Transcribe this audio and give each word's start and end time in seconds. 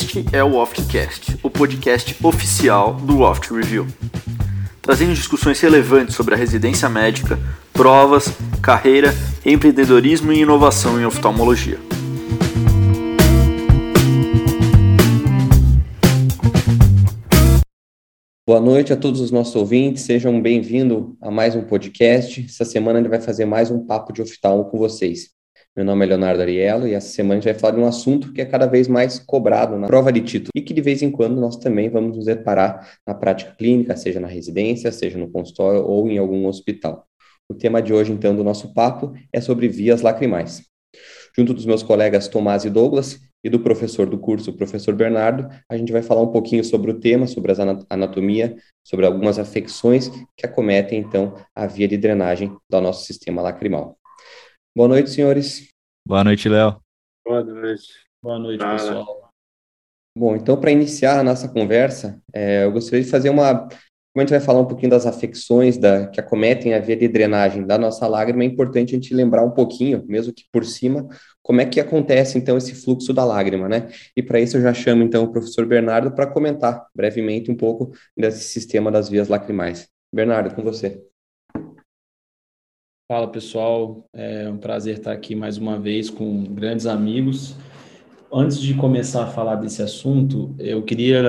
Este 0.00 0.24
é 0.32 0.44
o 0.44 0.54
Oftcast, 0.54 1.40
o 1.42 1.50
podcast 1.50 2.16
oficial 2.24 2.94
do 2.94 3.18
Oft 3.18 3.52
Review, 3.52 3.84
trazendo 4.80 5.12
discussões 5.12 5.60
relevantes 5.60 6.14
sobre 6.14 6.36
a 6.36 6.36
residência 6.36 6.88
médica, 6.88 7.36
provas, 7.72 8.28
carreira, 8.62 9.12
empreendedorismo 9.44 10.32
e 10.32 10.38
inovação 10.38 11.00
em 11.00 11.04
oftalmologia. 11.04 11.80
Boa 18.46 18.60
noite 18.60 18.92
a 18.92 18.96
todos 18.96 19.20
os 19.20 19.32
nossos 19.32 19.56
ouvintes, 19.56 20.04
sejam 20.04 20.40
bem-vindos 20.40 21.08
a 21.20 21.28
mais 21.28 21.56
um 21.56 21.62
podcast. 21.62 22.46
Essa 22.48 22.64
semana 22.64 23.00
gente 23.00 23.10
vai 23.10 23.20
fazer 23.20 23.46
mais 23.46 23.68
um 23.68 23.84
papo 23.84 24.12
de 24.12 24.22
oftalmo 24.22 24.66
com 24.66 24.78
vocês. 24.78 25.37
Meu 25.76 25.84
nome 25.84 26.04
é 26.04 26.08
Leonardo 26.08 26.42
Ariello 26.42 26.88
e 26.88 26.94
essa 26.94 27.08
semana 27.08 27.34
a 27.34 27.36
gente 27.36 27.52
vai 27.52 27.54
falar 27.54 27.74
de 27.74 27.80
um 27.80 27.86
assunto 27.86 28.32
que 28.32 28.40
é 28.40 28.44
cada 28.44 28.66
vez 28.66 28.88
mais 28.88 29.18
cobrado 29.20 29.76
na 29.78 29.86
prova 29.86 30.12
de 30.12 30.20
título 30.20 30.50
e 30.54 30.60
que 30.60 30.74
de 30.74 30.80
vez 30.80 31.02
em 31.02 31.10
quando 31.10 31.40
nós 31.40 31.56
também 31.56 31.88
vamos 31.88 32.16
nos 32.16 32.26
deparar 32.26 32.98
na 33.06 33.14
prática 33.14 33.54
clínica, 33.56 33.96
seja 33.96 34.18
na 34.18 34.26
residência, 34.26 34.90
seja 34.90 35.16
no 35.18 35.30
consultório 35.30 35.84
ou 35.84 36.08
em 36.08 36.18
algum 36.18 36.46
hospital. 36.46 37.06
O 37.48 37.54
tema 37.54 37.80
de 37.80 37.92
hoje, 37.92 38.12
então, 38.12 38.34
do 38.34 38.44
nosso 38.44 38.74
papo 38.74 39.14
é 39.32 39.40
sobre 39.40 39.68
vias 39.68 40.02
lacrimais. 40.02 40.62
Junto 41.36 41.54
dos 41.54 41.64
meus 41.64 41.82
colegas 41.82 42.28
Tomás 42.28 42.64
e 42.64 42.70
Douglas 42.70 43.20
e 43.44 43.48
do 43.48 43.60
professor 43.60 44.08
do 44.08 44.18
curso, 44.18 44.50
o 44.50 44.56
professor 44.56 44.94
Bernardo, 44.94 45.48
a 45.68 45.76
gente 45.76 45.92
vai 45.92 46.02
falar 46.02 46.22
um 46.22 46.32
pouquinho 46.32 46.64
sobre 46.64 46.90
o 46.90 46.98
tema, 46.98 47.26
sobre 47.26 47.52
a 47.52 47.56
anatomia, 47.88 48.56
sobre 48.84 49.06
algumas 49.06 49.38
afecções 49.38 50.10
que 50.36 50.44
acometem, 50.44 50.98
então, 50.98 51.34
a 51.54 51.66
via 51.66 51.86
de 51.86 51.96
drenagem 51.96 52.54
do 52.68 52.80
nosso 52.80 53.04
sistema 53.04 53.40
lacrimal. 53.40 53.97
Boa 54.78 54.86
noite, 54.86 55.10
senhores. 55.10 55.70
Boa 56.06 56.22
noite, 56.22 56.48
Léo. 56.48 56.80
Boa 57.26 57.42
noite. 57.42 57.88
Boa 58.22 58.38
noite, 58.38 58.62
ah, 58.62 58.76
pessoal. 58.76 59.32
Bom, 60.16 60.36
então, 60.36 60.56
para 60.56 60.70
iniciar 60.70 61.18
a 61.18 61.24
nossa 61.24 61.48
conversa, 61.48 62.22
é, 62.32 62.62
eu 62.62 62.70
gostaria 62.70 63.04
de 63.04 63.10
fazer 63.10 63.28
uma. 63.28 63.62
Como 63.62 63.72
a 64.18 64.20
gente 64.20 64.30
vai 64.30 64.38
falar 64.38 64.60
um 64.60 64.66
pouquinho 64.66 64.90
das 64.90 65.04
afecções 65.04 65.76
da, 65.76 66.06
que 66.06 66.20
acometem 66.20 66.74
a 66.74 66.78
via 66.78 66.94
de 66.94 67.08
drenagem 67.08 67.66
da 67.66 67.76
nossa 67.76 68.06
lágrima, 68.06 68.44
é 68.44 68.46
importante 68.46 68.94
a 68.94 68.98
gente 69.00 69.12
lembrar 69.12 69.42
um 69.42 69.50
pouquinho, 69.50 70.04
mesmo 70.06 70.32
que 70.32 70.44
por 70.52 70.64
cima, 70.64 71.08
como 71.42 71.60
é 71.60 71.66
que 71.66 71.80
acontece, 71.80 72.38
então, 72.38 72.56
esse 72.56 72.76
fluxo 72.76 73.12
da 73.12 73.24
lágrima, 73.24 73.68
né? 73.68 73.88
E 74.16 74.22
para 74.22 74.38
isso 74.38 74.58
eu 74.58 74.62
já 74.62 74.72
chamo, 74.72 75.02
então, 75.02 75.24
o 75.24 75.32
professor 75.32 75.66
Bernardo 75.66 76.12
para 76.12 76.28
comentar 76.28 76.86
brevemente 76.94 77.50
um 77.50 77.56
pouco 77.56 77.90
desse 78.16 78.44
sistema 78.44 78.92
das 78.92 79.08
vias 79.08 79.26
lacrimais. 79.26 79.88
Bernardo, 80.14 80.54
com 80.54 80.62
você. 80.62 81.02
Fala 83.10 83.26
pessoal, 83.26 84.04
é 84.12 84.50
um 84.50 84.58
prazer 84.58 84.98
estar 84.98 85.12
aqui 85.12 85.34
mais 85.34 85.56
uma 85.56 85.78
vez 85.78 86.10
com 86.10 86.44
grandes 86.44 86.84
amigos. 86.84 87.56
Antes 88.30 88.60
de 88.60 88.74
começar 88.74 89.24
a 89.24 89.28
falar 89.28 89.54
desse 89.54 89.80
assunto, 89.80 90.54
eu 90.58 90.82
queria 90.82 91.22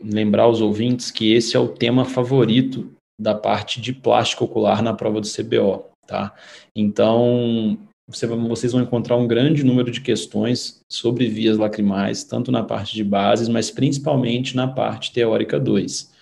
lembrar 0.00 0.46
os 0.46 0.60
ouvintes 0.60 1.10
que 1.10 1.32
esse 1.32 1.56
é 1.56 1.58
o 1.58 1.66
tema 1.66 2.04
favorito 2.04 2.92
da 3.20 3.34
parte 3.34 3.80
de 3.80 3.92
plástico 3.92 4.44
ocular 4.44 4.80
na 4.80 4.94
prova 4.94 5.20
do 5.20 5.26
CBO, 5.26 5.86
tá? 6.06 6.32
Então, 6.72 7.76
vocês 8.06 8.70
vão 8.70 8.82
encontrar 8.82 9.16
um 9.16 9.26
grande 9.26 9.64
número 9.64 9.90
de 9.90 10.00
questões 10.00 10.84
sobre 10.88 11.26
vias 11.26 11.58
lacrimais, 11.58 12.22
tanto 12.22 12.52
na 12.52 12.62
parte 12.62 12.94
de 12.94 13.02
bases, 13.02 13.48
mas 13.48 13.72
principalmente 13.72 14.54
na 14.54 14.68
parte 14.68 15.12
teórica 15.12 15.58
2. 15.58 16.12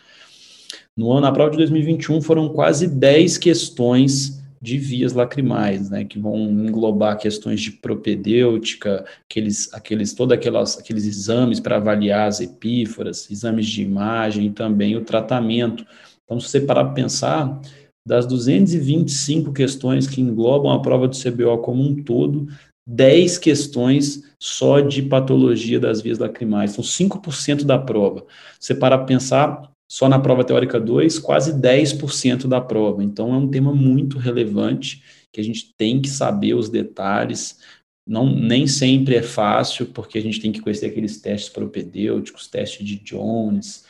No 0.96 1.12
ano, 1.12 1.20
na 1.20 1.32
prova 1.32 1.50
de 1.50 1.58
2021, 1.58 2.22
foram 2.22 2.48
quase 2.48 2.88
10 2.88 3.36
questões 3.36 4.42
de 4.66 4.78
vias 4.78 5.12
lacrimais, 5.12 5.88
né, 5.88 6.04
que 6.04 6.18
vão 6.18 6.36
englobar 6.36 7.16
questões 7.16 7.60
de 7.60 7.70
propedêutica, 7.70 9.04
aqueles, 9.24 9.72
aqueles, 9.72 10.12
todos 10.12 10.36
aqueles 10.36 11.04
exames 11.04 11.60
para 11.60 11.76
avaliar 11.76 12.26
as 12.26 12.40
epíforas, 12.40 13.30
exames 13.30 13.64
de 13.68 13.82
imagem 13.82 14.52
também 14.52 14.96
o 14.96 15.04
tratamento. 15.04 15.86
Então, 16.24 16.40
se 16.40 16.48
você 16.48 16.60
parar 16.60 16.86
para 16.86 16.94
pensar, 16.94 17.60
das 18.04 18.26
225 18.26 19.52
questões 19.52 20.08
que 20.08 20.20
englobam 20.20 20.72
a 20.72 20.82
prova 20.82 21.06
do 21.06 21.16
CBO 21.16 21.58
como 21.58 21.84
um 21.84 22.02
todo, 22.02 22.48
10 22.88 23.38
questões 23.38 24.24
só 24.36 24.80
de 24.80 25.00
patologia 25.00 25.78
das 25.78 26.00
vias 26.00 26.18
lacrimais, 26.18 26.72
são 26.72 26.82
5% 26.82 27.64
da 27.64 27.78
prova. 27.78 28.26
Você 28.58 28.74
para 28.74 28.98
pensar, 28.98 29.70
só 29.88 30.08
na 30.08 30.18
prova 30.18 30.44
teórica 30.44 30.80
2, 30.80 31.18
quase 31.18 31.52
10% 31.52 32.48
da 32.48 32.60
prova. 32.60 33.04
Então, 33.04 33.32
é 33.32 33.36
um 33.36 33.48
tema 33.48 33.74
muito 33.74 34.18
relevante 34.18 35.02
que 35.32 35.40
a 35.40 35.44
gente 35.44 35.74
tem 35.76 36.00
que 36.00 36.08
saber 36.08 36.54
os 36.54 36.68
detalhes. 36.68 37.60
Não, 38.06 38.26
nem 38.26 38.66
sempre 38.66 39.14
é 39.14 39.22
fácil, 39.22 39.86
porque 39.86 40.18
a 40.18 40.22
gente 40.22 40.40
tem 40.40 40.50
que 40.50 40.60
conhecer 40.60 40.86
aqueles 40.86 41.20
testes 41.20 41.50
propedêuticos, 41.50 42.48
testes 42.48 42.84
de 42.84 42.96
Jones, 42.96 43.84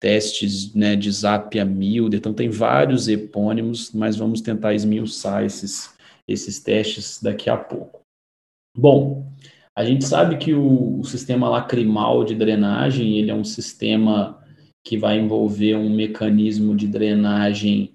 testes 0.00 0.74
né, 0.74 0.96
de 0.96 1.10
Zapia 1.10 1.64
Milder. 1.64 2.18
Então, 2.18 2.32
tem 2.32 2.48
vários 2.48 3.06
epônimos, 3.08 3.92
mas 3.92 4.16
vamos 4.16 4.40
tentar 4.40 4.74
esmiuçar 4.74 5.44
esses, 5.44 5.94
esses 6.26 6.58
testes 6.58 7.22
daqui 7.22 7.50
a 7.50 7.56
pouco. 7.56 8.00
Bom, 8.76 9.30
a 9.76 9.84
gente 9.84 10.04
sabe 10.04 10.38
que 10.38 10.54
o, 10.54 11.00
o 11.00 11.04
sistema 11.04 11.48
lacrimal 11.48 12.24
de 12.24 12.34
drenagem 12.34 13.18
ele 13.18 13.30
é 13.30 13.34
um 13.34 13.44
sistema 13.44 14.42
que 14.84 14.98
vai 14.98 15.18
envolver 15.18 15.74
um 15.76 15.88
mecanismo 15.88 16.76
de 16.76 16.86
drenagem 16.86 17.94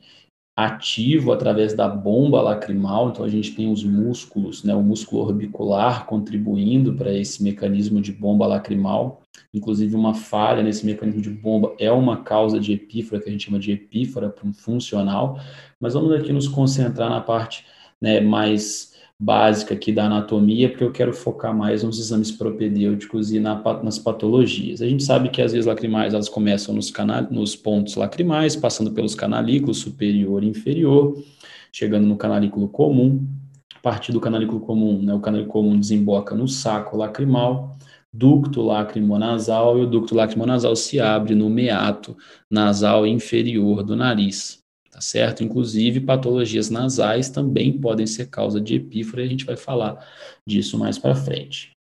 ativo 0.58 1.32
através 1.32 1.74
da 1.74 1.88
bomba 1.88 2.42
lacrimal. 2.42 3.10
Então, 3.10 3.24
a 3.24 3.30
gente 3.30 3.56
tem 3.56 3.72
os 3.72 3.84
músculos, 3.84 4.64
né, 4.64 4.76
o 4.76 4.84
músculo 4.84 5.22
orbicular 5.22 6.06
contribuindo 6.06 6.94
para 6.96 7.14
esse 7.14 7.42
mecanismo 7.42 8.02
de 8.02 8.12
bomba 8.12 8.46
lacrimal. 8.46 9.22
Inclusive, 9.54 9.96
uma 9.96 10.14
falha 10.14 10.62
nesse 10.62 10.86
mecanismo 10.86 11.22
de 11.22 11.30
bomba 11.30 11.74
é 11.80 11.90
uma 11.92 12.24
causa 12.24 12.60
de 12.60 12.74
epífora, 12.74 13.22
que 13.22 13.30
a 13.30 13.32
gente 13.32 13.46
chama 13.46 13.60
de 13.60 13.72
epífora 13.72 14.34
funcional. 14.54 15.40
Mas 15.80 15.94
vamos 15.94 16.12
aqui 16.12 16.34
nos 16.34 16.48
concentrar 16.48 17.10
na 17.10 17.22
parte 17.22 17.66
né, 18.02 18.20
mais 18.20 18.99
básica 19.19 19.74
aqui 19.74 19.91
da 19.91 20.06
anatomia, 20.06 20.69
porque 20.69 20.84
eu 20.84 20.91
quero 20.91 21.13
focar 21.13 21.53
mais 21.53 21.84
nos 21.84 22.00
exames 22.00 22.31
propedêuticos 22.31 23.34
e 23.34 23.40
na, 23.40 23.62
nas 23.84 24.00
patologias. 24.00 24.81
A 24.81 24.88
gente 24.88 25.03
sabe 25.03 25.28
que 25.28 25.41
as 25.41 25.52
vias 25.52 25.66
lacrimais 25.66 26.13
elas 26.13 26.30
começam 26.30 26.74
nos, 26.74 26.90
canal, 26.90 27.28
nos 27.29 27.53
pontos 27.53 27.96
lacrimais, 27.96 28.56
passando 28.56 28.91
pelos 28.91 29.16
canalículos 29.16 29.79
superior 29.79 30.41
e 30.41 30.47
inferior, 30.47 31.22
chegando 31.69 32.08
no 32.08 32.16
canalículo 32.16 32.69
comum. 32.69 33.28
A 33.75 33.79
partir 33.81 34.13
do 34.13 34.22
canalículo 34.22 34.62
comum, 34.62 35.02
né, 35.02 35.13
o 35.13 35.19
canalículo 35.19 35.52
comum 35.53 35.78
desemboca 35.78 36.34
no 36.34 36.47
saco 36.47 36.96
lacrimal, 36.96 37.78
ducto 38.13 38.62
lacrimonasal, 38.62 39.78
e 39.79 39.81
o 39.81 39.88
ducto 39.88 40.16
lacrimonasal 40.16 40.75
se 40.78 41.00
abre 41.00 41.35
no 41.35 41.50
meato 41.50 42.16
nasal 42.50 43.06
inferior 43.06 43.84
do 43.84 43.97
nariz 43.97 44.59
tá 45.00 45.02
certo? 45.02 45.46
Inclusive, 45.46 46.02
patologias 46.02 46.70
nasais 46.70 47.30
também 47.30 47.80
podem 47.80 48.06
ser 48.06 48.30
causa 48.30 48.60
de 48.60 48.76
epífora, 48.76 49.22
e 49.22 49.26
a 49.26 49.30
gente 49.30 49.46
vai 49.46 49.56
falar 49.56 50.06
disso 50.46 50.78
mais 50.78 51.00
para 51.00 51.16
frente. 51.16 51.72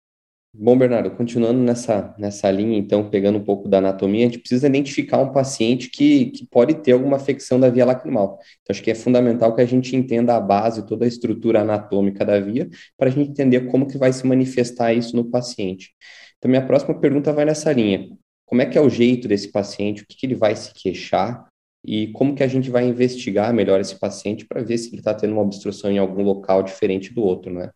Bom, 0.55 0.79
Bernardo, 0.79 1.11
continuando 1.11 1.59
nessa, 1.59 2.15
nessa 2.17 2.51
linha, 2.51 2.78
então, 2.78 3.11
pegando 3.11 3.39
um 3.39 3.45
pouco 3.45 3.69
da 3.69 3.78
anatomia, 3.78 4.25
a 4.25 4.28
gente 4.28 4.39
precisa 4.39 4.69
identificar 4.69 5.19
um 5.19 5.33
paciente 5.33 5.91
que, 5.91 6.27
que 6.27 6.47
pode 6.47 6.75
ter 6.75 6.93
alguma 6.93 7.17
afecção 7.17 7.59
da 7.59 7.69
via 7.69 7.84
lacrimal. 7.84 8.39
Então, 8.62 8.73
acho 8.73 8.83
que 8.83 8.91
é 8.91 8.95
fundamental 8.95 9.55
que 9.55 9.61
a 9.61 9.67
gente 9.67 9.95
entenda 9.97 10.37
a 10.37 10.41
base, 10.41 10.87
toda 10.87 11.05
a 11.05 11.09
estrutura 11.09 11.61
anatômica 11.62 12.25
da 12.25 12.39
via, 12.41 12.69
para 12.97 13.09
a 13.09 13.12
gente 13.12 13.31
entender 13.31 13.62
como 13.69 13.87
que 13.87 13.99
vai 13.99 14.12
se 14.12 14.25
manifestar 14.27 14.93
isso 14.93 15.15
no 15.15 15.25
paciente. 15.25 15.93
Então, 16.39 16.49
minha 16.49 16.65
próxima 16.65 16.99
pergunta 16.99 17.33
vai 17.33 17.45
nessa 17.45 17.73
linha. 17.73 18.09
Como 18.47 18.62
é 18.62 18.67
que 18.67 18.78
é 18.78 18.81
o 18.81 18.89
jeito 18.89 19.27
desse 19.27 19.51
paciente? 19.51 20.03
O 20.03 20.07
que, 20.07 20.17
que 20.17 20.25
ele 20.25 20.34
vai 20.37 20.55
se 20.55 20.73
queixar? 20.73 21.47
E 21.88 22.12
como 22.12 22.34
que 22.34 22.43
a 22.43 22.47
gente 22.47 22.69
vai 22.71 22.87
investigar 22.87 23.54
melhor 23.54 23.81
esse 23.81 23.99
paciente 23.99 24.44
para 24.44 24.62
ver 24.62 24.76
se 24.76 24.91
ele 24.91 24.99
está 24.99 25.15
tendo 25.15 25.32
uma 25.32 25.41
obstrução 25.41 25.91
em 25.91 25.97
algum 25.97 26.22
local 26.22 26.62
diferente 26.62 27.15
do 27.15 27.22
outro, 27.22 27.50
né? 27.50 27.71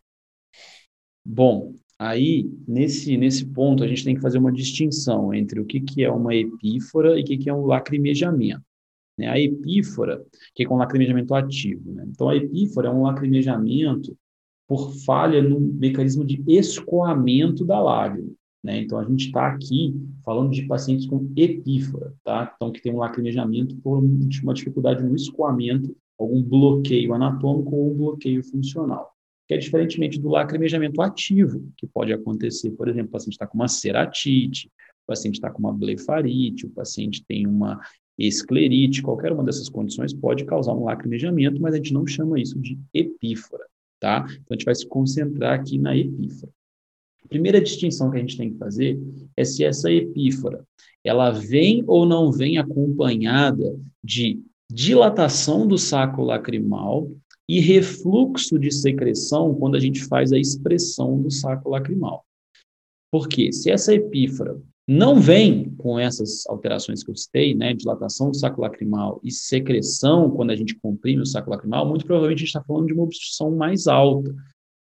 Bom, 1.25 1.73
aí 1.97 2.47
nesse, 2.67 3.17
nesse 3.17 3.43
ponto 3.43 3.83
a 3.83 3.87
gente 3.87 4.03
tem 4.03 4.13
que 4.13 4.21
fazer 4.21 4.37
uma 4.37 4.51
distinção 4.51 5.33
entre 5.33 5.59
o 5.59 5.65
que, 5.65 5.81
que 5.81 6.03
é 6.03 6.11
uma 6.11 6.35
epífora 6.35 7.17
e 7.17 7.23
o 7.23 7.25
que, 7.25 7.39
que 7.39 7.49
é 7.49 7.53
um 7.55 7.65
lacrimejamento. 7.65 8.61
Né? 9.17 9.27
A 9.27 9.39
epífora, 9.39 10.23
que 10.53 10.63
é 10.63 10.69
um 10.69 10.77
lacrimejamento 10.77 11.33
ativo. 11.33 11.91
Né? 11.91 12.05
Então, 12.07 12.29
a 12.29 12.35
epífora 12.35 12.89
é 12.89 12.91
um 12.91 13.01
lacrimejamento 13.01 14.15
por 14.67 14.93
falha 14.93 15.41
no 15.41 15.59
mecanismo 15.59 16.23
de 16.23 16.43
escoamento 16.47 17.65
da 17.65 17.81
lágrima. 17.81 18.29
Né? 18.63 18.79
Então, 18.79 18.97
a 18.97 19.03
gente 19.03 19.25
está 19.27 19.47
aqui 19.47 19.93
falando 20.23 20.51
de 20.51 20.65
pacientes 20.65 21.05
com 21.05 21.29
epífora, 21.35 22.13
tá? 22.23 22.53
Então, 22.55 22.71
que 22.71 22.81
tem 22.81 22.93
um 22.93 22.99
lacrimejamento 22.99 23.75
por 23.77 23.99
uma 23.99 24.53
dificuldade 24.53 25.03
no 25.03 25.15
escoamento, 25.15 25.95
algum 26.17 26.41
bloqueio 26.41 27.13
anatômico 27.13 27.75
ou 27.75 27.91
um 27.91 27.97
bloqueio 27.97 28.41
funcional. 28.43 29.11
Que 29.47 29.55
é 29.55 29.57
diferentemente 29.57 30.17
do 30.17 30.29
lacrimejamento 30.29 31.01
ativo, 31.01 31.69
que 31.75 31.85
pode 31.85 32.13
acontecer, 32.13 32.71
por 32.71 32.87
exemplo, 32.87 33.09
o 33.09 33.11
paciente 33.11 33.33
está 33.33 33.45
com 33.45 33.57
uma 33.57 33.67
ceratite, 33.67 34.67
o 35.03 35.07
paciente 35.07 35.35
está 35.35 35.51
com 35.51 35.59
uma 35.59 35.73
blefarite, 35.73 36.65
o 36.65 36.69
paciente 36.69 37.25
tem 37.27 37.45
uma 37.45 37.81
esclerite, 38.17 39.01
qualquer 39.01 39.33
uma 39.33 39.43
dessas 39.43 39.67
condições 39.67 40.13
pode 40.13 40.45
causar 40.45 40.73
um 40.73 40.85
lacrimejamento, 40.85 41.61
mas 41.61 41.73
a 41.73 41.77
gente 41.77 41.93
não 41.93 42.07
chama 42.07 42.39
isso 42.39 42.57
de 42.61 42.79
epífora, 42.93 43.65
tá? 43.99 44.25
Então, 44.29 44.45
a 44.51 44.53
gente 44.53 44.65
vai 44.65 44.75
se 44.75 44.87
concentrar 44.87 45.59
aqui 45.59 45.77
na 45.77 45.97
epífora. 45.97 46.53
A 47.23 47.27
primeira 47.27 47.61
distinção 47.61 48.11
que 48.11 48.17
a 48.17 48.19
gente 48.19 48.37
tem 48.37 48.51
que 48.51 48.57
fazer 48.57 48.99
é 49.35 49.43
se 49.43 49.63
essa 49.63 49.91
epífora 49.91 50.65
ela 51.03 51.31
vem 51.31 51.83
ou 51.85 52.05
não 52.05 52.31
vem 52.31 52.57
acompanhada 52.57 53.77
de 54.03 54.41
dilatação 54.71 55.67
do 55.67 55.77
saco 55.77 56.23
lacrimal 56.23 57.11
e 57.47 57.59
refluxo 57.59 58.57
de 58.57 58.71
secreção 58.71 59.53
quando 59.53 59.75
a 59.75 59.79
gente 59.79 60.03
faz 60.05 60.31
a 60.31 60.39
expressão 60.39 61.21
do 61.21 61.29
saco 61.29 61.69
lacrimal. 61.69 62.25
Porque 63.11 63.51
se 63.51 63.69
essa 63.69 63.93
epífora 63.93 64.59
não 64.87 65.19
vem 65.19 65.69
com 65.75 65.99
essas 65.99 66.45
alterações 66.47 67.03
que 67.03 67.11
eu 67.11 67.15
citei, 67.15 67.53
né, 67.53 67.73
dilatação 67.73 68.31
do 68.31 68.37
saco 68.37 68.61
lacrimal 68.61 69.19
e 69.23 69.31
secreção 69.31 70.29
quando 70.31 70.51
a 70.51 70.55
gente 70.55 70.75
comprime 70.75 71.21
o 71.21 71.25
saco 71.25 71.49
lacrimal, 71.49 71.87
muito 71.87 72.05
provavelmente 72.05 72.37
a 72.37 72.39
gente 72.39 72.47
está 72.47 72.63
falando 72.63 72.87
de 72.87 72.93
uma 72.93 73.03
obstrução 73.03 73.51
mais 73.51 73.87
alta, 73.87 74.33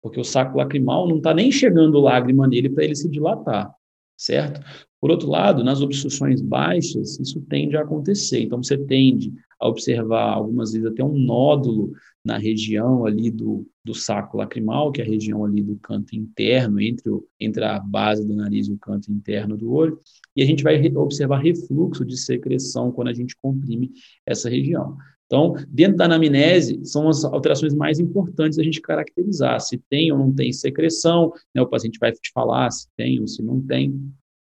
porque 0.04 0.20
o 0.20 0.24
saco 0.24 0.58
lacrimal 0.58 1.08
não 1.08 1.16
está 1.16 1.32
nem 1.32 1.50
chegando 1.50 1.98
lágrima 1.98 2.46
nele 2.46 2.68
para 2.68 2.84
ele 2.84 2.94
se 2.94 3.08
dilatar, 3.08 3.74
certo? 4.14 4.60
Por 5.00 5.10
outro 5.10 5.30
lado, 5.30 5.64
nas 5.64 5.80
obstruções 5.80 6.42
baixas, 6.42 7.18
isso 7.18 7.40
tende 7.48 7.74
a 7.74 7.80
acontecer. 7.80 8.42
Então, 8.42 8.62
você 8.62 8.76
tende 8.76 9.32
a 9.58 9.66
observar 9.66 10.34
algumas 10.34 10.72
vezes 10.74 10.86
até 10.86 11.02
um 11.02 11.18
nódulo 11.18 11.92
na 12.22 12.36
região 12.36 13.06
ali 13.06 13.30
do, 13.30 13.66
do 13.82 13.94
saco 13.94 14.36
lacrimal, 14.36 14.92
que 14.92 15.00
é 15.00 15.04
a 15.04 15.08
região 15.08 15.42
ali 15.42 15.62
do 15.62 15.76
canto 15.76 16.14
interno, 16.14 16.82
entre, 16.82 17.08
o, 17.08 17.26
entre 17.40 17.64
a 17.64 17.80
base 17.80 18.26
do 18.26 18.36
nariz 18.36 18.68
e 18.68 18.72
o 18.72 18.78
canto 18.78 19.10
interno 19.10 19.56
do 19.56 19.72
olho, 19.72 19.98
e 20.36 20.42
a 20.42 20.46
gente 20.46 20.62
vai 20.62 20.78
observar 20.96 21.38
refluxo 21.38 22.04
de 22.04 22.18
secreção 22.18 22.92
quando 22.92 23.08
a 23.08 23.14
gente 23.14 23.34
comprime 23.36 23.90
essa 24.26 24.50
região. 24.50 24.98
Então, 25.34 25.56
dentro 25.68 25.96
da 25.96 26.04
anamnese, 26.04 26.80
são 26.84 27.08
as 27.08 27.24
alterações 27.24 27.74
mais 27.74 27.98
importantes 27.98 28.56
a 28.56 28.62
gente 28.62 28.80
caracterizar, 28.80 29.60
se 29.60 29.78
tem 29.90 30.12
ou 30.12 30.18
não 30.18 30.32
tem 30.32 30.52
secreção, 30.52 31.32
né, 31.52 31.60
o 31.60 31.66
paciente 31.66 31.98
vai 31.98 32.12
te 32.12 32.30
falar 32.32 32.70
se 32.70 32.86
tem 32.96 33.18
ou 33.18 33.26
se 33.26 33.42
não 33.42 33.60
tem, 33.60 34.00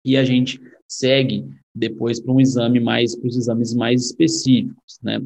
e 0.04 0.16
a 0.16 0.24
gente 0.24 0.60
segue 0.88 1.46
depois 1.72 2.18
para 2.18 2.32
um 2.32 2.40
exame 2.40 2.80
mais, 2.80 3.14
para 3.14 3.28
os 3.28 3.36
exames 3.36 3.72
mais 3.72 4.06
específicos, 4.06 4.98
né? 5.00 5.22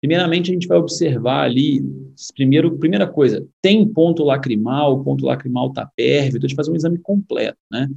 Primeiramente, 0.00 0.50
a 0.50 0.54
gente 0.54 0.68
vai 0.68 0.78
observar 0.78 1.42
ali, 1.42 1.82
primeiro, 2.34 2.78
primeira 2.78 3.08
coisa, 3.08 3.46
tem 3.60 3.86
ponto 3.86 4.22
lacrimal, 4.22 4.94
o 4.94 5.04
ponto 5.04 5.26
lacrimal 5.26 5.68
está 5.68 5.90
pérvido, 5.96 6.46
a 6.46 6.48
gente 6.48 6.56
faz 6.56 6.68
um 6.68 6.76
exame 6.76 6.98
completo, 6.98 7.58
né? 7.70 7.88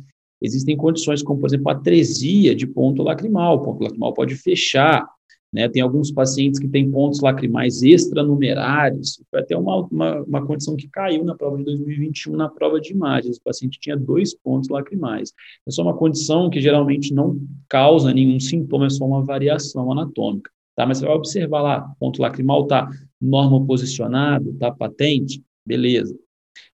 Existem 0.41 0.75
condições 0.75 1.21
como, 1.21 1.39
por 1.39 1.47
exemplo, 1.47 1.69
atresia 1.69 2.55
de 2.55 2.65
ponto 2.65 3.03
lacrimal, 3.03 3.57
o 3.57 3.61
ponto 3.61 3.83
lacrimal 3.83 4.13
pode 4.13 4.35
fechar, 4.35 5.07
né? 5.53 5.69
Tem 5.69 5.81
alguns 5.81 6.11
pacientes 6.11 6.59
que 6.59 6.67
têm 6.67 6.89
pontos 6.89 7.21
lacrimais 7.21 7.83
extranumerários, 7.83 9.21
foi 9.29 9.39
até 9.39 9.55
uma, 9.55 9.85
uma, 9.85 10.21
uma, 10.23 10.45
condição 10.45 10.75
que 10.75 10.87
caiu 10.87 11.23
na 11.23 11.35
prova 11.35 11.57
de 11.57 11.63
2021, 11.65 12.35
na 12.35 12.49
prova 12.49 12.81
de 12.81 12.91
imagens, 12.91 13.37
o 13.37 13.43
paciente 13.43 13.79
tinha 13.79 13.95
dois 13.95 14.33
pontos 14.33 14.69
lacrimais. 14.69 15.31
É 15.67 15.71
só 15.71 15.83
uma 15.83 15.95
condição 15.95 16.49
que 16.49 16.59
geralmente 16.59 17.13
não 17.13 17.39
causa 17.69 18.11
nenhum 18.11 18.39
sintoma, 18.39 18.87
é 18.87 18.89
só 18.89 19.05
uma 19.05 19.23
variação 19.23 19.91
anatômica. 19.91 20.49
Tá? 20.75 20.87
Mas 20.87 20.99
você 20.99 21.05
vai 21.05 21.15
observar 21.15 21.61
lá, 21.61 21.95
ponto 21.99 22.19
lacrimal 22.19 22.63
está 22.63 22.89
normal 23.21 23.63
posicionado, 23.65 24.49
está 24.49 24.71
patente, 24.71 25.43
beleza. 25.63 26.17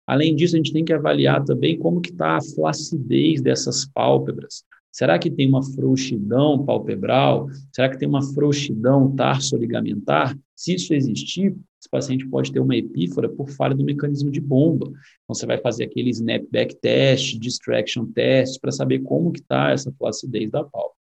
Além 0.06 0.36
disso, 0.36 0.56
a 0.56 0.57
gente 0.57 0.74
tem 0.74 0.83
que 0.83 0.94
avaliar 0.94 1.44
também 1.44 1.80
como 1.80 2.01
que 2.01 2.12
está 2.12 2.38
a 2.38 2.42
flacidez 2.42 3.42
dessas 3.42 3.88
pálpebras. 3.88 4.63
Será 4.95 5.19
que 5.19 5.30
tem 5.30 5.45
uma 5.50 5.62
frouxidão 5.62 6.63
palpebral? 6.63 7.50
Será 7.69 7.89
que 7.89 8.00
tem 8.00 8.07
uma 8.07 8.21
frouxidão 8.21 9.13
tarso-ligamentar? 9.13 10.39
Se 10.56 10.74
isso 10.74 10.94
existir, 10.94 11.53
esse 11.77 11.89
paciente 11.92 12.25
pode 12.25 12.50
ter 12.50 12.62
uma 12.62 12.77
epífora 12.77 13.27
por 13.27 13.50
falha 13.50 13.75
do 13.75 13.83
mecanismo 13.83 14.31
de 14.31 14.39
bomba. 14.39 14.88
Então, 14.88 15.36
você 15.36 15.45
vai 15.45 15.57
fazer 15.57 15.83
aquele 15.83 16.12
snapback 16.12 16.77
test, 16.77 17.38
distraction 17.38 18.06
test, 18.06 18.62
para 18.62 18.71
saber 18.71 19.00
como 19.00 19.33
que 19.33 19.42
está 19.42 19.71
essa 19.71 19.92
flacidez 19.92 20.50
da 20.50 20.63
pálpebra. 20.63 20.95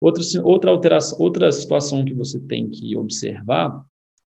Outra, 0.00 0.22
outra, 0.42 0.70
alteração, 0.72 1.20
outra 1.20 1.52
situação 1.52 2.04
que 2.04 2.14
você 2.14 2.40
tem 2.40 2.68
que 2.68 2.96
observar 2.96 3.80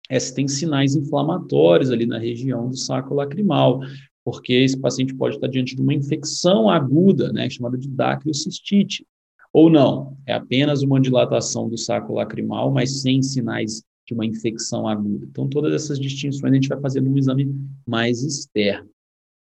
é 0.09 0.19
se 0.19 0.35
tem 0.35 0.49
sinais 0.49 0.97
inflamatórios 0.97 1.91
ali 1.91 2.07
na 2.07 2.19
região 2.19 2.71
do 2.71 2.79
saco 2.79 3.15
lacrimal, 3.15 3.81
porque 4.25 4.55
esse 4.55 4.79
paciente 4.79 5.15
pode 5.15 5.37
estar 5.37 5.49
diante 5.49 5.77
de 5.77 5.83
uma 5.83 5.93
infecção 5.93 6.71
aguda, 6.71 7.33
né, 7.33 7.49
chamada 7.51 7.77
de 7.77 7.89
dacriocistite, 7.89 9.07
ou 9.53 9.71
não, 9.71 10.17
é 10.27 10.33
apenas 10.33 10.83
uma 10.83 11.01
dilatação 11.01 11.69
do 11.69 11.79
saco 11.79 12.15
lacrimal, 12.15 12.73
mas 12.73 13.03
sem 13.03 13.23
sinais 13.23 13.83
de 14.07 14.13
uma 14.13 14.27
infecção 14.27 14.89
aguda. 14.89 15.27
Então, 15.31 15.49
todas 15.49 15.73
essas 15.73 15.99
distinções 15.99 16.53
a 16.53 16.55
gente 16.55 16.69
vai 16.69 16.81
fazer 16.81 17.01
num 17.01 17.17
exame 17.17 17.55
mais 17.87 18.23
externo, 18.23 18.89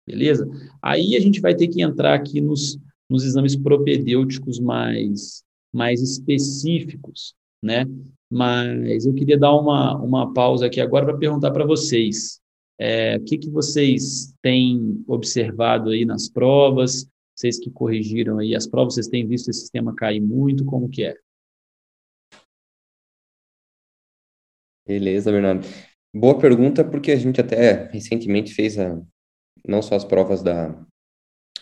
beleza? 0.07 0.49
Aí 0.81 1.17
a 1.17 1.21
gente 1.21 1.41
vai 1.41 1.55
ter 1.55 1.69
que 1.69 1.83
entrar 1.83 2.15
aqui 2.15 2.41
nos, 2.41 2.79
nos 3.09 3.25
exames 3.25 3.57
propedêuticos 3.57 4.61
mais 4.61 5.43
mais 5.73 6.01
específicos, 6.01 7.35
né? 7.61 7.85
Mas 8.31 9.05
eu 9.05 9.13
queria 9.13 9.37
dar 9.37 9.55
uma, 9.57 9.97
uma 9.97 10.33
pausa 10.33 10.67
aqui 10.67 10.81
agora 10.81 11.05
para 11.05 11.19
perguntar 11.19 11.51
para 11.51 11.67
vocês 11.67 12.41
é, 12.79 13.17
o 13.17 13.25
que, 13.25 13.39
que 13.39 13.51
vocês 13.51 14.35
têm 14.43 15.05
observado 15.07 15.91
aí 15.91 16.05
nas 16.05 16.29
provas, 16.29 17.09
vocês 17.35 17.59
que 17.59 17.71
corrigiram 17.71 18.39
aí 18.39 18.55
as 18.55 18.67
provas, 18.67 18.95
vocês 18.95 19.09
têm 19.09 19.27
visto 19.27 19.51
esse 19.51 19.61
sistema 19.61 19.95
cair 19.95 20.21
muito, 20.21 20.65
como 20.65 20.89
que 20.89 21.05
é? 21.05 21.17
Beleza, 24.87 25.33
Bernardo. 25.33 25.67
Boa 26.15 26.39
pergunta, 26.39 26.85
porque 26.85 27.11
a 27.11 27.17
gente 27.17 27.41
até 27.41 27.89
recentemente 27.91 28.53
fez 28.53 28.79
a, 28.79 29.01
não 29.67 29.81
só 29.81 29.97
as 29.97 30.05
provas 30.05 30.43
da, 30.43 30.79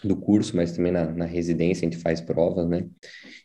do 0.02 0.16
curso, 0.16 0.56
mas 0.56 0.72
também 0.72 0.92
na, 0.92 1.06
na 1.06 1.24
residência 1.24 1.86
a 1.86 1.90
gente 1.90 2.02
faz 2.02 2.20
provas, 2.20 2.68
né? 2.68 2.86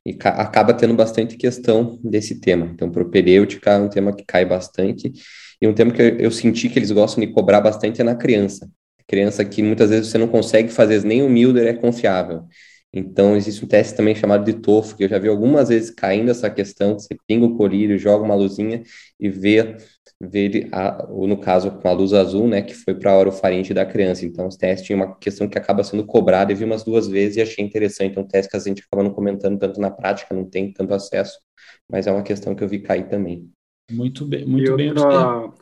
E 0.05 0.17
acaba 0.21 0.73
tendo 0.73 0.95
bastante 0.95 1.37
questão 1.37 1.99
desse 2.03 2.39
tema. 2.39 2.65
Então, 2.65 2.91
propedêutica 2.91 3.71
é 3.71 3.77
um 3.77 3.89
tema 3.89 4.15
que 4.15 4.25
cai 4.25 4.45
bastante, 4.45 5.11
e 5.61 5.67
um 5.67 5.73
tema 5.73 5.91
que 5.91 6.01
eu, 6.01 6.17
eu 6.17 6.31
senti 6.31 6.69
que 6.69 6.79
eles 6.79 6.91
gostam 6.91 7.23
de 7.23 7.31
cobrar 7.31 7.61
bastante 7.61 8.01
é 8.01 8.03
na 8.03 8.15
criança. 8.15 8.69
Criança 9.07 9.43
que 9.45 9.63
muitas 9.63 9.89
vezes 9.89 10.07
você 10.07 10.17
não 10.17 10.27
consegue 10.27 10.69
fazer, 10.69 11.03
nem 11.03 11.23
o 11.23 11.29
Milder 11.29 11.67
é 11.67 11.73
confiável. 11.73 12.43
Então, 12.93 13.35
existe 13.35 13.63
um 13.63 13.67
teste 13.67 13.95
também 13.95 14.15
chamado 14.15 14.45
de 14.45 14.53
TOFO, 14.53 14.95
que 14.95 15.03
eu 15.03 15.09
já 15.09 15.19
vi 15.19 15.27
algumas 15.27 15.69
vezes 15.69 15.89
caindo 15.91 16.31
essa 16.31 16.49
questão, 16.49 16.95
que 16.95 17.03
você 17.03 17.15
pinga 17.27 17.45
o 17.45 17.55
colírio, 17.57 17.97
joga 17.97 18.23
uma 18.23 18.33
luzinha 18.33 18.81
e 19.19 19.29
vê, 19.29 19.77
vê 20.19 20.67
a, 20.71 21.05
no 21.09 21.37
caso, 21.37 21.71
com 21.71 21.87
a 21.87 21.91
luz 21.91 22.13
azul, 22.13 22.47
né, 22.47 22.61
que 22.61 22.73
foi 22.73 22.95
para 22.95 23.11
a 23.11 23.17
orofaringe 23.19 23.73
da 23.73 23.85
criança. 23.85 24.25
Então, 24.25 24.47
os 24.47 24.55
testes 24.55 24.89
é 24.89 24.95
uma 24.95 25.15
questão 25.17 25.47
que 25.47 25.57
acaba 25.57 25.83
sendo 25.83 26.05
cobrada, 26.05 26.51
e 26.51 26.55
vi 26.55 26.63
umas 26.63 26.83
duas 26.83 27.07
vezes 27.07 27.37
e 27.37 27.41
achei 27.41 27.63
interessante. 27.63 28.11
Então, 28.11 28.23
um 28.23 28.27
teste 28.27 28.49
que 28.51 28.57
a 28.57 28.59
gente 28.59 28.81
acaba 28.81 29.03
não 29.03 29.13
comentando 29.13 29.59
tanto 29.59 29.79
na 29.79 29.91
prática, 29.91 30.33
não 30.33 30.45
tem 30.49 30.71
tanto 30.71 30.93
acesso, 30.93 31.39
mas 31.89 32.07
é 32.07 32.11
uma 32.11 32.23
questão 32.23 32.55
que 32.55 32.63
eu 32.63 32.67
vi 32.67 32.79
cair 32.79 33.07
também. 33.09 33.49
Muito 33.89 34.25
bem, 34.25 34.45
muito 34.45 34.71
e 34.71 34.75
bem 34.75 34.89
outra, 34.89 35.53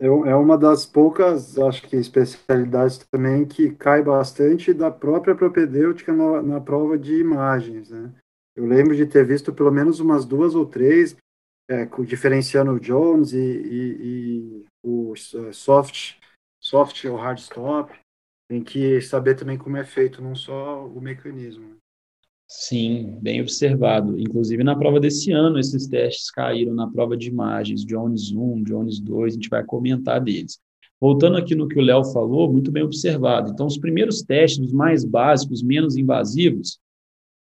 é, 0.00 0.34
uma 0.34 0.56
das 0.56 0.86
poucas, 0.86 1.58
acho 1.58 1.86
que, 1.86 1.94
especialidades 1.94 2.96
também 3.12 3.44
que 3.46 3.70
cai 3.72 4.02
bastante 4.02 4.72
da 4.72 4.90
própria 4.90 5.34
propedêutica 5.34 6.10
na, 6.10 6.40
na 6.40 6.60
prova 6.60 6.98
de 6.98 7.20
imagens, 7.20 7.90
né? 7.90 8.10
Eu 8.56 8.66
lembro 8.66 8.96
de 8.96 9.04
ter 9.04 9.26
visto 9.26 9.52
pelo 9.52 9.70
menos 9.70 10.00
umas 10.00 10.24
duas 10.24 10.54
ou 10.54 10.64
três, 10.64 11.14
é, 11.70 11.84
diferenciando 12.06 12.72
o 12.72 12.80
Jones 12.80 13.34
e, 13.34 13.36
e, 13.36 13.96
e 14.00 14.66
o 14.82 15.12
é, 15.14 15.52
soft, 15.52 16.16
soft 16.58 17.04
ou 17.04 17.16
hard 17.16 17.38
stop, 17.38 17.92
tem 18.48 18.64
que 18.64 19.02
saber 19.02 19.34
também 19.34 19.58
como 19.58 19.76
é 19.76 19.84
feito, 19.84 20.22
não 20.22 20.34
só 20.34 20.86
o 20.86 20.98
mecanismo. 21.00 21.76
Sim, 22.52 23.16
bem 23.22 23.40
observado. 23.40 24.18
Inclusive 24.18 24.64
na 24.64 24.74
prova 24.74 24.98
desse 24.98 25.30
ano, 25.30 25.56
esses 25.56 25.86
testes 25.86 26.32
caíram 26.32 26.74
na 26.74 26.90
prova 26.90 27.16
de 27.16 27.28
imagens, 27.28 27.84
Jones 27.84 28.32
1, 28.32 28.64
Jones 28.64 28.98
2, 28.98 29.32
a 29.32 29.36
gente 29.36 29.48
vai 29.48 29.64
comentar 29.64 30.20
deles. 30.20 30.58
Voltando 31.00 31.36
aqui 31.36 31.54
no 31.54 31.68
que 31.68 31.78
o 31.78 31.82
Léo 31.82 32.02
falou, 32.06 32.52
muito 32.52 32.72
bem 32.72 32.82
observado. 32.82 33.52
Então, 33.52 33.66
os 33.66 33.78
primeiros 33.78 34.22
testes, 34.22 34.66
os 34.66 34.72
mais 34.72 35.04
básicos, 35.04 35.62
menos 35.62 35.96
invasivos, 35.96 36.80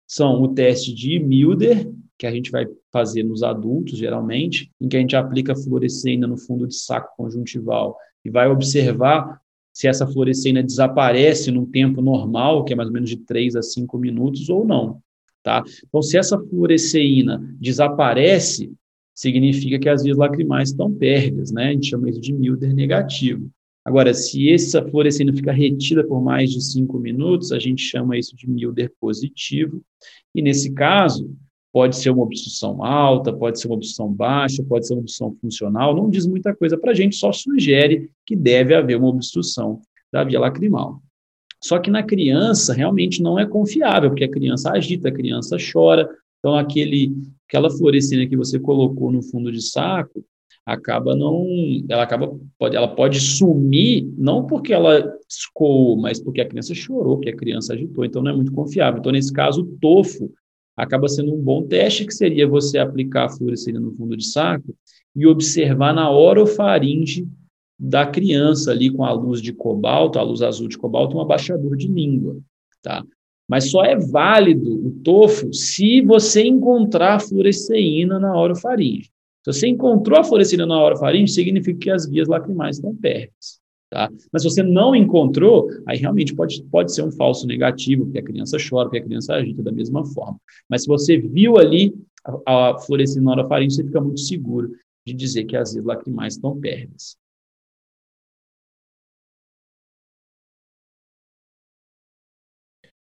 são 0.06 0.42
o 0.42 0.48
teste 0.48 0.94
de 0.94 1.18
Milder, 1.18 1.90
que 2.18 2.26
a 2.26 2.30
gente 2.30 2.50
vai 2.50 2.66
fazer 2.92 3.22
nos 3.22 3.42
adultos, 3.42 3.96
geralmente, 3.96 4.70
em 4.78 4.90
que 4.90 4.96
a 4.98 5.00
gente 5.00 5.16
aplica 5.16 5.56
fluorescina 5.56 6.26
no 6.26 6.36
fundo 6.36 6.66
de 6.66 6.74
saco 6.74 7.16
conjuntival 7.16 7.96
e 8.22 8.28
vai 8.28 8.46
observar 8.46 9.40
se 9.78 9.86
essa 9.86 10.08
fluorescina 10.08 10.60
desaparece 10.60 11.52
no 11.52 11.64
tempo 11.64 12.02
normal, 12.02 12.64
que 12.64 12.72
é 12.72 12.76
mais 12.76 12.88
ou 12.88 12.92
menos 12.92 13.08
de 13.08 13.18
3 13.18 13.54
a 13.54 13.62
5 13.62 13.96
minutos, 13.96 14.48
ou 14.48 14.66
não. 14.66 15.00
Tá? 15.40 15.62
Então, 15.86 16.02
se 16.02 16.18
essa 16.18 16.36
fluoresceína 16.36 17.38
desaparece, 17.60 18.72
significa 19.14 19.78
que 19.78 19.88
as 19.88 20.02
vias 20.02 20.16
lacrimais 20.16 20.70
estão 20.70 20.92
pérdidas, 20.92 21.52
né? 21.52 21.68
A 21.68 21.72
gente 21.74 21.90
chama 21.90 22.10
isso 22.10 22.20
de 22.20 22.32
Milder 22.32 22.74
negativo. 22.74 23.48
Agora, 23.84 24.12
se 24.12 24.52
essa 24.52 24.84
fluorescina 24.84 25.32
fica 25.32 25.52
retida 25.52 26.04
por 26.04 26.20
mais 26.20 26.50
de 26.50 26.60
5 26.60 26.98
minutos, 26.98 27.52
a 27.52 27.60
gente 27.60 27.80
chama 27.80 28.18
isso 28.18 28.34
de 28.34 28.50
Milder 28.50 28.92
positivo. 29.00 29.80
E 30.34 30.42
nesse 30.42 30.72
caso, 30.72 31.32
Pode 31.78 31.96
ser 31.96 32.10
uma 32.10 32.24
obstrução 32.24 32.84
alta, 32.84 33.32
pode 33.32 33.60
ser 33.60 33.68
uma 33.68 33.76
obstrução 33.76 34.12
baixa, 34.12 34.64
pode 34.64 34.84
ser 34.84 34.94
uma 34.94 35.00
obstrução 35.02 35.32
funcional, 35.40 35.94
não 35.94 36.10
diz 36.10 36.26
muita 36.26 36.52
coisa 36.52 36.76
para 36.76 36.90
a 36.90 36.94
gente, 36.94 37.14
só 37.14 37.30
sugere 37.30 38.10
que 38.26 38.34
deve 38.34 38.74
haver 38.74 38.96
uma 38.96 39.06
obstrução 39.06 39.80
da 40.12 40.24
via 40.24 40.40
lacrimal. 40.40 41.00
Só 41.62 41.78
que 41.78 41.88
na 41.88 42.02
criança 42.02 42.74
realmente 42.74 43.22
não 43.22 43.38
é 43.38 43.46
confiável, 43.46 44.10
porque 44.10 44.24
a 44.24 44.28
criança 44.28 44.72
agita, 44.72 45.08
a 45.08 45.12
criança 45.12 45.56
chora. 45.72 46.10
Então, 46.40 46.56
aquele, 46.56 47.14
aquela 47.48 47.70
fluorescina 47.70 48.26
que 48.26 48.36
você 48.36 48.58
colocou 48.58 49.12
no 49.12 49.22
fundo 49.22 49.52
de 49.52 49.62
saco, 49.62 50.24
acaba 50.66 51.14
não, 51.14 51.46
ela 51.88 52.02
acaba 52.02 52.36
pode, 52.58 52.74
ela 52.74 52.88
pode 52.88 53.20
sumir 53.20 54.12
não 54.18 54.44
porque 54.44 54.72
ela 54.72 55.16
escoou, 55.30 55.96
mas 55.96 56.20
porque 56.20 56.40
a 56.40 56.48
criança 56.48 56.74
chorou, 56.74 57.18
porque 57.18 57.30
a 57.30 57.36
criança 57.36 57.72
agitou, 57.72 58.04
então 58.04 58.20
não 58.20 58.32
é 58.32 58.34
muito 58.34 58.50
confiável. 58.50 58.98
Então 58.98 59.12
nesse 59.12 59.32
caso 59.32 59.62
o 59.62 59.78
tofo 59.78 60.28
acaba 60.78 61.08
sendo 61.08 61.34
um 61.34 61.42
bom 61.42 61.64
teste 61.66 62.06
que 62.06 62.14
seria 62.14 62.46
você 62.46 62.78
aplicar 62.78 63.24
a 63.24 63.28
fluorescina 63.28 63.80
no 63.80 63.90
fundo 63.90 64.16
de 64.16 64.24
saco 64.24 64.72
e 65.14 65.26
observar 65.26 65.92
na 65.92 66.08
orofaringe 66.08 67.26
da 67.76 68.06
criança 68.06 68.70
ali 68.70 68.88
com 68.88 69.04
a 69.04 69.12
luz 69.12 69.42
de 69.42 69.52
cobalto, 69.52 70.20
a 70.20 70.22
luz 70.22 70.40
azul 70.40 70.68
de 70.68 70.78
cobalto, 70.78 71.16
um 71.16 71.20
abaixador 71.20 71.76
de 71.76 71.88
língua, 71.88 72.38
tá? 72.80 73.04
Mas 73.48 73.70
só 73.70 73.84
é 73.84 73.96
válido 73.96 74.86
o 74.86 74.90
tofo 75.02 75.52
se 75.52 76.00
você 76.00 76.46
encontrar 76.46 77.14
a 77.14 77.20
fluoresceína 77.20 78.20
na 78.20 78.38
orofaringe. 78.38 79.10
Se 79.44 79.52
você 79.52 79.66
encontrou 79.66 80.20
a 80.20 80.24
fluorescina 80.24 80.64
na 80.64 80.80
orofaringe, 80.80 81.32
significa 81.32 81.78
que 81.78 81.90
as 81.90 82.08
vias 82.08 82.28
lacrimais 82.28 82.76
estão 82.76 82.94
pérvidas. 82.94 83.58
Tá? 83.90 84.10
Mas 84.30 84.42
se 84.42 84.50
você 84.50 84.62
não 84.62 84.94
encontrou, 84.94 85.68
aí 85.86 85.96
realmente 85.96 86.34
pode, 86.34 86.62
pode 86.64 86.94
ser 86.94 87.02
um 87.02 87.10
falso 87.10 87.46
negativo, 87.46 88.04
porque 88.04 88.18
a 88.18 88.24
criança 88.24 88.58
chora, 88.58 88.88
porque 88.88 88.98
a 88.98 89.04
criança 89.04 89.34
agita 89.34 89.62
da 89.62 89.72
mesma 89.72 90.04
forma. 90.04 90.38
Mas 90.68 90.82
se 90.82 90.88
você 90.88 91.16
viu 91.16 91.56
ali 91.56 91.94
a, 92.46 92.70
a 92.70 92.78
fluorescina 92.78 93.24
na 93.24 93.30
orofaringe, 93.32 93.76
você 93.76 93.84
fica 93.84 94.00
muito 94.00 94.20
seguro 94.20 94.72
de 95.06 95.14
dizer 95.14 95.44
que 95.44 95.56
as 95.56 95.72
vias 95.72 95.86
lacrimais 95.86 96.34
estão 96.34 96.58
pérvidas. 96.60 97.16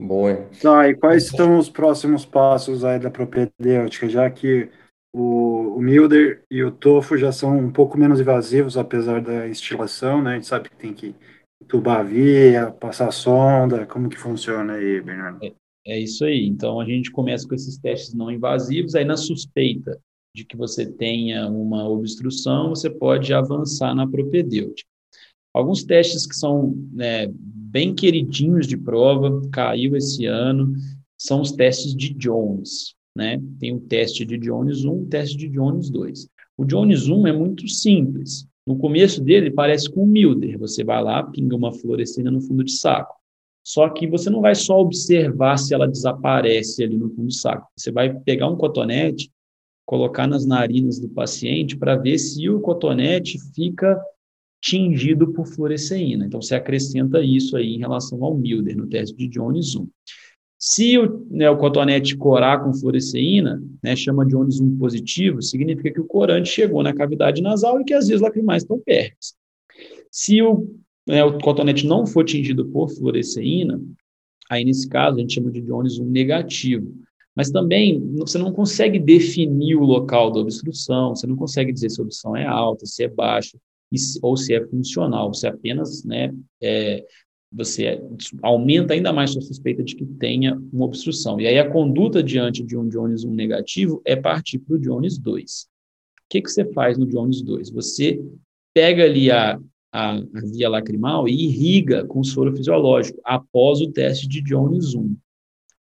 Boa. 0.00 0.50
Tá, 0.60 0.88
e 0.88 0.96
quais 0.96 1.28
são 1.28 1.56
os 1.56 1.70
próximos 1.70 2.26
passos 2.26 2.84
aí 2.84 2.98
da 2.98 3.10
propedêutica, 3.10 4.08
já 4.08 4.28
que 4.28 4.68
o, 5.14 5.76
o 5.76 5.80
Milder 5.80 6.42
e 6.50 6.64
o 6.64 6.72
Tofu 6.72 7.16
já 7.16 7.30
são 7.30 7.56
um 7.56 7.70
pouco 7.70 7.96
menos 7.96 8.20
invasivos, 8.20 8.76
apesar 8.76 9.22
da 9.22 9.48
instilação, 9.48 10.20
né? 10.20 10.32
A 10.32 10.34
gente 10.34 10.46
sabe 10.48 10.68
que 10.68 10.76
tem 10.76 10.92
que 10.92 11.14
entubar 11.62 12.00
a 12.00 12.02
via, 12.02 12.72
passar 12.72 13.08
a 13.08 13.12
sonda, 13.12 13.86
como 13.86 14.08
que 14.08 14.18
funciona 14.18 14.72
aí, 14.72 15.00
Bernardo? 15.00 15.38
É, 15.44 15.52
é 15.86 16.00
isso 16.00 16.24
aí. 16.24 16.44
Então, 16.44 16.80
a 16.80 16.84
gente 16.84 17.12
começa 17.12 17.46
com 17.46 17.54
esses 17.54 17.78
testes 17.78 18.12
não 18.12 18.28
invasivos, 18.28 18.96
aí 18.96 19.04
na 19.04 19.16
suspeita 19.16 20.00
de 20.34 20.44
que 20.44 20.56
você 20.56 20.84
tenha 20.84 21.48
uma 21.48 21.88
obstrução, 21.88 22.70
você 22.70 22.90
pode 22.90 23.32
avançar 23.32 23.94
na 23.94 24.08
propedêutica. 24.08 24.88
Alguns 25.54 25.84
testes 25.84 26.26
que 26.26 26.34
são 26.34 26.74
né, 26.92 27.28
bem 27.32 27.94
queridinhos 27.94 28.66
de 28.66 28.76
prova, 28.76 29.40
caiu 29.52 29.94
esse 29.94 30.26
ano, 30.26 30.72
são 31.16 31.40
os 31.40 31.52
testes 31.52 31.94
de 31.94 32.12
Jones 32.12 32.96
né? 33.14 33.40
Tem 33.58 33.74
o 33.74 33.80
teste 33.80 34.24
de 34.24 34.38
Jones 34.38 34.84
1, 34.84 35.02
o 35.02 35.06
teste 35.06 35.36
de 35.36 35.48
Jones 35.48 35.90
2. 35.90 36.28
O 36.56 36.64
Jones 36.64 37.08
1 37.08 37.26
é 37.26 37.32
muito 37.32 37.68
simples. 37.68 38.46
No 38.66 38.76
começo 38.78 39.22
dele 39.22 39.50
parece 39.50 39.90
com 39.90 40.04
o 40.04 40.06
Milder. 40.06 40.58
Você 40.58 40.82
vai 40.82 41.02
lá, 41.02 41.22
pinga 41.22 41.54
uma 41.54 41.72
fluorescina 41.72 42.30
no 42.30 42.40
fundo 42.40 42.64
de 42.64 42.72
saco. 42.72 43.14
Só 43.62 43.88
que 43.88 44.06
você 44.06 44.28
não 44.28 44.40
vai 44.40 44.54
só 44.54 44.78
observar 44.78 45.56
se 45.56 45.74
ela 45.74 45.88
desaparece 45.88 46.82
ali 46.82 46.96
no 46.96 47.08
fundo 47.10 47.28
do 47.28 47.32
saco. 47.32 47.68
Você 47.76 47.90
vai 47.90 48.12
pegar 48.20 48.48
um 48.48 48.56
cotonete, 48.56 49.30
colocar 49.86 50.26
nas 50.26 50.44
narinas 50.44 50.98
do 50.98 51.08
paciente 51.08 51.76
para 51.76 51.96
ver 51.96 52.18
se 52.18 52.48
o 52.48 52.60
cotonete 52.60 53.38
fica 53.54 54.00
tingido 54.62 55.32
por 55.32 55.46
fluoresceína. 55.46 56.26
Então, 56.26 56.40
você 56.40 56.54
acrescenta 56.54 57.22
isso 57.22 57.56
aí 57.56 57.74
em 57.74 57.78
relação 57.78 58.22
ao 58.24 58.34
Milder, 58.34 58.76
no 58.76 58.86
teste 58.86 59.14
de 59.14 59.28
Jones 59.28 59.74
1. 59.74 59.86
Se 60.66 60.98
o, 60.98 61.26
né, 61.30 61.50
o 61.50 61.58
cotonete 61.58 62.16
corar 62.16 62.64
com 62.64 62.72
fluoresceína, 62.72 63.62
né, 63.82 63.94
chama 63.94 64.24
de 64.24 64.34
ônus 64.34 64.60
1 64.60 64.78
positivo, 64.78 65.42
significa 65.42 65.92
que 65.92 66.00
o 66.00 66.06
corante 66.06 66.48
chegou 66.48 66.82
na 66.82 66.94
cavidade 66.94 67.42
nasal 67.42 67.78
e 67.78 67.84
que 67.84 67.92
as 67.92 68.08
vias 68.08 68.22
lacrimais 68.22 68.62
estão 68.62 68.80
pérvidas. 68.80 69.34
Se 70.10 70.40
o, 70.40 70.74
né, 71.06 71.22
o 71.22 71.36
cotonete 71.38 71.86
não 71.86 72.06
for 72.06 72.24
tingido 72.24 72.64
por 72.64 72.88
fluoresceína, 72.88 73.78
aí 74.48 74.64
nesse 74.64 74.88
caso 74.88 75.18
a 75.18 75.20
gente 75.20 75.34
chama 75.34 75.50
de 75.50 75.70
ônus 75.70 75.98
1 75.98 76.06
negativo. 76.06 76.94
Mas 77.36 77.50
também 77.50 78.00
você 78.16 78.38
não 78.38 78.50
consegue 78.50 78.98
definir 78.98 79.76
o 79.76 79.84
local 79.84 80.32
da 80.32 80.40
obstrução, 80.40 81.14
você 81.14 81.26
não 81.26 81.36
consegue 81.36 81.74
dizer 81.74 81.90
se 81.90 82.00
a 82.00 82.04
obstrução 82.04 82.34
é 82.34 82.46
alta, 82.46 82.86
se 82.86 83.04
é 83.04 83.08
baixa, 83.08 83.58
ou 84.22 84.34
se 84.34 84.54
é 84.54 84.66
funcional. 84.66 85.34
Você 85.34 85.46
apenas 85.46 86.04
né, 86.04 86.32
é, 86.62 87.04
você 87.54 88.02
aumenta 88.42 88.94
ainda 88.94 89.12
mais 89.12 89.30
sua 89.30 89.40
suspeita 89.40 89.82
de 89.82 89.94
que 89.94 90.04
tenha 90.04 90.60
uma 90.72 90.86
obstrução. 90.86 91.40
E 91.40 91.46
aí 91.46 91.58
a 91.58 91.70
conduta 91.70 92.22
diante 92.22 92.62
de 92.64 92.76
um 92.76 92.88
Jones 92.88 93.24
1 93.24 93.32
negativo 93.32 94.02
é 94.04 94.16
partir 94.16 94.58
para 94.58 94.74
o 94.74 94.78
Jones 94.78 95.16
2. 95.18 95.62
O 95.62 95.66
que, 96.28 96.42
que 96.42 96.50
você 96.50 96.64
faz 96.72 96.98
no 96.98 97.06
Jones 97.06 97.42
2? 97.42 97.70
Você 97.70 98.20
pega 98.74 99.04
ali 99.04 99.30
a, 99.30 99.60
a, 99.92 100.16
a 100.16 100.40
via 100.52 100.68
lacrimal 100.68 101.28
e 101.28 101.44
irriga 101.44 102.04
com 102.04 102.24
soro 102.24 102.54
fisiológico 102.56 103.20
após 103.24 103.80
o 103.80 103.92
teste 103.92 104.26
de 104.26 104.42
Jones 104.42 104.94
1 104.94 105.14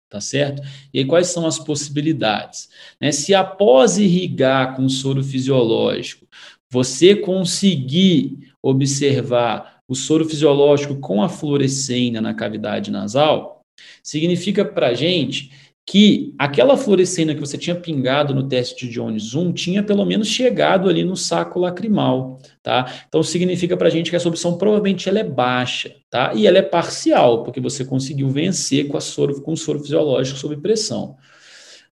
tá 0.10 0.22
certo? 0.22 0.62
E 0.94 1.00
aí, 1.00 1.06
quais 1.06 1.28
são 1.28 1.46
as 1.46 1.60
possibilidades? 1.60 2.70
Né? 3.00 3.12
Se 3.12 3.36
após 3.36 3.98
irrigar 3.98 4.78
com 4.78 4.88
soro 4.88 5.22
fisiológico, 5.22 6.26
você 6.70 7.14
conseguir 7.14 8.54
observar 8.62 9.77
o 9.88 9.96
soro 9.96 10.26
fisiológico 10.26 10.98
com 10.98 11.24
a 11.24 11.30
fluorescina 11.30 12.20
na 12.20 12.34
cavidade 12.34 12.92
nasal, 12.92 13.62
significa 14.04 14.66
para 14.66 14.88
a 14.88 14.94
gente 14.94 15.52
que 15.90 16.36
aquela 16.38 16.76
fluorescina 16.76 17.34
que 17.34 17.40
você 17.40 17.58
tinha 17.58 17.74
pingado 17.74 18.36
no 18.36 18.46
teste 18.46 18.86
de 18.86 18.92
Jones 18.92 19.34
1 19.34 19.54
tinha 19.54 19.82
pelo 19.82 20.06
menos 20.06 20.28
chegado 20.28 20.90
ali 20.90 21.02
no 21.02 21.16
saco 21.16 21.62
lacrimal, 21.62 22.40
tá? 22.62 23.06
Então 23.08 23.24
significa 23.24 23.78
para 23.78 23.88
a 23.88 23.90
gente 23.90 24.10
que 24.10 24.16
essa 24.18 24.28
opção 24.28 24.58
provavelmente 24.58 25.08
ela 25.08 25.20
é 25.20 25.24
baixa, 25.24 25.96
tá? 26.10 26.34
E 26.36 26.46
ela 26.46 26.58
é 26.58 26.62
parcial, 26.62 27.46
porque 27.46 27.62
você 27.62 27.86
conseguiu 27.86 28.30
vencer 28.30 28.90
com, 28.90 28.98
a 28.98 29.02
soro, 29.02 29.42
com 29.42 29.54
o 29.54 29.58
soro 29.58 29.80
fisiológico 29.80 30.38
sob 30.38 30.58
pressão. 30.58 31.16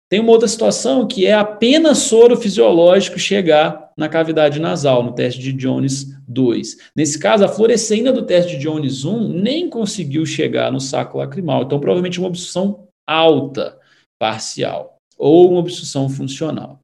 Tem 0.10 0.20
uma 0.20 0.32
outra 0.32 0.50
situação 0.50 1.08
que 1.08 1.25
é 1.25 1.34
apenas 1.34 2.00
soro 2.00 2.36
fisiológico 2.36 3.18
chegar 3.18 3.85
na 3.98 4.10
cavidade 4.10 4.60
nasal, 4.60 5.04
no 5.04 5.14
teste 5.14 5.40
de 5.40 5.54
Jones 5.54 6.14
2. 6.28 6.78
Nesse 6.96 7.18
caso, 7.18 7.46
a 7.46 7.48
fluorescina 7.48 8.12
do 8.12 8.24
teste 8.24 8.58
de 8.58 8.64
Jones 8.64 9.06
1 9.06 9.30
nem 9.30 9.70
conseguiu 9.70 10.25
chegar 10.25 10.72
no 10.72 10.82
saco 10.82 11.18
lacrimal. 11.18 11.64
Então, 11.64 11.80
provavelmente 11.80 12.20
uma 12.20 12.28
obstrução 12.28 12.88
alta, 13.08 13.78
parcial, 14.20 14.98
ou 15.18 15.50
uma 15.52 15.60
obstrução 15.60 16.10
funcional. 16.10 16.80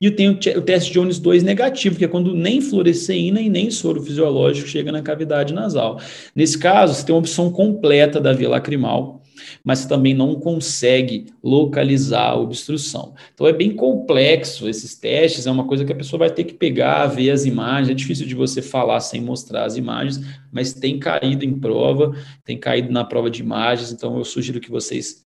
E 0.00 0.10
tem 0.10 0.28
o 0.28 0.62
teste 0.62 0.90
de 0.90 0.94
Jones 0.94 1.18
2 1.18 1.42
negativo, 1.42 1.98
que 1.98 2.04
é 2.04 2.08
quando 2.08 2.34
nem 2.34 2.60
fluoresceína 2.60 3.40
e 3.40 3.48
nem 3.48 3.70
soro 3.70 4.02
fisiológico 4.02 4.68
chega 4.68 4.92
na 4.92 5.02
cavidade 5.02 5.52
nasal. 5.52 6.00
Nesse 6.34 6.58
caso, 6.58 6.94
você 6.94 7.04
tem 7.04 7.14
uma 7.14 7.18
obstrução 7.18 7.50
completa 7.50 8.20
da 8.20 8.32
via 8.32 8.48
lacrimal, 8.48 9.22
mas 9.64 9.86
também 9.86 10.14
não 10.14 10.34
consegue 10.34 11.26
localizar 11.42 12.30
a 12.30 12.36
obstrução. 12.36 13.14
Então 13.34 13.46
é 13.46 13.52
bem 13.52 13.74
complexo 13.74 14.68
esses 14.68 14.94
testes, 14.94 15.46
é 15.46 15.50
uma 15.50 15.66
coisa 15.66 15.84
que 15.84 15.92
a 15.92 15.96
pessoa 15.96 16.20
vai 16.20 16.30
ter 16.30 16.44
que 16.44 16.54
pegar, 16.54 17.06
ver 17.06 17.30
as 17.30 17.44
imagens, 17.44 17.90
é 17.90 17.94
difícil 17.94 18.26
de 18.26 18.34
você 18.34 18.62
falar 18.62 19.00
sem 19.00 19.20
mostrar 19.20 19.64
as 19.64 19.76
imagens, 19.76 20.20
mas 20.52 20.72
tem 20.72 20.98
caído 20.98 21.44
em 21.44 21.58
prova, 21.58 22.14
tem 22.44 22.58
caído 22.58 22.92
na 22.92 23.04
prova 23.04 23.30
de 23.30 23.42
imagens, 23.42 23.92
então 23.92 24.16
eu 24.16 24.24
sugiro 24.24 24.60
que 24.60 24.70
vocês 24.70 25.22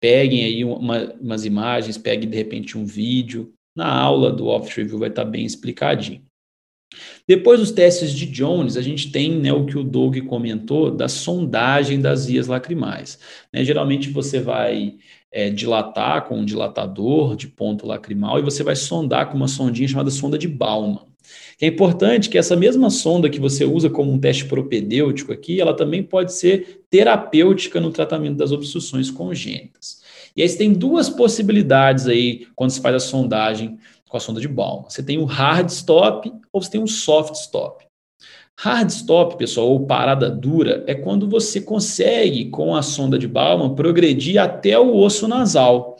peguem 0.00 0.44
aí 0.44 0.64
uma, 0.64 1.14
umas 1.20 1.44
imagens, 1.44 1.96
peguem 1.96 2.28
de 2.28 2.36
repente 2.36 2.76
um 2.76 2.84
vídeo, 2.84 3.52
na 3.76 3.92
aula 3.92 4.30
do 4.30 4.46
Off 4.46 4.74
Review 4.76 4.98
vai 4.98 5.08
estar 5.08 5.24
bem 5.24 5.44
explicadinho. 5.44 6.22
Depois 7.26 7.60
dos 7.60 7.70
testes 7.70 8.12
de 8.12 8.26
Jones, 8.26 8.76
a 8.76 8.82
gente 8.82 9.10
tem 9.10 9.32
né, 9.38 9.52
o 9.52 9.64
que 9.64 9.78
o 9.78 9.84
Doug 9.84 10.18
comentou 10.28 10.90
da 10.90 11.08
sondagem 11.08 12.00
das 12.00 12.26
vias 12.26 12.46
lacrimais. 12.46 13.18
Né, 13.52 13.64
geralmente 13.64 14.10
você 14.10 14.40
vai 14.40 14.94
é, 15.32 15.50
dilatar 15.50 16.26
com 16.26 16.38
um 16.38 16.44
dilatador 16.44 17.34
de 17.36 17.48
ponto 17.48 17.86
lacrimal 17.86 18.38
e 18.38 18.42
você 18.42 18.62
vai 18.62 18.76
sondar 18.76 19.30
com 19.30 19.36
uma 19.36 19.48
sondinha 19.48 19.88
chamada 19.88 20.10
sonda 20.10 20.38
de 20.38 20.46
Bauman. 20.46 21.06
É 21.60 21.66
importante 21.66 22.28
que 22.28 22.38
essa 22.38 22.56
mesma 22.56 22.90
sonda 22.90 23.30
que 23.30 23.40
você 23.40 23.64
usa 23.64 23.88
como 23.88 24.12
um 24.12 24.18
teste 24.18 24.44
propedêutico 24.44 25.32
aqui, 25.32 25.60
ela 25.60 25.74
também 25.74 26.02
pode 26.02 26.32
ser 26.32 26.84
terapêutica 26.90 27.80
no 27.80 27.90
tratamento 27.90 28.36
das 28.36 28.52
obstruções 28.52 29.10
congênitas. 29.10 30.02
E 30.36 30.42
aí 30.42 30.48
você 30.48 30.58
tem 30.58 30.72
duas 30.72 31.08
possibilidades 31.08 32.06
aí 32.06 32.46
quando 32.56 32.70
se 32.70 32.80
faz 32.80 32.96
a 32.96 33.00
sondagem 33.00 33.78
com 34.14 34.18
a 34.18 34.20
sonda 34.20 34.40
de 34.40 34.46
Bauman. 34.46 34.88
Você 34.88 35.02
tem 35.02 35.18
o 35.18 35.24
hard 35.24 35.68
stop 35.70 36.32
ou 36.52 36.62
você 36.62 36.70
tem 36.70 36.80
um 36.80 36.86
soft 36.86 37.34
stop. 37.34 37.84
Hard 38.56 38.88
stop, 38.90 39.36
pessoal, 39.36 39.68
ou 39.68 39.86
parada 39.86 40.30
dura, 40.30 40.84
é 40.86 40.94
quando 40.94 41.28
você 41.28 41.60
consegue, 41.60 42.44
com 42.44 42.76
a 42.76 42.82
sonda 42.82 43.18
de 43.18 43.26
Bauman, 43.26 43.74
progredir 43.74 44.40
até 44.40 44.78
o 44.78 44.94
osso 44.94 45.26
nasal. 45.26 45.96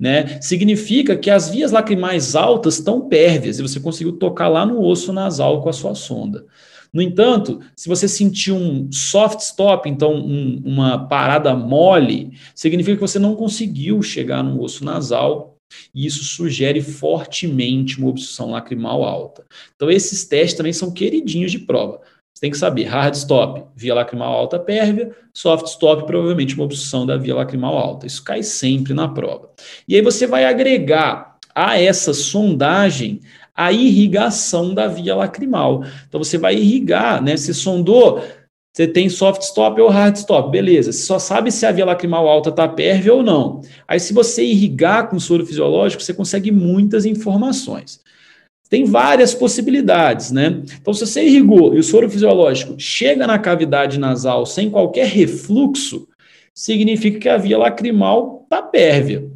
Né? 0.00 0.40
Significa 0.40 1.16
que 1.16 1.28
as 1.28 1.50
vias 1.50 1.70
lacrimais 1.70 2.34
altas 2.34 2.78
estão 2.78 3.08
pérvias 3.08 3.58
e 3.58 3.62
você 3.62 3.78
conseguiu 3.78 4.14
tocar 4.14 4.48
lá 4.48 4.64
no 4.64 4.82
osso 4.82 5.12
nasal 5.12 5.60
com 5.60 5.68
a 5.68 5.74
sua 5.74 5.94
sonda. 5.94 6.46
No 6.90 7.02
entanto, 7.02 7.60
se 7.76 7.90
você 7.90 8.08
sentir 8.08 8.52
um 8.52 8.90
soft 8.90 9.40
stop, 9.40 9.86
então 9.86 10.14
um, 10.14 10.62
uma 10.64 11.06
parada 11.08 11.54
mole, 11.54 12.38
significa 12.54 12.96
que 12.96 13.02
você 13.02 13.18
não 13.18 13.34
conseguiu 13.34 14.00
chegar 14.00 14.42
no 14.42 14.62
osso 14.62 14.82
nasal 14.82 15.53
e 15.94 16.06
isso 16.06 16.24
sugere 16.24 16.80
fortemente 16.80 17.98
uma 17.98 18.08
obstrução 18.08 18.50
lacrimal 18.50 19.04
alta. 19.04 19.44
Então, 19.74 19.90
esses 19.90 20.24
testes 20.24 20.56
também 20.56 20.72
são 20.72 20.92
queridinhos 20.92 21.52
de 21.52 21.58
prova. 21.58 22.00
Você 22.32 22.40
tem 22.40 22.50
que 22.50 22.58
saber, 22.58 22.84
hard 22.84 23.14
stop, 23.14 23.62
via 23.76 23.94
lacrimal 23.94 24.32
alta 24.32 24.58
pérvia, 24.58 25.14
soft 25.32 25.66
stop, 25.66 26.04
provavelmente 26.04 26.54
uma 26.54 26.64
obstrução 26.64 27.06
da 27.06 27.16
via 27.16 27.34
lacrimal 27.34 27.78
alta. 27.78 28.06
Isso 28.06 28.24
cai 28.24 28.42
sempre 28.42 28.92
na 28.92 29.06
prova. 29.06 29.50
E 29.86 29.94
aí 29.94 30.02
você 30.02 30.26
vai 30.26 30.44
agregar 30.44 31.38
a 31.54 31.78
essa 31.78 32.12
sondagem 32.12 33.20
a 33.54 33.70
irrigação 33.70 34.74
da 34.74 34.88
via 34.88 35.14
lacrimal. 35.14 35.84
Então 36.08 36.22
você 36.22 36.36
vai 36.36 36.56
irrigar, 36.56 37.22
né? 37.22 37.36
Se 37.36 37.54
sondou, 37.54 38.20
você 38.74 38.88
tem 38.88 39.08
soft 39.08 39.42
stop 39.42 39.80
ou 39.80 39.88
hard 39.88 40.16
stop, 40.16 40.50
beleza. 40.50 40.90
Você 40.90 41.04
só 41.04 41.16
sabe 41.16 41.52
se 41.52 41.64
a 41.64 41.70
via 41.70 41.84
lacrimal 41.84 42.26
alta 42.26 42.50
está 42.50 42.66
pérvia 42.66 43.14
ou 43.14 43.22
não. 43.22 43.60
Aí, 43.86 44.00
se 44.00 44.12
você 44.12 44.42
irrigar 44.42 45.08
com 45.08 45.20
soro 45.20 45.46
fisiológico, 45.46 46.02
você 46.02 46.12
consegue 46.12 46.50
muitas 46.50 47.06
informações. 47.06 48.00
Tem 48.68 48.84
várias 48.84 49.32
possibilidades, 49.32 50.32
né? 50.32 50.60
Então, 50.80 50.92
se 50.92 51.06
você 51.06 51.22
irrigou 51.24 51.72
e 51.72 51.78
o 51.78 51.84
soro 51.84 52.10
fisiológico 52.10 52.74
chega 52.76 53.28
na 53.28 53.38
cavidade 53.38 53.96
nasal 53.96 54.44
sem 54.44 54.68
qualquer 54.68 55.06
refluxo, 55.06 56.08
significa 56.52 57.20
que 57.20 57.28
a 57.28 57.36
via 57.36 57.56
lacrimal 57.56 58.40
está 58.42 58.60
pérvia. 58.60 59.30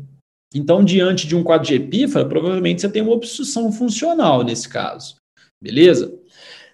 Então, 0.53 0.83
diante 0.83 1.29
de 1.29 1.37
um 1.37 1.45
quadro 1.45 1.69
de 1.69 1.75
epífara, 1.77 2.27
provavelmente 2.27 2.81
você 2.81 2.89
tem 2.89 3.03
uma 3.03 3.13
obstrução 3.13 3.71
funcional 3.71 4.43
nesse 4.43 4.69
caso. 4.69 5.15
Beleza? 5.63 6.13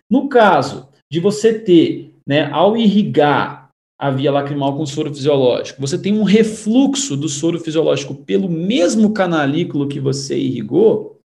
No 0.09 0.31
caso 0.31 0.89
de 1.11 1.21
você 1.21 1.53
ter, 1.53 2.14
né, 2.27 2.49
ao 2.51 2.77
irrigar 2.77 3.65
a 3.99 4.11
via 4.11 4.33
lacrimal 4.33 4.77
com 4.77 4.85
soro 4.85 5.15
fisiológico, 5.15 5.81
você 5.81 5.97
tem 5.97 6.19
um 6.19 6.25
refluxo 6.25 7.17
do 7.17 7.29
soro 7.29 7.61
fisiológico 7.61 8.15
pelo 8.15 8.49
mesmo 8.49 9.13
canalículo 9.13 9.89
que 9.89 10.01
você 10.01 10.37
irrigou, 10.37 11.21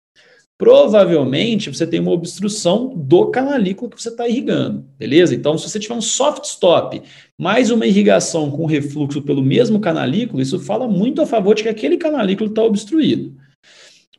provavelmente 0.58 1.72
você 1.72 1.86
tem 1.86 2.00
uma 2.00 2.10
obstrução 2.10 2.92
do 2.94 3.26
canalículo 3.30 3.90
que 3.90 4.02
você 4.02 4.08
está 4.08 4.28
irrigando, 4.28 4.84
beleza? 4.98 5.34
Então, 5.34 5.56
se 5.56 5.68
você 5.68 5.78
tiver 5.78 5.94
um 5.94 6.00
soft 6.00 6.44
stop, 6.44 7.00
mais 7.38 7.70
uma 7.70 7.86
irrigação 7.86 8.50
com 8.50 8.66
refluxo 8.66 9.22
pelo 9.22 9.42
mesmo 9.42 9.80
canalículo, 9.80 10.42
isso 10.42 10.58
fala 10.58 10.86
muito 10.86 11.22
a 11.22 11.26
favor 11.26 11.54
de 11.54 11.62
que 11.62 11.68
aquele 11.68 11.96
canalículo 11.96 12.50
está 12.50 12.62
obstruído. 12.62 13.34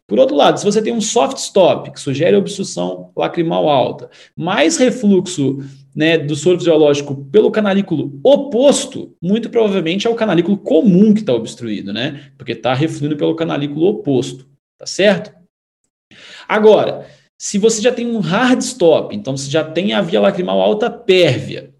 Por 0.07 0.17
outro 0.17 0.35
lado, 0.35 0.57
se 0.57 0.65
você 0.65 0.81
tem 0.81 0.91
um 0.91 0.99
soft 0.99 1.37
stop, 1.37 1.91
que 1.91 1.99
sugere 1.99 2.35
obstrução 2.35 3.11
lacrimal 3.15 3.69
alta, 3.69 4.09
mais 4.35 4.75
refluxo 4.75 5.59
né, 5.99 6.17
do 6.17 6.33
soro 6.33 6.57
fisiológico 6.57 7.25
pelo 7.25 7.51
canalículo 7.51 8.17
oposto, 8.23 9.17
muito 9.21 9.49
provavelmente 9.49 10.07
é 10.07 10.09
o 10.09 10.15
canalículo 10.15 10.57
comum 10.57 11.13
que 11.13 11.19
está 11.19 11.33
obstruído, 11.33 11.91
né? 11.91 12.31
Porque 12.37 12.53
está 12.53 12.73
refluindo 12.73 13.17
pelo 13.17 13.35
canalículo 13.35 13.85
oposto, 13.85 14.47
tá 14.77 14.85
certo? 14.85 15.37
Agora, 16.47 17.05
se 17.37 17.57
você 17.57 17.81
já 17.81 17.91
tem 17.91 18.07
um 18.07 18.19
hard 18.19 18.61
stop, 18.61 19.13
então 19.13 19.35
você 19.35 19.51
já 19.51 19.61
tem 19.61 19.91
a 19.91 19.99
via 20.01 20.21
lacrimal 20.21 20.61
alta 20.61 20.89
pérvia, 20.89 21.75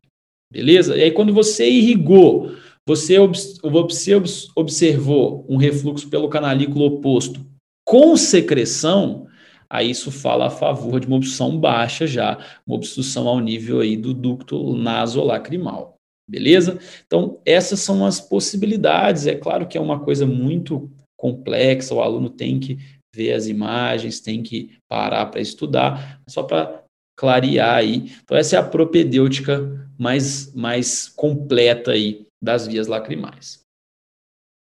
beleza? 0.51 0.97
E 0.97 1.03
aí 1.03 1.11
quando 1.11 1.33
você 1.33 1.69
irrigou, 1.69 2.51
você, 2.85 3.15
você 3.63 4.21
observou 4.53 5.45
um 5.47 5.55
refluxo 5.55 6.09
pelo 6.09 6.27
canalículo 6.27 6.83
oposto 6.83 7.39
com 7.87 8.17
secreção, 8.17 9.27
aí 9.69 9.91
isso 9.91 10.11
fala 10.11 10.47
a 10.47 10.49
favor 10.49 10.99
de 10.99 11.07
uma 11.07 11.17
obstrução 11.17 11.59
baixa 11.59 12.07
já, 12.07 12.37
uma 12.65 12.75
obstrução 12.75 13.27
ao 13.27 13.39
nível 13.39 13.81
aí 13.81 13.95
do 13.95 14.13
ducto 14.13 14.75
nasolacrimal. 14.75 15.95
Beleza? 16.29 16.79
Então, 17.05 17.39
essas 17.45 17.79
são 17.79 18.05
as 18.05 18.21
possibilidades. 18.21 19.25
É 19.25 19.35
claro 19.35 19.67
que 19.67 19.77
é 19.77 19.81
uma 19.81 19.99
coisa 19.99 20.25
muito 20.25 20.89
complexa, 21.17 21.93
o 21.93 22.01
aluno 22.01 22.29
tem 22.29 22.59
que 22.59 22.77
ver 23.13 23.33
as 23.33 23.47
imagens, 23.47 24.19
tem 24.19 24.43
que 24.43 24.77
parar 24.87 25.25
para 25.25 25.41
estudar, 25.41 26.21
só 26.29 26.43
para 26.43 26.83
clarear 27.17 27.77
aí. 27.77 28.11
Então, 28.23 28.37
essa 28.37 28.55
é 28.55 28.59
a 28.59 28.63
propedêutica 28.63 29.89
mais, 29.97 30.53
mais 30.53 31.09
completa 31.09 31.91
aí 31.91 32.25
das 32.41 32.67
vias 32.67 32.87
lacrimais. 32.87 33.59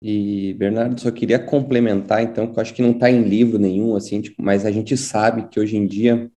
E, 0.08 0.54
Bernardo, 0.54 1.00
só 1.00 1.10
queria 1.10 1.36
complementar, 1.36 2.22
então, 2.22 2.46
que 2.46 2.56
eu 2.56 2.62
acho 2.62 2.72
que 2.72 2.80
não 2.80 2.92
está 2.92 3.10
em 3.10 3.24
livro 3.24 3.58
nenhum, 3.58 3.96
assim, 3.96 4.20
tipo, 4.20 4.40
mas 4.40 4.64
a 4.64 4.70
gente 4.70 4.96
sabe 4.96 5.48
que 5.48 5.58
hoje 5.58 5.76
em 5.76 5.84
dia 5.84 6.30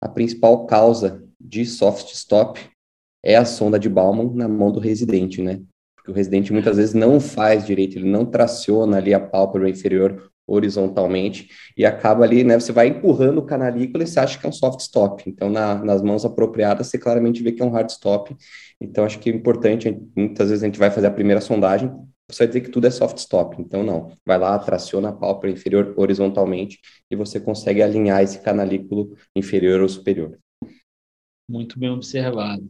a 0.00 0.08
principal 0.08 0.64
causa 0.64 1.24
de 1.40 1.66
soft 1.66 2.12
stop 2.12 2.60
é 3.24 3.34
a 3.34 3.44
sonda 3.44 3.80
de 3.80 3.88
Baumann 3.88 4.32
na 4.32 4.46
mão 4.46 4.70
do 4.70 4.78
residente, 4.78 5.42
né? 5.42 5.60
Porque 5.96 6.12
o 6.12 6.14
residente 6.14 6.52
muitas 6.52 6.76
vezes 6.76 6.94
não 6.94 7.18
faz 7.18 7.66
direito, 7.66 7.98
ele 7.98 8.08
não 8.08 8.24
traciona 8.24 8.98
ali 8.98 9.12
a 9.12 9.18
pálpebra 9.18 9.68
inferior 9.68 10.30
horizontalmente 10.46 11.48
e 11.76 11.84
acaba 11.84 12.22
ali, 12.22 12.44
né? 12.44 12.60
Você 12.60 12.70
vai 12.70 12.86
empurrando 12.86 13.38
o 13.38 13.44
canalícula 13.44 14.04
e 14.04 14.06
você 14.06 14.20
acha 14.20 14.38
que 14.38 14.46
é 14.46 14.48
um 14.48 14.52
soft 14.52 14.78
stop. 14.78 15.24
Então, 15.26 15.50
na, 15.50 15.74
nas 15.82 16.00
mãos 16.00 16.24
apropriadas, 16.24 16.86
você 16.86 16.96
claramente 16.96 17.42
vê 17.42 17.50
que 17.50 17.60
é 17.60 17.64
um 17.64 17.70
hard 17.70 17.90
stop. 17.90 18.36
Então, 18.80 19.04
acho 19.04 19.18
que 19.18 19.28
é 19.28 19.34
importante, 19.34 20.00
muitas 20.14 20.48
vezes 20.48 20.62
a 20.62 20.66
gente 20.66 20.78
vai 20.78 20.92
fazer 20.92 21.08
a 21.08 21.10
primeira 21.10 21.40
sondagem, 21.40 21.90
você 22.28 22.38
vai 22.38 22.46
dizer 22.48 22.60
que 22.62 22.70
tudo 22.70 22.86
é 22.86 22.90
soft 22.90 23.18
stop. 23.18 23.60
Então, 23.60 23.82
não. 23.82 24.12
Vai 24.24 24.38
lá, 24.38 24.58
traciona 24.58 25.10
a 25.10 25.12
pálpebra 25.12 25.50
inferior 25.50 25.94
horizontalmente 25.96 26.80
e 27.10 27.14
você 27.14 27.38
consegue 27.38 27.82
alinhar 27.82 28.22
esse 28.22 28.42
canalículo 28.42 29.16
inferior 29.34 29.80
ou 29.80 29.88
superior. 29.88 30.38
Muito 31.48 31.78
bem 31.78 31.90
observado. 31.90 32.68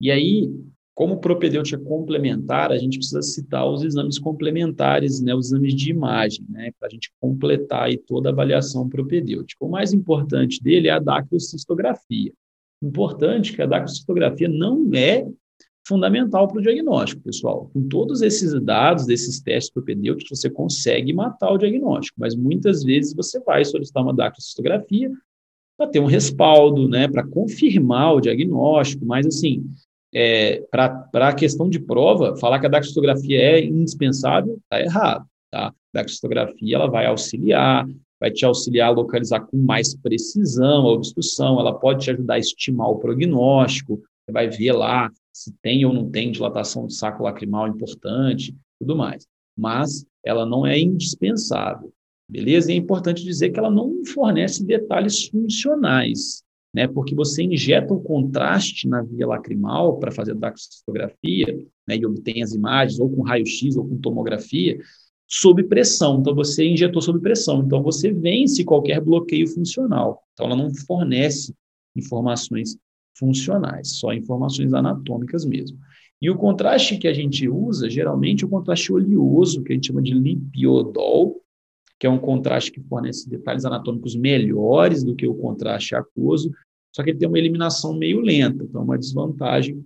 E 0.00 0.10
aí, 0.10 0.48
como 0.94 1.18
propedêutica 1.18 1.82
complementar, 1.82 2.70
a 2.70 2.78
gente 2.78 2.98
precisa 2.98 3.22
citar 3.22 3.68
os 3.68 3.82
exames 3.82 4.18
complementares, 4.18 5.20
né, 5.20 5.34
os 5.34 5.46
exames 5.46 5.74
de 5.74 5.90
imagem, 5.90 6.44
né, 6.48 6.70
para 6.78 6.86
a 6.86 6.90
gente 6.90 7.12
completar 7.20 7.84
aí 7.84 7.98
toda 7.98 8.28
a 8.28 8.32
avaliação 8.32 8.88
propedêutica. 8.88 9.64
O 9.64 9.70
mais 9.70 9.92
importante 9.92 10.62
dele 10.62 10.88
é 10.88 10.92
a 10.92 11.00
dacrocistografia. 11.00 12.32
Importante 12.80 13.52
que 13.52 13.62
a 13.62 13.66
dacrocistografia 13.66 14.48
não 14.48 14.90
é 14.94 15.26
fundamental 15.86 16.48
para 16.48 16.58
o 16.58 16.62
diagnóstico, 16.62 17.22
pessoal. 17.22 17.70
Com 17.72 17.88
todos 17.88 18.22
esses 18.22 18.52
dados, 18.62 19.06
desses 19.06 19.40
testes 19.40 19.72
propedêuticos, 19.72 20.40
você 20.40 20.48
consegue 20.48 21.12
matar 21.12 21.50
o 21.52 21.58
diagnóstico, 21.58 22.20
mas 22.20 22.34
muitas 22.34 22.82
vezes 22.84 23.14
você 23.14 23.40
vai 23.40 23.64
solicitar 23.64 24.02
uma 24.02 24.14
dacrocistografia 24.14 25.10
para 25.76 25.88
ter 25.88 26.00
um 26.00 26.06
respaldo, 26.06 26.88
né, 26.88 27.08
para 27.08 27.26
confirmar 27.26 28.14
o 28.14 28.20
diagnóstico, 28.20 29.04
mas 29.04 29.26
assim, 29.26 29.64
é, 30.14 30.62
para 30.70 31.08
a 31.14 31.34
questão 31.34 31.68
de 31.68 31.80
prova, 31.80 32.36
falar 32.36 32.60
que 32.60 32.66
a 32.66 32.70
daxistografia 32.70 33.40
é 33.40 33.64
indispensável, 33.64 34.58
está 34.62 34.80
errado. 34.80 35.26
Tá? 35.50 35.68
A 35.68 35.74
daxistografia 35.94 36.76
ela 36.76 36.86
vai 36.88 37.06
auxiliar, 37.06 37.86
vai 38.20 38.30
te 38.30 38.44
auxiliar 38.44 38.88
a 38.88 38.92
localizar 38.92 39.40
com 39.40 39.56
mais 39.56 39.96
precisão 39.96 40.86
a 40.86 40.92
obstrução, 40.92 41.58
ela 41.58 41.74
pode 41.74 42.04
te 42.04 42.10
ajudar 42.10 42.34
a 42.34 42.38
estimar 42.38 42.88
o 42.88 42.98
prognóstico, 42.98 44.00
você 44.24 44.32
vai 44.32 44.48
ver 44.48 44.72
lá 44.72 45.10
se 45.32 45.52
tem 45.62 45.84
ou 45.84 45.92
não 45.92 46.10
tem 46.10 46.30
dilatação 46.30 46.86
do 46.86 46.92
saco 46.92 47.22
lacrimal 47.22 47.68
importante, 47.68 48.56
tudo 48.78 48.96
mais. 48.96 49.26
Mas 49.56 50.04
ela 50.24 50.46
não 50.46 50.66
é 50.66 50.78
indispensável, 50.78 51.92
beleza? 52.28 52.70
E 52.70 52.74
é 52.74 52.78
importante 52.78 53.24
dizer 53.24 53.50
que 53.50 53.58
ela 53.58 53.70
não 53.70 54.04
fornece 54.04 54.64
detalhes 54.64 55.26
funcionais 55.26 56.42
né, 56.74 56.88
porque 56.88 57.14
você 57.14 57.42
injeta 57.42 57.92
um 57.92 58.02
contraste 58.02 58.88
na 58.88 59.02
via 59.02 59.26
lacrimal 59.26 59.98
para 59.98 60.10
fazer 60.10 60.34
daxistografia, 60.34 61.46
né, 61.86 61.96
e 61.96 62.06
obtém 62.06 62.42
as 62.42 62.54
imagens 62.54 62.98
ou 62.98 63.10
com 63.10 63.22
raio-x 63.22 63.76
ou 63.76 63.86
com 63.86 63.98
tomografia, 63.98 64.78
sob 65.28 65.62
pressão. 65.64 66.20
Então, 66.20 66.34
você 66.34 66.66
injetou 66.66 67.02
sob 67.02 67.20
pressão. 67.20 67.62
Então, 67.62 67.82
você 67.82 68.12
vence 68.12 68.64
qualquer 68.64 69.00
bloqueio 69.00 69.46
funcional. 69.46 70.22
Então, 70.32 70.46
ela 70.46 70.56
não 70.56 70.74
fornece 70.74 71.54
informações 71.94 72.76
funcionais, 73.18 73.98
só 73.98 74.12
informações 74.12 74.72
anatômicas 74.72 75.44
mesmo. 75.44 75.78
E 76.20 76.30
o 76.30 76.36
contraste 76.36 76.98
que 76.98 77.08
a 77.08 77.12
gente 77.12 77.48
usa, 77.48 77.90
geralmente, 77.90 78.44
é 78.44 78.46
o 78.46 78.50
contraste 78.50 78.92
oleoso, 78.92 79.62
que 79.62 79.72
a 79.72 79.74
gente 79.74 79.88
chama 79.88 80.02
de 80.02 80.14
lipiodol, 80.14 81.40
que 81.98 82.06
é 82.06 82.10
um 82.10 82.18
contraste 82.18 82.70
que 82.70 82.80
fornece 82.80 83.28
detalhes 83.28 83.64
anatômicos 83.64 84.14
melhores 84.14 85.04
do 85.04 85.14
que 85.14 85.26
o 85.26 85.34
contraste 85.34 85.94
aquoso, 85.94 86.50
só 86.94 87.02
que 87.02 87.10
ele 87.10 87.18
tem 87.18 87.28
uma 87.28 87.38
eliminação 87.38 87.96
meio 87.96 88.20
lenta, 88.20 88.64
então 88.64 88.82
é 88.82 88.84
uma 88.84 88.98
desvantagem 88.98 89.84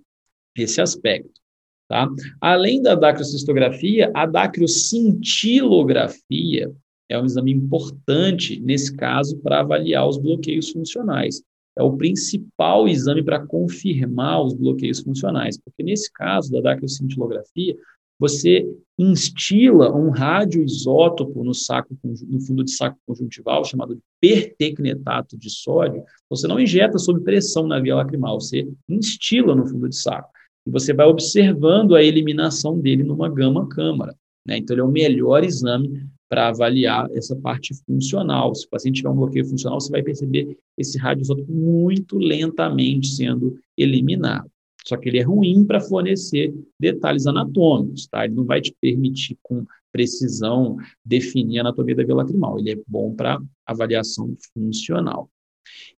esse 0.55 0.81
aspecto. 0.81 1.39
Tá? 1.87 2.09
Além 2.41 2.81
da 2.81 2.95
dacriocistografia, 2.95 4.11
a 4.13 4.25
dacriocintilografia 4.25 6.69
é 7.09 7.19
um 7.19 7.25
exame 7.25 7.53
importante, 7.53 8.59
nesse 8.59 8.93
caso, 8.95 9.37
para 9.37 9.61
avaliar 9.61 10.07
os 10.07 10.17
bloqueios 10.17 10.69
funcionais. 10.69 11.41
É 11.77 11.83
o 11.83 11.95
principal 11.95 12.87
exame 12.87 13.23
para 13.23 13.45
confirmar 13.45 14.43
os 14.43 14.53
bloqueios 14.53 14.99
funcionais, 14.99 15.57
porque 15.57 15.83
nesse 15.83 16.11
caso 16.11 16.51
da 16.51 16.59
dacriocintilografia, 16.59 17.77
você 18.19 18.67
instila 18.97 19.95
um 19.95 20.09
radioisótopo 20.09 21.43
no 21.43 21.53
saco 21.53 21.95
no 22.03 22.41
fundo 22.41 22.63
de 22.63 22.71
saco 22.71 22.97
conjuntival 23.05 23.63
chamado 23.63 23.99
pertecnetato 24.19 25.37
de 25.37 25.51
sódio, 25.51 26.03
você 26.27 26.47
não 26.47 26.59
injeta 26.59 26.97
sob 26.97 27.21
pressão 27.21 27.67
na 27.67 27.79
via 27.79 27.95
lacrimal, 27.95 28.41
você 28.41 28.67
instila 28.89 29.55
no 29.55 29.67
fundo 29.67 29.87
de 29.87 29.95
saco. 29.95 30.29
E 30.65 30.71
você 30.71 30.93
vai 30.93 31.05
observando 31.05 31.95
a 31.95 32.03
eliminação 32.03 32.79
dele 32.79 33.03
numa 33.03 33.29
gama 33.29 33.69
câmara. 33.69 34.15
Né? 34.45 34.57
Então, 34.57 34.73
ele 34.73 34.81
é 34.81 34.83
o 34.85 34.91
melhor 34.91 35.43
exame 35.43 36.07
para 36.29 36.49
avaliar 36.49 37.09
essa 37.13 37.35
parte 37.35 37.73
funcional. 37.85 38.53
Se 38.53 38.65
o 38.65 38.69
paciente 38.69 38.97
tiver 38.97 39.09
um 39.09 39.15
bloqueio 39.15 39.45
funcional, 39.45 39.79
você 39.79 39.91
vai 39.91 40.03
perceber 40.03 40.57
esse 40.77 40.97
radioisótopo 40.97 41.51
muito 41.51 42.17
lentamente 42.17 43.07
sendo 43.07 43.57
eliminado. 43.77 44.49
Só 44.85 44.95
que 44.95 45.09
ele 45.09 45.19
é 45.19 45.23
ruim 45.23 45.65
para 45.65 45.81
fornecer 45.81 46.53
detalhes 46.79 47.27
anatômicos, 47.27 48.07
tá? 48.07 48.23
Ele 48.23 48.35
não 48.35 48.45
vai 48.45 48.61
te 48.61 48.73
permitir 48.79 49.37
com 49.41 49.65
precisão 49.91 50.77
definir 51.03 51.59
a 51.59 51.61
anatomia 51.61 51.95
da 51.95 52.03
via 52.03 52.15
lacrimal. 52.15 52.57
Ele 52.57 52.71
é 52.71 52.79
bom 52.87 53.13
para 53.13 53.41
avaliação 53.65 54.33
funcional. 54.53 55.29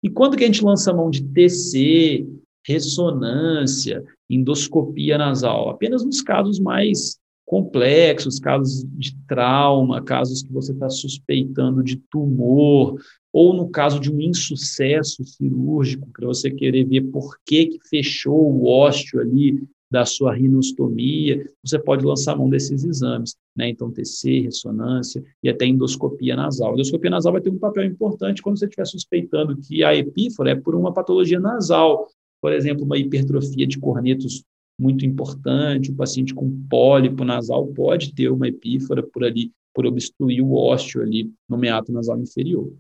E 0.02 0.10
quando 0.10 0.38
que 0.38 0.44
a 0.44 0.48
gente 0.48 0.64
lança 0.64 0.92
a 0.92 0.94
mão 0.94 1.10
de 1.10 1.22
TC, 1.22 2.26
ressonância, 2.66 4.04
endoscopia 4.30 5.18
nasal? 5.18 5.70
Apenas 5.70 6.06
nos 6.06 6.22
casos 6.22 6.60
mais 6.60 7.18
complexos, 7.48 8.40
casos 8.40 8.84
de 8.92 9.16
trauma, 9.26 10.04
casos 10.04 10.44
que 10.44 10.52
você 10.52 10.74
está 10.74 10.90
suspeitando 10.90 11.82
de 11.82 11.96
tumor, 11.96 13.00
ou 13.32 13.54
no 13.54 13.70
caso 13.70 14.02
de 14.02 14.12
um 14.12 14.20
insucesso 14.20 15.24
cirúrgico, 15.24 16.10
para 16.12 16.28
você 16.28 16.52
querer 16.52 16.84
ver 16.84 17.04
por 17.04 17.38
que, 17.46 17.68
que 17.68 17.80
fechou 17.88 18.38
o 18.38 18.68
ósteo 18.68 19.22
ali 19.22 19.64
da 19.90 20.04
sua 20.04 20.36
rinostomia, 20.36 21.50
você 21.64 21.80
pode 21.80 22.06
lançar 22.06 22.36
mão 22.36 22.50
desses 22.50 22.84
exames, 22.84 23.38
né? 23.56 23.70
Então, 23.70 23.90
TC, 23.90 24.42
ressonância 24.42 25.24
e 25.42 25.48
até 25.48 25.66
endoscopia 25.66 26.36
nasal. 26.36 26.72
A 26.72 26.74
endoscopia 26.74 27.10
nasal 27.10 27.32
vai 27.32 27.42
ter 27.42 27.50
um 27.50 27.58
papel 27.58 27.86
importante 27.86 28.42
quando 28.42 28.60
você 28.60 28.66
estiver 28.66 28.86
suspeitando 28.86 29.56
que 29.56 29.86
a 29.86 29.96
epífora 29.96 30.52
é 30.52 30.56
por 30.56 30.76
uma 30.76 30.94
patologia 30.94 31.40
nasal, 31.40 32.10
por 32.42 32.52
exemplo, 32.52 32.84
uma 32.84 32.98
hipertrofia 32.98 33.66
de 33.66 33.80
cornetos 33.80 34.44
muito 34.80 35.06
importante, 35.06 35.92
o 35.92 35.96
paciente 35.96 36.34
com 36.34 36.66
pólipo 36.68 37.24
nasal 37.24 37.66
pode 37.68 38.14
ter 38.14 38.30
uma 38.30 38.48
epífora 38.48 39.02
por 39.02 39.24
ali, 39.24 39.52
por 39.74 39.86
obstruir 39.86 40.42
o 40.42 40.54
ósteo 40.54 41.02
ali 41.02 41.32
no 41.50 41.58
meato 41.58 41.92
nasal 41.92 42.20
inferior. 42.20 42.72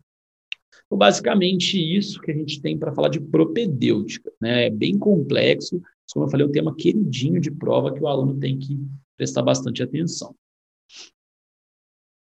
Então, 0.85 0.97
basicamente, 0.97 1.77
isso 1.77 2.21
que 2.21 2.31
a 2.31 2.33
gente 2.33 2.61
tem 2.61 2.77
para 2.77 2.93
falar 2.93 3.09
de 3.09 3.19
propedêutica. 3.19 4.31
Né? 4.39 4.67
É 4.67 4.69
bem 4.69 4.97
complexo, 4.97 5.79
mas, 5.81 6.13
como 6.13 6.25
eu 6.25 6.29
falei, 6.29 6.45
é 6.45 6.49
um 6.49 6.51
tema 6.51 6.75
queridinho 6.75 7.41
de 7.41 7.51
prova 7.51 7.93
que 7.93 8.01
o 8.01 8.07
aluno 8.07 8.39
tem 8.39 8.57
que 8.57 8.79
prestar 9.17 9.41
bastante 9.41 9.81
atenção. 9.81 10.35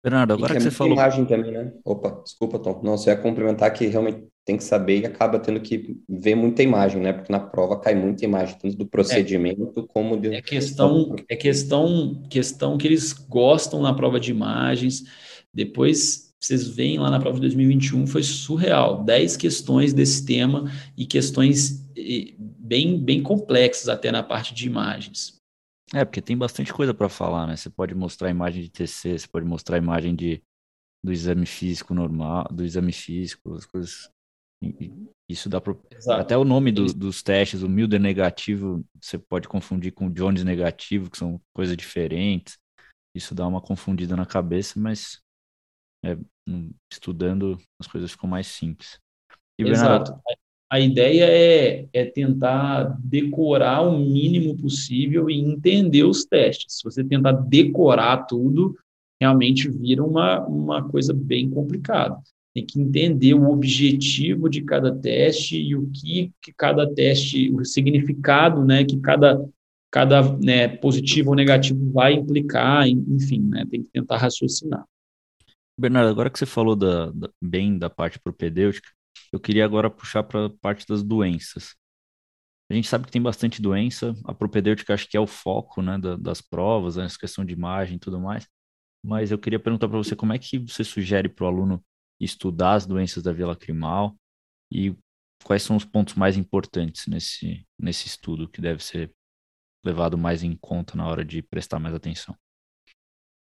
Bernardo, 0.04 0.34
agora 0.34 0.52
que, 0.52 0.58
que 0.58 0.64
você 0.64 0.70
falou. 0.70 0.94
imagem 0.94 1.24
também, 1.24 1.52
né? 1.52 1.72
Opa, 1.84 2.20
desculpa, 2.22 2.58
Tom. 2.58 2.80
Não, 2.82 2.98
você 2.98 3.10
ia 3.10 3.16
complementar 3.16 3.72
que 3.72 3.86
realmente 3.86 4.26
tem 4.44 4.56
que 4.56 4.64
saber 4.64 5.00
e 5.00 5.06
acaba 5.06 5.38
tendo 5.38 5.60
que 5.60 5.96
ver 6.08 6.34
muita 6.34 6.62
imagem, 6.62 7.00
né? 7.00 7.12
Porque 7.12 7.30
na 7.30 7.40
prova 7.40 7.78
cai 7.78 7.94
muita 7.94 8.24
imagem, 8.24 8.58
tanto 8.58 8.76
do 8.76 8.86
procedimento 8.86 9.72
é, 9.76 9.86
como 9.86 10.20
de. 10.20 10.34
É 10.34 10.42
questão, 10.42 11.14
é 11.28 11.36
questão, 11.36 12.22
questão 12.28 12.76
que 12.76 12.86
eles 12.86 13.12
gostam 13.12 13.80
na 13.80 13.94
prova 13.94 14.18
de 14.18 14.30
imagens. 14.30 15.04
Depois 15.54 16.32
vocês 16.40 16.66
veem 16.66 16.98
lá 16.98 17.08
na 17.08 17.20
prova 17.20 17.36
de 17.36 17.42
2021, 17.42 18.04
foi 18.06 18.24
surreal. 18.24 19.04
Dez 19.04 19.36
questões 19.36 19.92
desse 19.92 20.26
tema 20.26 20.70
e 20.96 21.06
questões 21.06 21.88
bem, 22.36 22.98
bem 22.98 23.22
complexas 23.22 23.88
até 23.88 24.10
na 24.10 24.24
parte 24.24 24.52
de 24.52 24.66
imagens. 24.66 25.36
É, 25.94 26.04
porque 26.04 26.22
tem 26.22 26.36
bastante 26.36 26.72
coisa 26.72 26.92
para 26.92 27.08
falar, 27.08 27.46
né? 27.46 27.54
Você 27.54 27.70
pode 27.70 27.94
mostrar 27.94 28.28
a 28.28 28.30
imagem 28.30 28.62
de 28.62 28.70
TC, 28.70 29.18
você 29.18 29.28
pode 29.28 29.46
mostrar 29.46 29.76
a 29.76 29.78
imagem 29.78 30.16
de, 30.16 30.42
do 31.04 31.12
exame 31.12 31.46
físico 31.46 31.94
normal, 31.94 32.48
do 32.50 32.64
exame 32.64 32.92
físico, 32.92 33.54
as 33.54 33.66
coisas. 33.66 34.10
Isso 35.28 35.48
dá 35.48 35.60
para. 35.60 35.74
Até 36.10 36.36
o 36.36 36.44
nome 36.44 36.70
do, 36.70 36.86
dos 36.92 37.22
testes, 37.22 37.62
o 37.62 37.68
Milder 37.68 38.00
negativo, 38.00 38.84
você 39.00 39.18
pode 39.18 39.48
confundir 39.48 39.92
com 39.92 40.06
o 40.06 40.10
Jones 40.10 40.44
negativo, 40.44 41.10
que 41.10 41.18
são 41.18 41.40
coisas 41.54 41.76
diferentes. 41.76 42.58
Isso 43.14 43.34
dá 43.34 43.46
uma 43.46 43.60
confundida 43.60 44.16
na 44.16 44.26
cabeça, 44.26 44.78
mas 44.78 45.20
é, 46.04 46.16
estudando 46.90 47.58
as 47.80 47.86
coisas 47.86 48.12
ficam 48.12 48.28
mais 48.28 48.46
simples. 48.46 48.98
E, 49.58 49.64
Exato. 49.64 50.12
Bernardo, 50.12 50.22
a 50.70 50.80
ideia 50.80 51.26
é, 51.26 51.88
é 51.92 52.04
tentar 52.06 52.96
decorar 52.98 53.82
o 53.82 53.98
mínimo 53.98 54.56
possível 54.56 55.28
e 55.28 55.38
entender 55.38 56.04
os 56.04 56.24
testes. 56.24 56.78
Se 56.78 56.84
você 56.84 57.04
tentar 57.04 57.32
decorar 57.32 58.24
tudo, 58.24 58.74
realmente 59.20 59.68
vira 59.68 60.02
uma, 60.02 60.40
uma 60.46 60.88
coisa 60.88 61.12
bem 61.12 61.50
complicada. 61.50 62.18
Tem 62.54 62.66
que 62.66 62.80
entender 62.80 63.34
o 63.34 63.50
objetivo 63.50 64.48
de 64.48 64.62
cada 64.62 64.94
teste 64.94 65.56
e 65.56 65.74
o 65.74 65.90
que, 65.90 66.32
que 66.40 66.52
cada 66.52 66.92
teste, 66.92 67.50
o 67.50 67.64
significado 67.64 68.64
né, 68.64 68.84
que 68.84 68.98
cada, 69.00 69.42
cada 69.90 70.36
né, 70.38 70.68
positivo 70.68 71.30
ou 71.30 71.36
negativo 71.36 71.90
vai 71.90 72.14
implicar, 72.14 72.86
enfim, 72.86 73.40
né, 73.40 73.64
tem 73.70 73.82
que 73.82 73.90
tentar 73.90 74.18
raciocinar. 74.18 74.84
Bernardo, 75.78 76.10
agora 76.10 76.28
que 76.28 76.38
você 76.38 76.46
falou 76.46 76.76
da, 76.76 77.10
da, 77.10 77.30
bem 77.40 77.78
da 77.78 77.88
parte 77.88 78.18
propedêutica, 78.18 78.88
eu 79.32 79.40
queria 79.40 79.64
agora 79.64 79.90
puxar 79.90 80.22
para 80.22 80.46
a 80.46 80.50
parte 80.50 80.86
das 80.86 81.02
doenças. 81.02 81.74
A 82.70 82.74
gente 82.74 82.88
sabe 82.88 83.06
que 83.06 83.12
tem 83.12 83.20
bastante 83.20 83.60
doença, 83.60 84.14
a 84.24 84.34
propedêutica 84.34 84.94
acho 84.94 85.08
que 85.08 85.16
é 85.16 85.20
o 85.20 85.26
foco 85.26 85.82
né, 85.82 85.98
da, 85.98 86.16
das 86.16 86.40
provas, 86.40 86.96
né, 86.96 87.04
essa 87.04 87.18
questão 87.18 87.44
de 87.44 87.52
imagem 87.52 87.96
e 87.96 87.98
tudo 87.98 88.20
mais. 88.20 88.46
Mas 89.04 89.30
eu 89.30 89.38
queria 89.38 89.58
perguntar 89.58 89.88
para 89.88 89.98
você 89.98 90.14
como 90.14 90.32
é 90.32 90.38
que 90.38 90.58
você 90.58 90.84
sugere 90.84 91.28
para 91.28 91.44
o 91.44 91.48
aluno 91.48 91.84
estudar 92.24 92.74
as 92.74 92.86
doenças 92.86 93.22
da 93.22 93.32
via 93.32 93.46
lacrimal 93.46 94.16
e 94.70 94.94
quais 95.44 95.62
são 95.62 95.76
os 95.76 95.84
pontos 95.84 96.14
mais 96.14 96.36
importantes 96.36 97.06
nesse, 97.06 97.66
nesse 97.78 98.06
estudo 98.06 98.48
que 98.48 98.60
deve 98.60 98.82
ser 98.82 99.12
levado 99.84 100.16
mais 100.16 100.42
em 100.42 100.56
conta 100.56 100.96
na 100.96 101.06
hora 101.06 101.24
de 101.24 101.42
prestar 101.42 101.78
mais 101.78 101.94
atenção. 101.94 102.36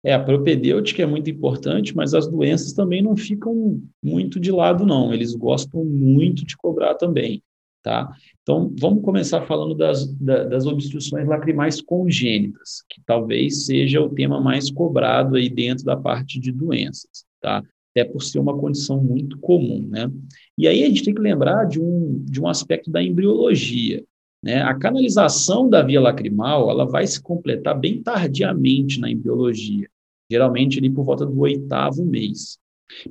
É, 0.04 0.14
a 0.14 0.22
propedêutica 0.22 1.02
é 1.02 1.06
muito 1.06 1.30
importante, 1.30 1.96
mas 1.96 2.14
as 2.14 2.28
doenças 2.28 2.74
também 2.74 3.02
não 3.02 3.16
ficam 3.16 3.82
muito 4.04 4.38
de 4.38 4.52
lado, 4.52 4.86
não. 4.86 5.14
Eles 5.14 5.34
gostam 5.34 5.86
muito 5.86 6.46
de 6.46 6.58
cobrar 6.58 6.96
também, 6.96 7.42
tá? 7.82 8.14
Então, 8.42 8.74
vamos 8.78 9.02
começar 9.02 9.44
falando 9.44 9.74
das, 9.76 10.14
das 10.16 10.66
obstruções 10.66 11.26
lacrimais 11.26 11.80
congênitas, 11.80 12.84
que 12.90 13.02
talvez 13.06 13.66
seja 13.66 14.02
o 14.02 14.10
tema 14.10 14.42
mais 14.42 14.70
cobrado 14.70 15.38
aí 15.38 15.48
dentro 15.48 15.86
da 15.86 15.96
parte 15.96 16.38
de 16.38 16.52
doenças, 16.52 17.26
tá? 17.40 17.64
Até 17.96 18.04
por 18.04 18.22
ser 18.24 18.40
uma 18.40 18.58
condição 18.58 19.02
muito 19.04 19.38
comum, 19.38 19.88
né? 19.88 20.12
E 20.58 20.68
aí 20.68 20.84
a 20.84 20.88
gente 20.88 21.04
tem 21.04 21.14
que 21.14 21.22
lembrar 21.22 21.66
de 21.66 21.80
um, 21.80 22.24
de 22.26 22.42
um 22.42 22.48
aspecto 22.48 22.90
da 22.90 23.02
embriologia. 23.02 24.04
Né? 24.44 24.62
A 24.62 24.74
canalização 24.74 25.70
da 25.70 25.82
via 25.82 26.02
lacrimal 26.02 26.70
ela 26.70 26.86
vai 26.86 27.06
se 27.08 27.22
completar 27.22 27.80
bem 27.80 28.02
tardiamente 28.02 29.00
na 29.00 29.10
embriologia 29.10 29.88
geralmente 30.34 30.80
ali 30.80 30.90
por 30.90 31.04
volta 31.04 31.26
do 31.26 31.40
oitavo 31.40 32.04
mês. 32.04 32.58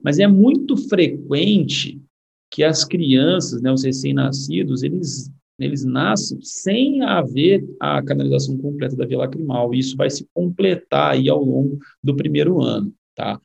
Mas 0.02 0.18
é 0.18 0.26
muito 0.26 0.76
frequente 0.76 2.00
que 2.50 2.64
as 2.64 2.84
crianças, 2.84 3.62
né, 3.62 3.72
os 3.72 3.84
recém-nascidos, 3.84 4.82
eles, 4.82 5.30
eles 5.58 5.84
nascem 5.84 6.38
sem 6.42 7.02
haver 7.02 7.64
a 7.80 8.02
canalização 8.02 8.58
completa 8.58 8.96
da 8.96 9.06
via 9.06 9.18
lacrimal. 9.18 9.72
E 9.72 9.78
isso 9.78 9.96
vai 9.96 10.10
se 10.10 10.26
completar 10.34 11.12
aí 11.12 11.28
ao 11.28 11.42
longo 11.42 11.78
do 12.02 12.14
primeiro 12.14 12.60
ano, 12.60 12.92
tá? 13.14 13.40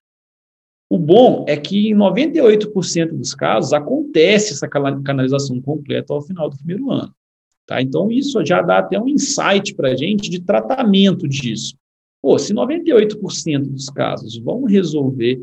O 0.90 0.98
bom 0.98 1.46
é 1.48 1.58
que 1.58 1.90
em 1.90 1.96
98% 1.96 3.18
dos 3.18 3.36
casos 3.36 3.74
acontece 3.74 4.54
essa 4.54 4.68
canalização 4.68 5.62
completa 5.62 6.14
ao 6.14 6.22
final 6.22 6.50
do 6.50 6.58
primeiro 6.58 6.92
ano. 6.92 7.14
Tá? 7.66 7.82
Então, 7.82 8.10
isso 8.10 8.44
já 8.46 8.62
dá 8.62 8.80
até 8.80 8.98
um 8.98 9.10
insight 9.10 9.76
para 9.76 9.90
a 9.90 9.96
gente 9.96 10.30
de 10.30 10.40
tratamento 10.40 11.28
disso. 11.28 11.76
Pô, 12.22 12.40
se 12.40 12.54
98% 12.54 13.70
dos 13.70 13.90
casos 13.90 14.38
vão 14.38 14.64
resolver 14.64 15.42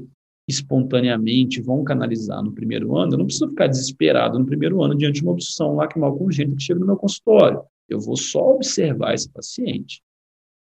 espontaneamente, 0.48 1.60
vão 1.60 1.84
canalizar 1.84 2.42
no 2.42 2.52
primeiro 2.52 2.96
ano, 2.96 3.14
eu 3.14 3.18
não 3.18 3.26
preciso 3.26 3.48
ficar 3.48 3.66
desesperado 3.66 4.38
no 4.38 4.44
primeiro 4.44 4.82
ano 4.82 4.94
diante 4.94 5.16
de 5.16 5.22
uma 5.22 5.32
obstrução 5.32 5.74
lacrimal 5.74 6.16
congênita 6.16 6.56
que 6.56 6.62
chega 6.62 6.80
no 6.80 6.86
meu 6.86 6.96
consultório. 6.96 7.62
Eu 7.88 8.00
vou 8.00 8.16
só 8.16 8.54
observar 8.54 9.14
esse 9.14 9.28
paciente, 9.30 10.02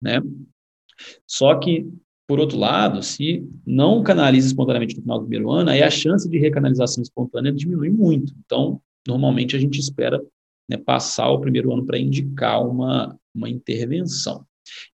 né? 0.02 0.22
Só 1.28 1.56
que, 1.56 1.88
por 2.28 2.40
outro 2.42 2.58
lado, 2.58 3.02
se 3.02 3.48
não 3.66 4.04
canaliza 4.04 4.48
espontaneamente 4.48 4.98
no 4.98 5.02
final 5.02 5.20
do 5.20 5.26
primeiro 5.26 5.50
ano, 5.50 5.70
aí 5.70 5.82
a 5.82 5.90
chance 5.90 6.30
de 6.30 6.38
recanalização 6.38 7.02
espontânea 7.02 7.54
diminui 7.54 7.90
muito. 7.90 8.34
Então, 8.46 8.82
normalmente 9.08 9.56
a 9.56 9.60
gente 9.60 9.80
espera 9.80 10.22
né, 10.70 10.76
passar 10.76 11.30
o 11.30 11.40
primeiro 11.40 11.72
ano 11.74 11.86
para 11.86 11.98
indicar 11.98 12.68
uma, 12.68 13.18
uma 13.34 13.50
intervenção. 13.50 14.46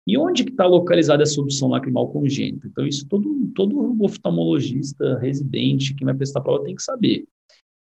E 0.06 0.15
onde 0.15 0.43
que 0.43 0.52
está 0.52 0.67
localizada 0.67 1.24
essa 1.24 1.41
obstrução 1.41 1.69
lacrimal 1.69 2.08
congênita? 2.10 2.67
Então, 2.67 2.86
isso 2.86 3.08
todo, 3.08 3.52
todo 3.56 4.04
oftalmologista 4.04 5.17
residente 5.17 5.96
que 5.96 6.06
vai 6.06 6.13
prestar 6.13 6.41
prova 6.41 6.63
tem 6.63 6.76
que 6.76 6.84
saber. 6.84 7.26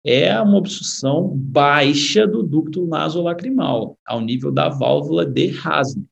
É 0.04 0.38
uma 0.38 0.58
obstrução 0.58 1.34
baixa 1.34 2.26
do 2.26 2.42
ducto 2.42 2.86
nasolacrimal, 2.86 3.98
ao 4.06 4.20
nível 4.20 4.52
da 4.52 4.68
válvula 4.68 5.24
de 5.24 5.50
Hasne. 5.64 6.06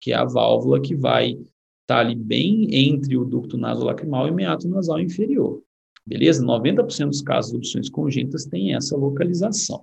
que 0.00 0.12
é 0.12 0.16
a 0.16 0.24
válvula 0.24 0.80
que 0.80 0.94
vai 0.94 1.38
estar 1.88 1.94
tá 1.94 2.00
ali 2.00 2.14
bem 2.14 2.68
entre 2.70 3.16
o 3.16 3.24
ducto 3.24 3.56
nasolacrimal 3.56 4.28
e 4.28 4.30
o 4.30 4.34
meato 4.34 4.68
nasal 4.68 5.00
inferior. 5.00 5.62
Beleza? 6.06 6.44
90% 6.44 7.08
dos 7.08 7.22
casos 7.22 7.50
de 7.50 7.56
obstruções 7.56 7.88
congênitas 7.88 8.44
têm 8.44 8.74
essa 8.74 8.94
localização. 8.94 9.82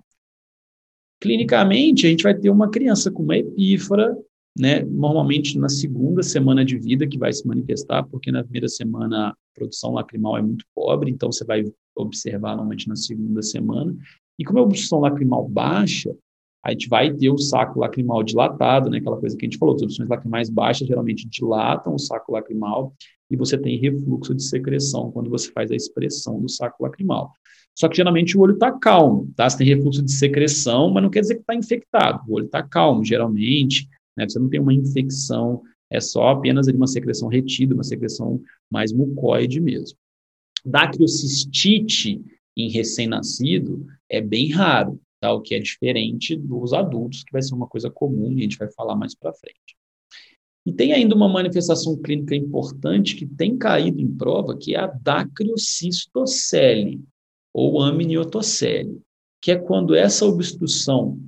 Clinicamente, 1.19 2.05
a 2.05 2.09
gente 2.09 2.21
vai 2.21 2.35
ter 2.35 2.51
uma 2.51 2.69
criança 2.69 3.09
com 3.09 3.23
uma 3.23 3.37
epífora, 3.37 4.15
né, 4.57 4.83
normalmente 4.83 5.57
na 5.57 5.67
segunda 5.67 6.21
semana 6.21 6.63
de 6.63 6.77
vida 6.77 7.07
que 7.07 7.17
vai 7.17 7.33
se 7.33 7.45
manifestar, 7.47 8.03
porque 8.03 8.31
na 8.31 8.43
primeira 8.43 8.67
semana 8.67 9.29
a 9.29 9.35
produção 9.53 9.91
lacrimal 9.93 10.37
é 10.37 10.41
muito 10.41 10.65
pobre, 10.75 11.09
então 11.09 11.31
você 11.31 11.43
vai 11.43 11.63
observar 11.95 12.49
normalmente 12.49 12.87
na 12.87 12.95
segunda 12.95 13.41
semana. 13.41 13.95
E 14.37 14.45
como 14.45 14.59
a 14.59 14.63
obstrução 14.63 14.99
lacrimal 14.99 15.47
baixa, 15.47 16.15
a 16.65 16.71
gente 16.71 16.89
vai 16.89 17.13
ter 17.13 17.29
o 17.29 17.37
saco 17.37 17.79
lacrimal 17.79 18.23
dilatado, 18.23 18.89
né, 18.89 18.97
aquela 18.97 19.19
coisa 19.19 19.37
que 19.37 19.45
a 19.45 19.47
gente 19.47 19.59
falou, 19.59 19.75
as 19.75 19.83
obstruções 19.83 20.09
lacrimais 20.09 20.49
baixas 20.49 20.87
geralmente 20.87 21.29
dilatam 21.29 21.93
o 21.93 21.99
saco 21.99 22.31
lacrimal 22.31 22.91
e 23.29 23.37
você 23.37 23.55
tem 23.55 23.77
refluxo 23.77 24.33
de 24.33 24.43
secreção 24.43 25.11
quando 25.11 25.29
você 25.29 25.51
faz 25.51 25.69
a 25.69 25.75
expressão 25.75 26.41
do 26.41 26.49
saco 26.49 26.83
lacrimal. 26.83 27.31
Só 27.77 27.87
que 27.87 27.97
geralmente 27.97 28.35
o 28.35 28.41
olho 28.41 28.55
está 28.55 28.71
calmo, 28.71 29.31
tá? 29.35 29.47
Você 29.47 29.59
tem 29.59 29.67
refluxo 29.67 30.01
de 30.01 30.11
secreção, 30.11 30.89
mas 30.89 31.03
não 31.03 31.09
quer 31.11 31.19
dizer 31.19 31.35
que 31.35 31.41
está 31.41 31.53
infectado. 31.53 32.23
O 32.27 32.33
olho 32.33 32.45
está 32.45 32.63
calmo, 32.63 33.05
geralmente, 33.05 33.87
né? 34.17 34.27
Você 34.27 34.39
não 34.39 34.49
tem 34.49 34.59
uma 34.59 34.73
infecção, 34.73 35.61
é 35.91 35.99
só 35.99 36.29
apenas 36.29 36.67
uma 36.67 36.87
secreção 36.87 37.27
retida, 37.27 37.75
uma 37.75 37.83
secreção 37.83 38.41
mais 38.71 38.91
mucoide 38.91 39.59
mesmo. 39.59 39.97
Dacriocistite 40.65 42.23
em 42.57 42.71
recém-nascido 42.71 43.85
é 44.09 44.19
bem 44.19 44.51
raro, 44.51 44.99
tá? 45.19 45.33
O 45.33 45.41
que 45.41 45.55
é 45.55 45.59
diferente 45.59 46.35
dos 46.35 46.73
adultos, 46.73 47.23
que 47.23 47.31
vai 47.31 47.41
ser 47.41 47.55
uma 47.55 47.67
coisa 47.67 47.89
comum 47.89 48.31
e 48.31 48.39
a 48.39 48.43
gente 48.43 48.57
vai 48.57 48.69
falar 48.71 48.95
mais 48.95 49.15
para 49.15 49.33
frente. 49.33 49.75
E 50.65 50.73
tem 50.73 50.93
ainda 50.93 51.13
uma 51.13 51.29
manifestação 51.29 51.95
clínica 51.97 52.35
importante 52.35 53.15
que 53.15 53.27
tem 53.27 53.57
caído 53.57 54.01
em 54.01 54.11
prova, 54.11 54.57
que 54.57 54.73
é 54.73 54.79
a 54.79 54.87
dacriocistocele, 54.87 57.03
ou 57.53 57.79
amniotocele, 57.81 58.99
que 59.41 59.51
é 59.51 59.55
quando 59.55 59.95
essa 59.95 60.25
obstrução 60.25 61.19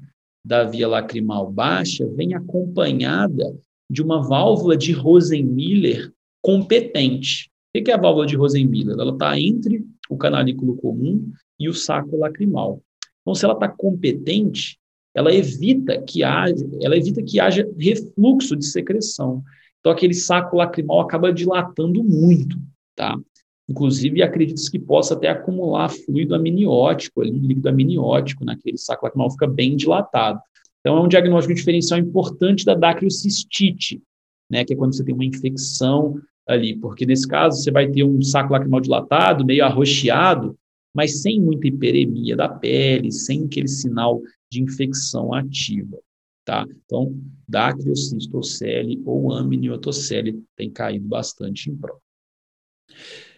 da 0.44 0.64
via 0.64 0.88
lacrimal 0.88 1.52
baixa 1.52 2.08
vem 2.08 2.34
acompanhada 2.34 3.56
de 3.90 4.02
uma 4.02 4.22
válvula 4.22 4.76
de 4.76 4.92
Rosenmiller 4.92 6.12
competente. 6.42 7.50
O 7.76 7.84
que 7.84 7.92
é 7.92 7.94
a 7.94 7.98
válvula 7.98 8.26
de 8.26 8.36
Rosenmiller? 8.36 8.98
Ela 9.00 9.14
está 9.14 9.40
entre 9.40 9.86
o 10.10 10.18
canalículo 10.18 10.76
comum 10.78 11.32
e 11.60 11.70
o 11.70 11.74
saco 11.74 12.18
lacrimal. 12.18 12.82
Então, 13.28 13.36
se 13.36 13.44
ela 13.44 13.56
está 13.56 13.68
competente, 13.68 14.80
ela 15.14 15.36
evita 15.36 16.02
que 16.02 16.24
haja, 16.24 16.56
ela 16.82 16.96
evita 16.96 17.22
que 17.22 17.42
haja 17.42 17.70
refluxo 17.78 18.56
de 18.56 18.66
secreção. 18.66 19.44
Então 19.82 19.92
aquele 19.92 20.14
saco 20.14 20.56
lacrimal 20.56 21.02
acaba 21.02 21.34
dilatando 21.34 22.02
muito, 22.02 22.58
tá? 22.96 23.20
Inclusive, 23.68 24.24
acredita-se 24.24 24.72
que 24.72 24.80
possa 24.80 25.14
até 25.14 25.28
acumular 25.28 25.90
fluido 25.90 26.36
amniótico, 26.36 27.22
líquido 27.22 27.68
amniótico 27.68 28.46
naquele 28.46 28.78
saco 28.78 29.06
lacrimal, 29.06 29.30
fica 29.30 29.46
bem 29.46 29.76
dilatado. 29.76 30.40
Então, 30.80 30.98
é 30.98 31.02
um 31.02 31.08
diagnóstico 31.10 31.54
diferencial 31.54 32.00
importante 32.00 32.64
da 32.64 32.76
dacriocistite, 32.76 34.02
né, 34.50 34.64
que 34.64 34.72
é 34.72 34.78
quando 34.78 34.96
você 34.96 35.04
tem 35.04 35.14
uma 35.14 35.26
infecção 35.26 36.16
ali, 36.48 36.78
porque 36.78 37.06
nesse 37.06 37.28
caso 37.28 37.62
você 37.62 37.72
vai 37.72 37.90
ter 37.90 38.06
um 38.06 38.22
saco 38.22 38.54
lacrimal 38.54 38.80
dilatado, 38.80 39.46
meio 39.46 39.66
arroxeado, 39.66 40.58
mas 40.98 41.22
sem 41.22 41.40
muita 41.40 41.68
hiperemia 41.68 42.36
da 42.36 42.50
pele, 42.50 43.12
sem 43.12 43.46
aquele 43.46 43.68
sinal 43.68 44.20
de 44.52 44.64
infecção 44.64 45.32
ativa. 45.32 46.00
Tá? 46.44 46.66
Então, 46.84 47.16
dacriocistocele 47.48 49.00
ou 49.06 49.32
amniotocele 49.32 50.42
tem 50.56 50.72
caído 50.72 51.08
bastante 51.08 51.70
em 51.70 51.78
prova. 51.78 52.02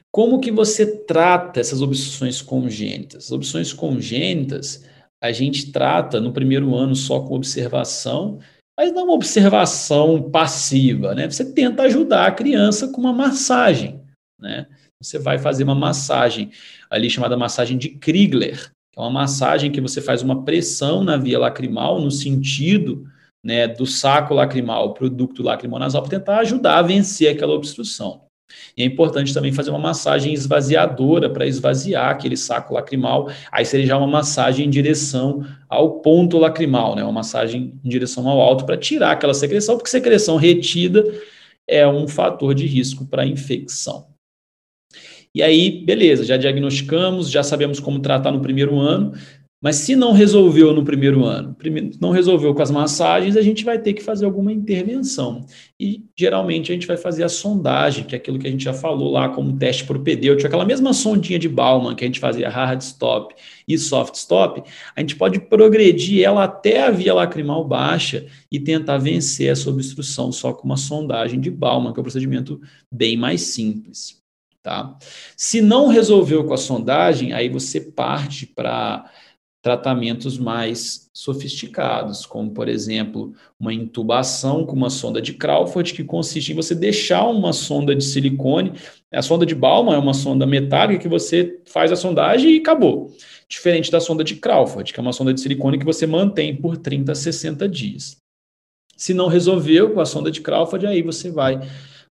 Como 0.10 0.39
que 0.39 0.52
você 0.52 1.04
trata 1.04 1.60
essas 1.60 1.82
obstruções 1.82 2.41
congênitas? 2.41 3.26
As 3.26 3.32
obstruções 3.34 3.74
congênitas, 3.74 4.86
a 5.22 5.34
gente 5.34 5.69
trata 5.74 6.22
no 6.22 6.32
primeiro 6.32 6.74
ano 6.74 6.95
só 6.95 7.19
com 7.19 7.36
observação, 7.36 8.39
mas 8.78 8.93
não 8.93 9.04
uma 9.04 9.15
observação 9.15 10.32
passiva, 10.32 11.13
né? 11.13 11.30
Você 11.30 11.52
tenta 11.52 11.84
ajudar 11.84 12.28
a 12.28 12.32
criança 12.32 12.88
com 12.88 13.02
uma 13.02 13.12
massagem, 13.12 14.02
né? 14.39 14.65
Você 15.01 15.17
vai 15.17 15.39
fazer 15.39 15.63
uma 15.63 15.75
massagem 15.75 16.51
ali 16.89 17.09
chamada 17.09 17.38
massagem 17.38 17.77
de 17.77 17.88
Krigler, 17.88 18.69
que 18.91 18.99
é 18.99 19.01
uma 19.01 19.09
massagem 19.09 19.71
que 19.71 19.79
você 19.79 20.01
faz 20.01 20.21
uma 20.21 20.43
pressão 20.43 21.05
na 21.05 21.15
via 21.15 21.39
lacrimal 21.39 22.01
no 22.01 22.12
sentido 22.12 23.05
né, 23.41 23.65
do 23.65 23.85
saco 23.85 24.33
lacrimal 24.33 24.93
para 24.93 25.05
o 25.05 25.09
ducto 25.09 25.41
lacrimal 25.41 25.79
nasal 25.79 26.01
para 26.01 26.19
tentar 26.19 26.39
ajudar 26.39 26.79
a 26.79 26.81
vencer 26.81 27.33
aquela 27.33 27.53
obstrução. 27.53 28.23
E 28.75 28.83
é 28.83 28.85
importante 28.85 29.33
também 29.33 29.53
fazer 29.53 29.69
uma 29.69 29.79
massagem 29.79 30.33
esvaziadora 30.33 31.29
para 31.29 31.47
esvaziar 31.47 32.09
aquele 32.09 32.35
saco 32.35 32.73
lacrimal. 32.73 33.29
Aí 33.53 33.63
seria 33.63 33.85
já 33.85 33.97
uma 33.97 34.07
massagem 34.07 34.65
em 34.65 34.69
direção 34.69 35.45
ao 35.69 36.01
ponto 36.01 36.38
lacrimal, 36.38 36.93
né? 36.93 37.03
uma 37.03 37.13
massagem 37.13 37.79
em 37.85 37.89
direção 37.89 38.27
ao 38.27 38.41
alto 38.41 38.65
para 38.65 38.75
tirar 38.75 39.12
aquela 39.12 39.33
secreção, 39.33 39.77
porque 39.77 39.89
secreção 39.89 40.35
retida 40.35 41.05
é 41.65 41.88
um 41.88 42.05
fator 42.05 42.53
de 42.53 42.65
risco 42.65 43.05
para 43.05 43.25
infecção. 43.25 44.09
E 45.34 45.44
aí, 45.44 45.84
beleza, 45.86 46.24
já 46.24 46.38
diagnosticamos, 46.38 47.30
já 47.30 47.44
sabemos 47.44 47.80
como 47.80 48.00
tratar 48.00 48.32
no 48.32 48.42
primeiro 48.42 48.80
ano, 48.80 49.13
mas 49.62 49.76
se 49.76 49.94
não 49.94 50.13
resolveu 50.13 50.74
no 50.74 50.86
primeiro 50.86 51.26
ano, 51.26 51.54
não 52.00 52.12
resolveu 52.12 52.56
com 52.56 52.62
as 52.62 52.72
massagens, 52.72 53.36
a 53.36 53.42
gente 53.42 53.65
vai 53.65 53.78
ter 53.78 53.94
que 53.94 54.02
fazer 54.02 54.24
alguma 54.24 54.54
intervenção. 54.54 55.46
E 55.78 56.06
geralmente 56.18 56.72
a 56.72 56.74
gente 56.74 56.88
vai 56.88 56.96
fazer 56.96 57.24
a 57.26 57.30
sondagem, 57.30 58.06
que 58.06 58.15
é 58.15 58.18
aquilo 58.18 58.39
que 58.39 58.48
a 58.48 58.52
gente 58.52 58.63
já 58.63 58.74
falou 58.74 59.12
lá 59.12 59.28
como 59.28 59.58
teste 59.58 59.84
propedêutico, 59.84 60.48
aquela 60.48 60.63
mesma 60.63 60.94
sondinha 60.94 61.38
de 61.38 61.50
Bauman 61.50 61.94
que 61.94 62.06
a 62.06 62.08
gente 62.08 62.22
fazia 62.22 62.50
hard 62.50 62.82
stop 62.82 63.36
e 63.68 63.78
soft 63.78 64.15
stop, 64.15 64.63
a 64.96 65.02
gente 65.02 65.18
pode 65.18 65.42
progredir 65.42 66.24
ela 66.24 66.46
até 66.46 66.84
a 66.84 66.89
via 66.89 67.13
lacrimal 67.13 67.68
baixa 67.68 68.26
e 68.50 68.62
tentar 68.62 68.98
vencer 68.98 69.52
essa 69.52 69.70
obstrução 69.70 70.32
só 70.32 70.54
com 70.54 70.63
uma 70.65 70.78
sondagem 70.78 71.39
de 71.39 71.52
Bauman, 71.52 71.92
que 71.92 72.00
é 72.00 72.02
um 72.02 72.04
procedimento 72.04 72.62
bem 72.89 73.18
mais 73.18 73.42
simples. 73.42 74.18
Tá? 74.62 74.98
Se 75.38 75.62
não 75.62 75.88
resolveu 75.88 76.43
com 76.43 76.54
a 76.54 76.58
sondagem, 76.58 77.32
aí 77.34 77.48
você 77.50 77.80
parte 77.80 78.45
para 78.45 79.10
tratamentos 79.62 80.38
mais 80.38 81.10
sofisticados, 81.13 82.26
como, 82.26 82.52
por 82.52 82.69
exemplo, 82.69 83.34
uma 83.60 83.74
intubação 83.74 84.65
com 84.65 84.74
uma 84.74 84.89
sonda 84.89 85.22
de 85.22 85.34
Crawford, 85.34 85.93
que 85.93 86.04
consiste 86.04 86.52
em 86.52 86.56
você 86.56 86.74
deixar 86.74 87.26
uma 87.28 87.52
sonda 87.52 87.93
de 87.93 88.04
silicone. 88.04 88.74
A 89.13 89.22
sonda 89.22 89.45
de 89.45 89.54
Bauman 89.54 89.95
é 89.95 89.98
uma 89.98 90.13
sonda 90.13 90.45
metálica 90.45 91.02
que 91.02 91.10
você 91.10 91.60
faz 91.65 91.91
a 91.91 91.98
sondagem 91.98 92.56
e 92.56 92.60
acabou. 92.60 93.13
Diferente 93.50 93.91
da 93.91 94.00
sonda 94.00 94.24
de 94.24 94.36
Crawford, 94.36 94.93
que 94.93 95.00
é 95.00 95.04
uma 95.04 95.13
sonda 95.13 95.34
de 95.34 95.41
silicone 95.41 95.78
que 95.78 95.86
você 95.86 96.08
mantém 96.08 96.56
por 96.56 96.78
30 96.78 97.12
a 97.12 97.15
60 97.15 97.67
dias. 97.67 98.17
Se 98.95 99.13
não 99.13 99.28
resolveu 99.28 99.93
com 99.93 100.00
a 100.00 100.06
sonda 100.06 100.32
de 100.32 100.41
Crawford, 100.41 100.86
aí 100.86 101.02
você 101.02 101.30
vai 101.30 101.60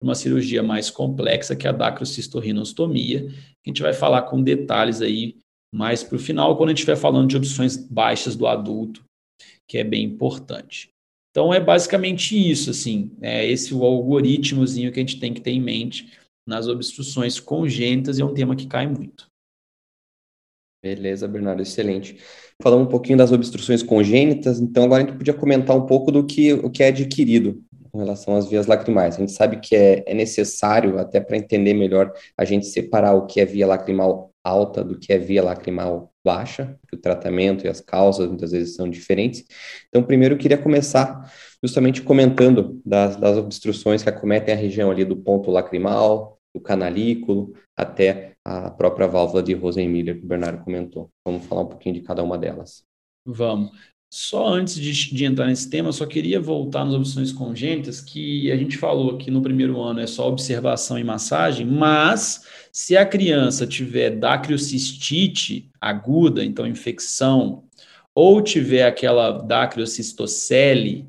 uma 0.03 0.15
cirurgia 0.15 0.63
mais 0.63 0.91
complexa, 0.91 1.55
que 1.55 1.67
é 1.67 1.71
a 1.71 1.75
dacrocistorrinostomia, 1.75 3.29
a 3.29 3.69
gente 3.69 3.83
vai 3.83 3.93
falar 3.93 4.23
com 4.23 4.43
detalhes 4.43 5.03
aí 5.03 5.37
mais 5.73 6.03
para 6.03 6.17
o 6.17 6.19
final, 6.19 6.57
quando 6.57 6.71
a 6.71 6.73
gente 6.73 6.79
estiver 6.79 6.97
falando 6.97 7.29
de 7.29 7.37
opções 7.37 7.77
baixas 7.77 8.35
do 8.35 8.47
adulto, 8.47 9.05
que 9.69 9.79
é 9.79 9.85
bem 9.85 10.05
importante. 10.05 10.89
Então, 11.31 11.55
é 11.55 11.61
basicamente 11.61 12.35
isso, 12.35 12.71
assim, 12.71 13.13
é 13.21 13.47
esse 13.47 13.73
o 13.73 13.85
algoritmozinho 13.85 14.91
que 14.91 14.99
a 14.99 15.03
gente 15.03 15.21
tem 15.21 15.33
que 15.33 15.41
ter 15.41 15.53
em 15.53 15.61
mente 15.61 16.11
nas 16.49 16.67
obstruções 16.67 17.39
congênitas, 17.39 18.19
e 18.19 18.23
é 18.23 18.25
um 18.25 18.35
tema 18.35 18.57
que 18.57 18.67
cai 18.67 18.87
muito. 18.89 19.27
Beleza, 20.83 21.29
Bernardo, 21.29 21.63
excelente. 21.63 22.17
Falamos 22.61 22.89
um 22.89 22.91
pouquinho 22.91 23.19
das 23.19 23.31
obstruções 23.31 23.83
congênitas, 23.83 24.59
então 24.59 24.85
agora 24.85 25.05
a 25.05 25.07
gente 25.07 25.19
podia 25.19 25.35
comentar 25.35 25.77
um 25.77 25.87
pouco 25.87 26.11
do 26.11 26.27
que, 26.27 26.55
o 26.55 26.71
que 26.71 26.83
é 26.83 26.89
adquirido 26.89 27.63
com 27.91 27.99
relação 27.99 28.37
às 28.37 28.49
vias 28.49 28.67
lacrimais. 28.67 29.17
A 29.17 29.21
gente 29.21 29.33
sabe 29.33 29.59
que 29.59 29.75
é, 29.75 30.05
é 30.07 30.15
necessário, 30.15 30.99
até 30.99 31.21
para 31.21 31.37
entender 31.37 31.75
melhor, 31.75 32.13
a 32.37 32.45
gente 32.45 32.67
separar 32.67 33.15
o 33.15 33.27
que 33.27 33.41
é 33.41 33.45
via 33.45 33.67
lacrimal 33.67 34.31
alta 34.43 34.83
do 34.83 34.99
que 34.99 35.13
é 35.13 35.19
via 35.19 35.43
lacrimal 35.43 36.13
baixa, 36.25 36.79
que 36.89 36.97
o 36.97 37.01
tratamento 37.01 37.65
e 37.65 37.69
as 37.69 37.81
causas 37.81 38.29
muitas 38.29 38.53
vezes 38.53 38.75
são 38.75 38.89
diferentes. 38.89 39.45
Então, 39.89 40.03
primeiro 40.03 40.35
eu 40.35 40.39
queria 40.39 40.59
começar 40.59 41.31
justamente 41.63 42.03
comentando 42.03 42.81
das, 42.85 43.17
das 43.17 43.37
obstruções 43.37 44.03
que 44.03 44.09
acometem 44.09 44.55
a 44.55 44.57
região 44.57 44.91
ali 44.91 45.05
do 45.05 45.17
ponto 45.17 45.51
lacrimal, 45.51 46.39
do 46.55 46.61
canalículo, 46.61 47.53
até 47.77 48.33
a 48.45 48.71
própria 48.71 49.07
válvula 49.07 49.43
de 49.43 49.55
Rosenmiller, 49.55 50.19
que 50.19 50.25
o 50.25 50.29
Bernardo 50.29 50.65
comentou. 50.65 51.11
Vamos 51.25 51.45
falar 51.47 51.63
um 51.63 51.69
pouquinho 51.69 51.95
de 51.95 52.03
cada 52.03 52.23
uma 52.23 52.39
delas. 52.39 52.83
Vamos. 53.25 53.71
Só 54.13 54.49
antes 54.49 54.75
de, 54.75 55.15
de, 55.15 55.25
entrar 55.25 55.47
nesse 55.47 55.71
tema, 55.71 55.93
só 55.93 56.05
queria 56.05 56.41
voltar 56.41 56.85
nas 56.85 56.95
opções 56.95 57.33
congênitas, 57.33 58.01
que 58.01 58.51
a 58.51 58.57
gente 58.57 58.77
falou 58.77 59.17
que 59.17 59.31
no 59.31 59.41
primeiro 59.41 59.81
ano 59.81 60.01
é 60.01 60.07
só 60.07 60.29
observação 60.29 60.99
e 60.99 61.05
massagem, 61.05 61.65
mas 61.65 62.45
se 62.73 62.97
a 62.97 63.07
criança 63.07 63.69
tiver 63.69 64.11
dacriocistite 64.11 65.71
aguda, 65.81 66.45
então 66.45 66.67
infecção, 66.67 67.63
ou 68.13 68.43
tiver 68.43 68.85
aquela 68.85 69.31
dacriocistocele, 69.31 71.09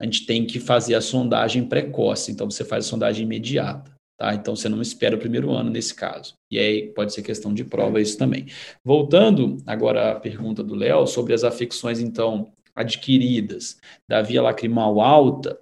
a 0.00 0.04
gente 0.04 0.24
tem 0.24 0.46
que 0.46 0.60
fazer 0.60 0.94
a 0.94 1.00
sondagem 1.00 1.66
precoce. 1.66 2.30
Então, 2.30 2.48
você 2.48 2.64
faz 2.64 2.86
a 2.86 2.88
sondagem 2.88 3.24
imediata. 3.24 3.95
Tá? 4.18 4.34
Então, 4.34 4.56
você 4.56 4.68
não 4.68 4.80
espera 4.80 5.14
o 5.14 5.18
primeiro 5.18 5.52
ano 5.52 5.70
nesse 5.70 5.94
caso. 5.94 6.34
E 6.50 6.58
aí 6.58 6.90
pode 6.92 7.12
ser 7.12 7.22
questão 7.22 7.52
de 7.52 7.64
prova 7.64 8.00
isso 8.00 8.16
também. 8.16 8.46
Voltando 8.82 9.58
agora 9.66 10.12
à 10.12 10.20
pergunta 10.20 10.62
do 10.62 10.74
Léo 10.74 11.06
sobre 11.06 11.34
as 11.34 11.44
afecções, 11.44 12.00
então, 12.00 12.50
adquiridas 12.74 13.78
da 14.08 14.22
via 14.22 14.42
lacrimal 14.42 15.00
alta, 15.00 15.60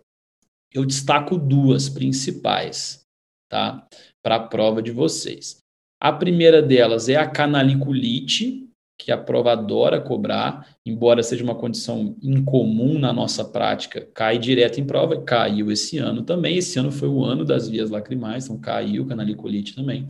eu 0.73 0.85
destaco 0.85 1.37
duas 1.37 1.89
principais, 1.89 3.05
tá? 3.49 3.87
Para 4.23 4.37
a 4.37 4.47
prova 4.47 4.83
de 4.83 4.91
vocês. 4.91 5.59
A 6.01 6.13
primeira 6.13 6.61
delas 6.61 7.09
é 7.09 7.17
a 7.17 7.29
canaliculite, 7.29 8.64
que 8.99 9.11
a 9.11 9.19
prova 9.19 9.53
adora 9.53 10.01
cobrar, 10.01 10.69
embora 10.87 11.23
seja 11.23 11.43
uma 11.43 11.55
condição 11.55 12.17
incomum 12.23 12.99
na 12.99 13.13
nossa 13.13 13.45
prática, 13.45 14.09
cai 14.15 14.39
direto 14.39 14.81
em 14.81 14.85
prova, 14.85 15.21
caiu 15.21 15.71
esse 15.71 15.99
ano 15.99 16.23
também. 16.23 16.57
Esse 16.57 16.79
ano 16.79 16.93
foi 16.93 17.09
o 17.09 17.25
ano 17.25 17.45
das 17.45 17.69
vias 17.69 17.91
lacrimais, 17.91 18.45
então 18.45 18.59
caiu 18.59 19.07
canaliculite 19.07 19.75
também. 19.75 20.07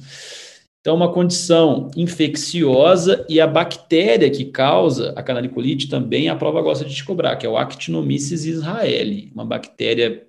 Então, 0.81 0.95
uma 0.97 1.11
condição 1.11 1.91
infecciosa 1.97 3.25
e 3.27 3.41
a 3.41 3.47
bactéria 3.47 4.31
que 4.31 4.45
causa 4.45 5.15
a 5.17 5.23
canaliculite 5.23 5.89
também 5.89 6.29
a 6.29 6.37
prova 6.37 6.61
gosta 6.61 6.85
de 6.85 6.95
te 6.95 7.03
cobrar, 7.03 7.37
que 7.37 7.47
é 7.47 7.49
o 7.49 7.57
Actinomyces 7.57 8.45
israeli, 8.45 9.33
uma 9.35 9.47
bactéria 9.47 10.27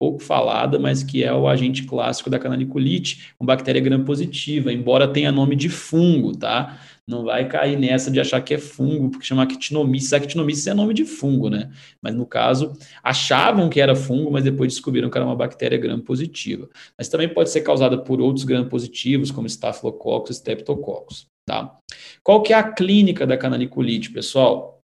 pouco 0.00 0.20
falada, 0.20 0.78
mas 0.78 1.02
que 1.02 1.22
é 1.22 1.30
o 1.30 1.46
agente 1.46 1.84
clássico 1.84 2.30
da 2.30 2.38
canaliculite, 2.38 3.34
uma 3.38 3.48
bactéria 3.48 3.82
gram-positiva, 3.82 4.72
embora 4.72 5.06
tenha 5.06 5.30
nome 5.30 5.54
de 5.54 5.68
fungo, 5.68 6.34
tá? 6.34 6.80
Não 7.10 7.24
vai 7.24 7.48
cair 7.48 7.76
nessa 7.76 8.08
de 8.08 8.20
achar 8.20 8.40
que 8.40 8.54
é 8.54 8.58
fungo, 8.58 9.10
porque 9.10 9.26
chama 9.26 9.42
actinomyces. 9.42 10.12
Actinomyces 10.12 10.68
é 10.68 10.74
nome 10.74 10.94
de 10.94 11.04
fungo, 11.04 11.50
né? 11.50 11.68
Mas 12.00 12.14
no 12.14 12.24
caso, 12.24 12.72
achavam 13.02 13.68
que 13.68 13.80
era 13.80 13.96
fungo, 13.96 14.30
mas 14.30 14.44
depois 14.44 14.72
descobriram 14.72 15.10
que 15.10 15.18
era 15.18 15.26
uma 15.26 15.34
bactéria 15.34 15.76
gram-positiva. 15.76 16.68
Mas 16.96 17.08
também 17.08 17.28
pode 17.28 17.50
ser 17.50 17.62
causada 17.62 17.98
por 17.98 18.20
outros 18.20 18.44
gram-positivos, 18.44 19.32
como 19.32 19.48
Staphylococcus 19.48 20.30
e 20.30 20.34
Streptococcus, 20.34 21.26
tá? 21.44 21.76
Qual 22.22 22.42
que 22.42 22.52
é 22.52 22.56
a 22.56 22.62
clínica 22.62 23.26
da 23.26 23.36
canaliculite, 23.36 24.12
pessoal? 24.12 24.79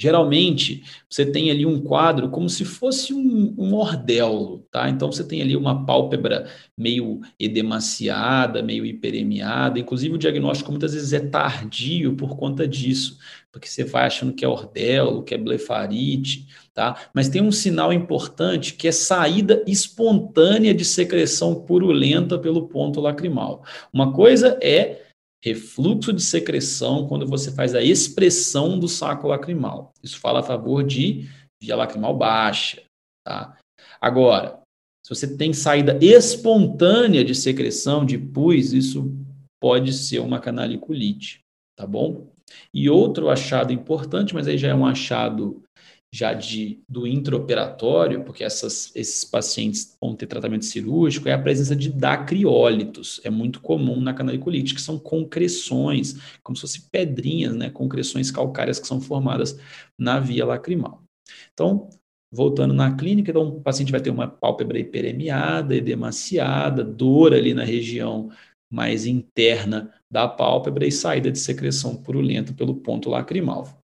Geralmente, 0.00 0.84
você 1.10 1.26
tem 1.26 1.50
ali 1.50 1.66
um 1.66 1.80
quadro 1.80 2.30
como 2.30 2.48
se 2.48 2.64
fosse 2.64 3.12
um, 3.12 3.52
um 3.58 3.74
ordelo, 3.74 4.64
tá? 4.70 4.88
Então, 4.88 5.10
você 5.10 5.24
tem 5.24 5.42
ali 5.42 5.56
uma 5.56 5.84
pálpebra 5.84 6.46
meio 6.76 7.20
edemaciada, 7.36 8.62
meio 8.62 8.86
hiperemiada. 8.86 9.76
Inclusive, 9.76 10.14
o 10.14 10.18
diagnóstico 10.18 10.70
muitas 10.70 10.94
vezes 10.94 11.12
é 11.12 11.18
tardio 11.18 12.14
por 12.14 12.36
conta 12.36 12.66
disso, 12.66 13.18
porque 13.50 13.66
você 13.66 13.82
vai 13.82 14.06
achando 14.06 14.32
que 14.32 14.44
é 14.44 14.48
ordelo, 14.48 15.24
que 15.24 15.34
é 15.34 15.38
blefarite, 15.38 16.46
tá? 16.72 16.96
Mas 17.12 17.28
tem 17.28 17.42
um 17.42 17.50
sinal 17.50 17.92
importante 17.92 18.74
que 18.74 18.86
é 18.86 18.92
saída 18.92 19.64
espontânea 19.66 20.72
de 20.72 20.84
secreção 20.84 21.56
purulenta 21.56 22.38
pelo 22.38 22.68
ponto 22.68 23.00
lacrimal. 23.00 23.64
Uma 23.92 24.12
coisa 24.12 24.56
é 24.62 25.07
refluxo 25.42 26.12
de 26.12 26.22
secreção 26.22 27.06
quando 27.06 27.26
você 27.26 27.52
faz 27.52 27.74
a 27.74 27.82
expressão 27.82 28.78
do 28.78 28.88
saco 28.88 29.28
lacrimal. 29.28 29.92
Isso 30.02 30.18
fala 30.18 30.40
a 30.40 30.42
favor 30.42 30.84
de 30.84 31.28
via 31.60 31.76
lacrimal 31.76 32.16
baixa, 32.16 32.82
tá? 33.24 33.56
Agora, 34.00 34.60
se 35.04 35.14
você 35.14 35.36
tem 35.36 35.52
saída 35.52 35.98
espontânea 36.02 37.24
de 37.24 37.34
secreção 37.34 38.04
de 38.04 38.18
pus, 38.18 38.72
isso 38.72 39.12
pode 39.60 39.92
ser 39.92 40.20
uma 40.20 40.40
canaliculite, 40.40 41.40
tá 41.76 41.86
bom? 41.86 42.30
E 42.72 42.88
outro 42.88 43.28
achado 43.28 43.72
importante, 43.72 44.34
mas 44.34 44.46
aí 44.46 44.56
já 44.56 44.68
é 44.68 44.74
um 44.74 44.86
achado 44.86 45.62
já 46.12 46.32
de, 46.32 46.80
do 46.88 47.06
intraoperatório, 47.06 48.24
porque 48.24 48.42
essas, 48.42 48.90
esses 48.94 49.24
pacientes 49.24 49.96
vão 50.00 50.14
ter 50.14 50.26
tratamento 50.26 50.64
cirúrgico, 50.64 51.28
é 51.28 51.32
a 51.32 51.38
presença 51.38 51.76
de 51.76 51.90
dacriólitos. 51.90 53.20
É 53.24 53.30
muito 53.30 53.60
comum 53.60 54.00
na 54.00 54.14
canaliculite, 54.14 54.74
que 54.74 54.80
são 54.80 54.98
concreções, 54.98 56.38
como 56.42 56.56
se 56.56 56.62
fossem 56.62 56.82
pedrinhas, 56.90 57.54
né, 57.54 57.70
concreções 57.70 58.30
calcárias 58.30 58.78
que 58.78 58.86
são 58.86 59.00
formadas 59.00 59.58
na 59.98 60.18
via 60.18 60.46
lacrimal. 60.46 61.02
Então, 61.52 61.90
voltando 62.32 62.72
na 62.72 62.96
clínica, 62.96 63.30
então 63.30 63.48
o 63.48 63.60
paciente 63.60 63.92
vai 63.92 64.00
ter 64.00 64.10
uma 64.10 64.28
pálpebra 64.28 64.78
hiperemiada, 64.78 65.76
edemaciada, 65.76 66.82
dor 66.82 67.34
ali 67.34 67.52
na 67.52 67.64
região 67.64 68.30
mais 68.70 69.06
interna 69.06 69.94
da 70.10 70.28
pálpebra 70.28 70.86
e 70.86 70.92
saída 70.92 71.30
de 71.30 71.38
secreção 71.38 71.96
purulenta 71.96 72.52
pelo 72.52 72.74
ponto 72.74 73.10
lacrimal. 73.10 73.78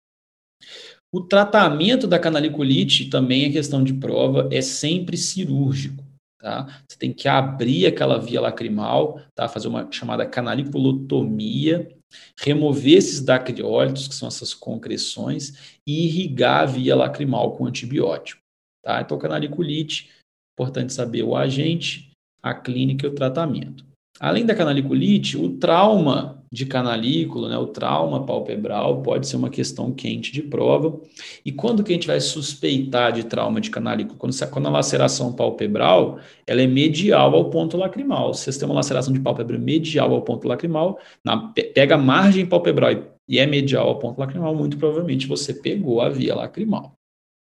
O 1.13 1.19
tratamento 1.19 2.07
da 2.07 2.17
canaliculite 2.17 3.09
também 3.09 3.45
é 3.45 3.51
questão 3.51 3.83
de 3.83 3.93
prova, 3.93 4.47
é 4.51 4.61
sempre 4.61 5.17
cirúrgico. 5.17 6.03
Tá? 6.39 6.81
Você 6.87 6.97
tem 6.97 7.13
que 7.13 7.27
abrir 7.27 7.85
aquela 7.85 8.17
via 8.17 8.39
lacrimal, 8.39 9.21
tá? 9.35 9.47
fazer 9.49 9.67
uma 9.67 9.91
chamada 9.91 10.25
canaliculotomia, 10.25 11.93
remover 12.39 12.97
esses 12.97 13.21
dacriólitos, 13.21 14.07
que 14.07 14.15
são 14.15 14.27
essas 14.27 14.53
concreções, 14.53 15.77
e 15.85 16.05
irrigar 16.05 16.61
a 16.61 16.65
via 16.65 16.95
lacrimal 16.95 17.57
com 17.57 17.65
antibiótico. 17.65 18.41
Tá? 18.83 19.01
Então, 19.01 19.19
canaliculite, 19.19 20.09
importante 20.57 20.93
saber 20.93 21.23
o 21.23 21.35
agente, 21.35 22.11
a 22.41 22.53
clínica 22.53 23.05
e 23.05 23.09
o 23.09 23.15
tratamento. 23.15 23.85
Além 24.19 24.45
da 24.45 24.55
canaliculite, 24.55 25.37
o 25.37 25.57
trauma 25.57 26.40
de 26.51 26.65
canalículo, 26.65 27.47
né, 27.47 27.57
o 27.57 27.67
trauma 27.67 28.25
palpebral, 28.25 29.01
pode 29.01 29.25
ser 29.25 29.37
uma 29.37 29.49
questão 29.49 29.93
quente 29.93 30.33
de 30.33 30.41
prova. 30.41 30.99
E 31.45 31.51
quando 31.51 31.81
que 31.81 31.93
a 31.93 31.95
gente 31.95 32.07
vai 32.07 32.19
suspeitar 32.19 33.13
de 33.13 33.23
trauma 33.23 33.61
de 33.61 33.69
canalículo? 33.69 34.17
Quando, 34.17 34.35
quando 34.49 34.67
a 34.67 34.71
laceração 34.71 35.31
palpebral 35.31 36.19
ela 36.45 36.61
é 36.61 36.67
medial 36.67 37.33
ao 37.33 37.49
ponto 37.49 37.77
lacrimal. 37.77 38.33
Se 38.33 38.51
você 38.51 38.59
tem 38.59 38.67
uma 38.67 38.75
laceração 38.75 39.13
de 39.13 39.21
pálpebra 39.21 39.57
medial 39.57 40.13
ao 40.13 40.23
ponto 40.23 40.45
lacrimal, 40.45 40.99
na, 41.23 41.53
pega 41.53 41.95
a 41.95 41.97
margem 41.97 42.45
palpebral 42.45 42.91
e, 42.91 43.03
e 43.29 43.39
é 43.39 43.45
medial 43.45 43.87
ao 43.87 43.99
ponto 43.99 44.19
lacrimal, 44.19 44.53
muito 44.53 44.77
provavelmente 44.77 45.27
você 45.27 45.53
pegou 45.53 46.01
a 46.01 46.09
via 46.09 46.35
lacrimal. 46.35 46.95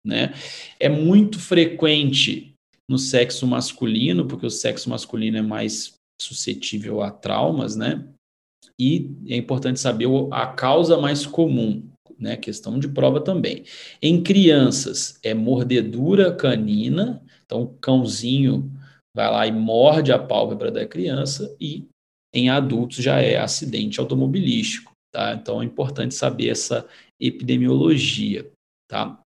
Né? 0.05 0.33
É 0.79 0.89
muito 0.89 1.39
frequente 1.39 2.53
no 2.87 2.99
sexo 2.99 3.47
masculino, 3.47 4.27
porque 4.27 4.45
o 4.45 4.49
sexo 4.49 4.89
masculino 4.89 5.37
é 5.37 5.41
mais 5.41 5.93
suscetível 6.21 7.01
a 7.01 7.09
traumas, 7.09 7.75
né? 7.75 8.07
E 8.79 9.11
é 9.27 9.35
importante 9.35 9.79
saber 9.79 10.07
a 10.31 10.47
causa 10.47 10.97
mais 10.97 11.25
comum, 11.25 11.83
né? 12.17 12.37
Questão 12.37 12.79
de 12.79 12.87
prova 12.87 13.19
também. 13.21 13.63
Em 14.01 14.21
crianças, 14.21 15.19
é 15.23 15.33
mordedura 15.33 16.33
canina, 16.33 17.21
então 17.45 17.63
o 17.63 17.73
cãozinho 17.79 18.71
vai 19.15 19.29
lá 19.29 19.47
e 19.47 19.51
morde 19.51 20.11
a 20.11 20.19
pálpebra 20.19 20.71
da 20.71 20.85
criança, 20.85 21.55
e 21.59 21.87
em 22.33 22.49
adultos 22.49 22.97
já 22.97 23.19
é 23.19 23.37
acidente 23.37 23.99
automobilístico, 23.99 24.93
tá? 25.11 25.33
Então 25.33 25.61
é 25.61 25.65
importante 25.65 26.15
saber 26.15 26.49
essa 26.49 26.87
epidemiologia, 27.19 28.49
tá? 28.89 29.19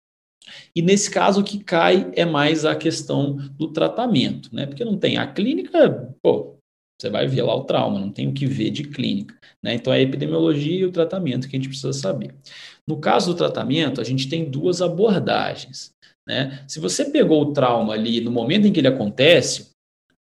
E 0.75 0.83
nesse 0.83 1.11
caso, 1.11 1.41
o 1.41 1.45
que 1.45 1.63
cai 1.63 2.11
é 2.15 2.25
mais 2.25 2.65
a 2.65 2.77
questão 2.77 3.37
do 3.59 3.73
tratamento, 3.73 4.55
né? 4.55 4.67
Porque 4.67 4.85
não 4.85 4.99
tem 4.99 5.17
a 5.17 5.27
clínica, 5.27 6.15
pô, 6.23 6.54
você 7.01 7.11
vai 7.11 7.27
ver 7.27 7.43
lá 7.43 7.55
o 7.55 7.65
trauma, 7.65 7.99
não 7.99 8.11
tem 8.11 8.29
o 8.29 8.33
que 8.33 8.47
ver 8.47 8.71
de 8.71 8.85
clínica. 8.85 9.35
Né? 9.63 9.75
Então, 9.75 9.93
é 9.93 9.97
a 9.97 10.03
epidemiologia 10.03 10.81
e 10.81 10.85
o 10.85 10.93
tratamento 10.93 11.49
que 11.49 11.57
a 11.57 11.59
gente 11.59 11.69
precisa 11.69 11.93
saber. 11.93 12.35
No 12.87 12.99
caso 12.99 13.33
do 13.33 13.37
tratamento, 13.37 14.01
a 14.01 14.05
gente 14.05 14.29
tem 14.29 14.49
duas 14.49 14.81
abordagens. 14.81 15.93
Né? 16.27 16.65
Se 16.67 16.81
você 16.81 17.07
pegou 17.07 17.43
o 17.43 17.53
trauma 17.53 17.95
ali 17.95 18.21
no 18.21 18.31
momento 18.31 18.67
em 18.67 18.73
que 18.73 18.81
ele 18.81 18.89
acontece, 18.89 19.71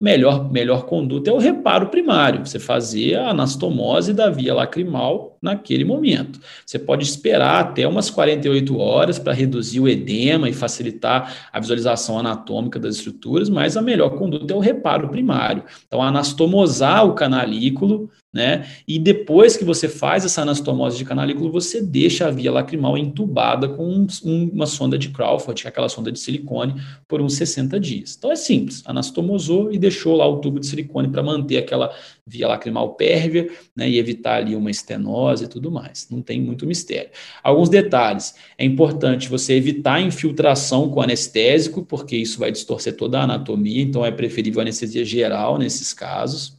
melhor, 0.00 0.50
melhor 0.50 0.86
conduta 0.86 1.30
é 1.30 1.32
o 1.32 1.38
reparo 1.38 1.88
primário, 1.88 2.44
você 2.44 2.58
fazer 2.58 3.16
a 3.16 3.30
anastomose 3.30 4.12
da 4.12 4.30
via 4.30 4.54
lacrimal 4.54 5.31
naquele 5.42 5.84
momento. 5.84 6.40
Você 6.64 6.78
pode 6.78 7.04
esperar 7.04 7.60
até 7.60 7.86
umas 7.86 8.08
48 8.08 8.78
horas 8.78 9.18
para 9.18 9.32
reduzir 9.32 9.80
o 9.80 9.88
edema 9.88 10.48
e 10.48 10.52
facilitar 10.52 11.50
a 11.52 11.58
visualização 11.58 12.18
anatômica 12.18 12.78
das 12.78 12.96
estruturas, 12.96 13.50
mas 13.50 13.76
a 13.76 13.82
melhor 13.82 14.10
conduta 14.10 14.54
é 14.54 14.56
o 14.56 14.60
reparo 14.60 15.08
primário. 15.08 15.64
Então, 15.86 16.00
anastomosar 16.00 17.04
o 17.04 17.14
canalículo 17.14 18.08
né? 18.32 18.66
E 18.88 18.98
depois 18.98 19.58
que 19.58 19.64
você 19.64 19.86
faz 19.88 20.24
essa 20.24 20.40
anastomose 20.40 20.96
de 20.96 21.04
canalículo, 21.04 21.52
você 21.52 21.82
deixa 21.82 22.26
a 22.26 22.30
via 22.30 22.50
lacrimal 22.50 22.96
entubada 22.96 23.68
com 23.68 23.86
um, 23.86 24.50
uma 24.50 24.64
sonda 24.64 24.96
de 24.96 25.10
Crawford, 25.10 25.60
que 25.60 25.68
é 25.68 25.70
aquela 25.70 25.88
sonda 25.88 26.10
de 26.10 26.18
silicone, 26.18 26.80
por 27.06 27.20
uns 27.20 27.34
60 27.34 27.78
dias. 27.78 28.16
Então 28.16 28.32
é 28.32 28.36
simples, 28.36 28.82
anastomosou 28.86 29.70
e 29.70 29.78
deixou 29.78 30.16
lá 30.16 30.26
o 30.26 30.38
tubo 30.38 30.58
de 30.58 30.66
silicone 30.66 31.08
para 31.08 31.22
manter 31.22 31.58
aquela 31.58 31.94
via 32.26 32.48
lacrimal 32.48 32.94
pérvia 32.94 33.50
né, 33.76 33.88
e 33.88 33.98
evitar 33.98 34.36
ali 34.36 34.54
uma 34.54 34.70
estenose 34.70 35.44
e 35.44 35.48
tudo 35.48 35.70
mais. 35.70 36.08
Não 36.10 36.22
tem 36.22 36.40
muito 36.40 36.66
mistério. 36.66 37.10
Alguns 37.42 37.68
detalhes. 37.68 38.34
É 38.56 38.64
importante 38.64 39.28
você 39.28 39.54
evitar 39.54 40.00
infiltração 40.00 40.88
com 40.88 41.00
anestésico, 41.00 41.84
porque 41.84 42.16
isso 42.16 42.38
vai 42.38 42.52
distorcer 42.52 42.96
toda 42.96 43.18
a 43.18 43.24
anatomia, 43.24 43.82
então 43.82 44.04
é 44.04 44.10
preferível 44.10 44.60
anestesia 44.60 45.04
geral 45.04 45.58
nesses 45.58 45.92
casos. 45.92 46.56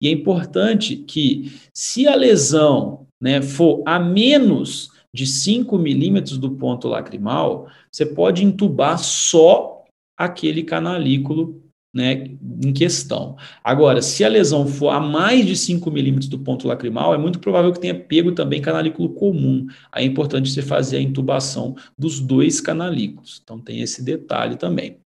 E 0.00 0.08
é 0.08 0.10
importante 0.10 0.96
que, 0.96 1.52
se 1.72 2.06
a 2.06 2.14
lesão 2.14 3.06
né, 3.20 3.40
for 3.40 3.82
a 3.86 3.98
menos 3.98 4.90
de 5.14 5.26
5 5.26 5.78
milímetros 5.78 6.36
do 6.36 6.50
ponto 6.50 6.88
lacrimal, 6.88 7.68
você 7.90 8.04
pode 8.04 8.44
intubar 8.44 8.98
só 8.98 9.84
aquele 10.18 10.62
canalículo 10.62 11.62
né, 11.96 12.28
em 12.62 12.74
questão. 12.74 13.36
Agora, 13.64 14.02
se 14.02 14.22
a 14.22 14.28
lesão 14.28 14.66
for 14.66 14.90
a 14.90 15.00
mais 15.00 15.46
de 15.46 15.56
5 15.56 15.90
milímetros 15.90 16.28
do 16.28 16.38
ponto 16.38 16.68
lacrimal, 16.68 17.14
é 17.14 17.18
muito 17.18 17.38
provável 17.38 17.72
que 17.72 17.80
tenha 17.80 17.94
pego 17.94 18.32
também 18.32 18.60
canalículo 18.60 19.08
comum. 19.14 19.66
Aí 19.90 20.04
é 20.04 20.06
importante 20.06 20.50
você 20.50 20.60
fazer 20.60 20.98
a 20.98 21.00
intubação 21.00 21.74
dos 21.98 22.20
dois 22.20 22.60
canalículos. 22.60 23.40
Então, 23.42 23.58
tem 23.58 23.80
esse 23.80 24.04
detalhe 24.04 24.56
também. 24.56 24.98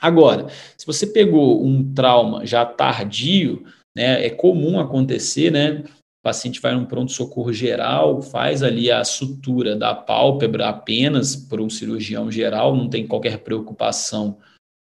Agora, 0.00 0.46
se 0.76 0.86
você 0.86 1.08
pegou 1.08 1.66
um 1.66 1.92
trauma 1.92 2.46
já 2.46 2.64
tardio, 2.64 3.64
né, 3.96 4.24
é 4.24 4.30
comum 4.30 4.78
acontecer, 4.78 5.50
né? 5.50 5.82
O 6.20 6.22
paciente 6.22 6.60
vai 6.60 6.72
num 6.72 6.84
pronto-socorro 6.84 7.52
geral, 7.52 8.22
faz 8.22 8.62
ali 8.62 8.92
a 8.92 9.02
sutura 9.02 9.74
da 9.74 9.92
pálpebra 9.92 10.68
apenas 10.68 11.34
por 11.34 11.60
um 11.60 11.68
cirurgião 11.68 12.30
geral, 12.30 12.76
não 12.76 12.88
tem 12.88 13.08
qualquer 13.08 13.38
preocupação 13.38 14.38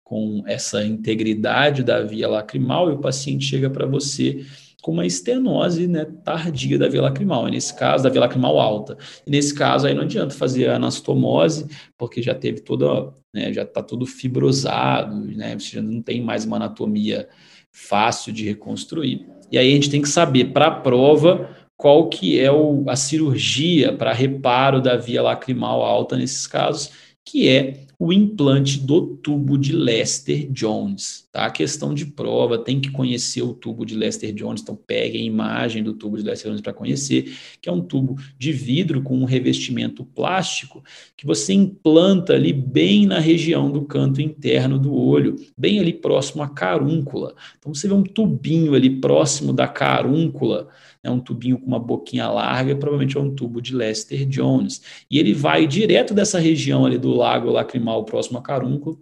com 0.10 0.42
essa 0.48 0.84
integridade 0.84 1.84
da 1.84 2.02
via 2.02 2.28
lacrimal 2.28 2.90
e 2.90 2.94
o 2.94 2.98
paciente 2.98 3.46
chega 3.46 3.70
para 3.70 3.86
você 3.86 4.44
com 4.82 4.92
uma 4.92 5.06
estenose 5.06 5.88
né, 5.88 6.08
tardia 6.24 6.80
da 6.80 6.88
via 6.90 7.04
lacrimal, 7.04 7.48
e 7.48 7.52
nesse 7.52 7.78
caso, 7.78 8.04
da 8.04 8.10
via 8.10 8.22
lacrimal 8.22 8.60
alta. 8.60 8.98
E 9.28 9.30
nesse 9.30 9.54
caso, 9.54 9.86
aí 9.86 9.94
não 9.94 10.02
adianta 10.02 10.34
fazer 10.34 10.72
anastomose, 10.72 11.68
porque 11.96 12.24
já 12.24 12.34
teve 12.34 12.62
toda, 12.62 13.14
né, 13.32 13.54
já 13.54 13.62
está 13.62 13.84
tudo 13.84 14.08
fibrosado, 14.08 15.16
né, 15.28 15.54
você 15.54 15.76
já 15.76 15.82
não 15.82 16.02
tem 16.02 16.24
mais 16.24 16.44
uma 16.44 16.56
anatomia 16.56 17.30
fácil 17.72 18.34
de 18.34 18.46
reconstruir. 18.46 19.28
E 19.52 19.60
aí 19.60 19.70
a 19.70 19.76
gente 19.76 19.92
tem 19.92 20.02
que 20.02 20.10
saber, 20.10 20.46
para 20.46 20.68
a 20.68 20.72
prova, 20.72 21.56
qual 21.78 22.10
que 22.10 22.40
é 22.40 22.52
o, 22.52 22.84
a 22.88 22.96
cirurgia 22.96 23.94
para 23.94 24.12
reparo 24.12 24.82
da 24.82 24.98
via 24.98 25.22
lacrimal 25.22 25.84
alta 25.84 26.18
nesses 26.18 26.48
casos, 26.48 26.90
que 27.24 27.48
é 27.48 27.89
o 28.02 28.14
implante 28.14 28.80
do 28.80 29.18
tubo 29.18 29.58
de 29.58 29.74
Lester 29.74 30.50
Jones. 30.50 31.28
Tá? 31.34 31.48
A 31.48 31.52
questão 31.52 31.94
de 31.94 32.06
prova, 32.06 32.58
tem 32.58 32.80
que 32.80 32.90
conhecer 32.90 33.42
o 33.42 33.54
tubo 33.54 33.86
de 33.86 33.94
Lester 33.94 34.34
Jones, 34.34 34.62
então 34.62 34.74
peguem 34.74 35.24
a 35.24 35.26
imagem 35.26 35.84
do 35.84 35.94
tubo 35.94 36.18
de 36.18 36.24
Lester 36.24 36.50
Jones 36.50 36.62
para 36.62 36.72
conhecer, 36.72 37.38
que 37.62 37.68
é 37.68 37.72
um 37.72 37.82
tubo 37.82 38.16
de 38.38 38.54
vidro 38.54 39.04
com 39.04 39.18
um 39.18 39.26
revestimento 39.26 40.06
plástico 40.06 40.82
que 41.18 41.26
você 41.26 41.52
implanta 41.52 42.34
ali 42.34 42.54
bem 42.54 43.06
na 43.06 43.20
região 43.20 43.70
do 43.70 43.82
canto 43.82 44.22
interno 44.22 44.80
do 44.80 44.96
olho, 44.96 45.36
bem 45.58 45.82
ali 45.82 45.92
próximo 45.92 46.42
à 46.42 46.48
carúncula. 46.48 47.36
Então 47.60 47.74
você 47.74 47.86
vê 47.86 47.94
um 47.94 48.04
tubinho 48.04 48.76
ali 48.76 49.02
próximo 49.02 49.52
da 49.52 49.68
carúncula, 49.68 50.70
é 51.04 51.10
um 51.10 51.20
tubinho 51.20 51.60
com 51.60 51.66
uma 51.66 51.80
boquinha 51.80 52.30
larga, 52.30 52.76
provavelmente 52.76 53.18
é 53.18 53.20
um 53.20 53.34
tubo 53.34 53.62
de 53.62 53.74
Lester 53.74 54.26
Jones. 54.26 54.82
E 55.10 55.18
ele 55.18 55.34
vai 55.34 55.66
direto 55.66 56.14
dessa 56.14 56.40
região 56.40 56.86
ali 56.86 56.98
do 56.98 57.12
lago 57.12 57.50
lacrimal 57.50 58.04
próximo 58.04 58.38
a 58.38 58.42
carúnculo 58.42 59.02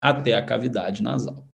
até 0.00 0.34
a 0.34 0.44
cavidade 0.44 1.02
nasal. 1.02 1.46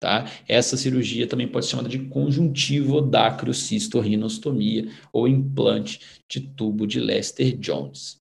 Tá? 0.00 0.26
Essa 0.46 0.76
cirurgia 0.76 1.26
também 1.26 1.48
pode 1.48 1.66
ser 1.66 1.72
chamada 1.72 1.88
de 1.88 1.98
conjuntivodacriocisto-rinostomia 1.98 4.88
ou 5.12 5.26
implante 5.26 6.22
de 6.28 6.40
tubo 6.40 6.86
de 6.86 7.00
Lester 7.00 7.58
Jones. 7.58 8.17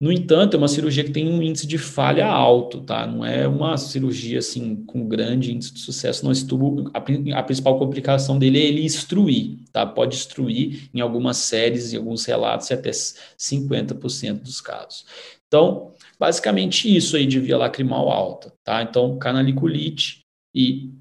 No 0.00 0.10
entanto, 0.10 0.54
é 0.54 0.58
uma 0.58 0.66
cirurgia 0.66 1.04
que 1.04 1.12
tem 1.12 1.28
um 1.28 1.42
índice 1.42 1.66
de 1.66 1.76
falha 1.76 2.26
alto, 2.26 2.80
tá? 2.80 3.06
Não 3.06 3.22
é 3.22 3.46
uma 3.46 3.76
cirurgia 3.76 4.38
assim 4.38 4.76
com 4.86 5.06
grande 5.06 5.52
índice 5.52 5.74
de 5.74 5.80
sucesso. 5.80 6.24
Não, 6.24 6.32
esse 6.32 6.46
tubo, 6.46 6.90
a, 6.94 7.38
a, 7.38 7.42
principal 7.42 7.78
complicação 7.78 8.38
dele 8.38 8.58
é 8.58 8.64
ele 8.64 8.86
extruir, 8.86 9.58
tá? 9.70 9.84
Pode 9.84 10.14
extruir 10.14 10.88
em 10.94 11.00
algumas 11.00 11.36
séries, 11.36 11.92
em 11.92 11.98
alguns 11.98 12.24
relatos, 12.24 12.72
até 12.72 12.90
50% 12.90 14.40
dos 14.40 14.62
casos. 14.62 15.04
Então, 15.46 15.92
basicamente 16.18 16.96
isso 16.96 17.14
aí 17.14 17.26
de 17.26 17.38
via 17.38 17.58
lacrimal 17.58 18.08
alta, 18.08 18.54
tá? 18.64 18.82
Então, 18.82 19.18
canaliculite 19.18 20.20
e 20.54 20.94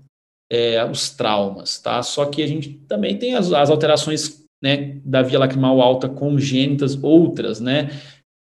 é, 0.52 0.84
os 0.84 1.10
traumas, 1.12 1.80
tá? 1.80 2.04
Só 2.04 2.26
que 2.26 2.44
a 2.44 2.48
gente 2.48 2.74
também 2.86 3.18
tem 3.18 3.36
as, 3.36 3.54
as 3.54 3.70
alterações 3.70 4.44
né, 4.62 5.00
da 5.06 5.22
via 5.22 5.40
lacrimal 5.40 5.80
alta 5.80 6.10
congênitas, 6.10 7.02
outras, 7.02 7.62
né? 7.62 7.90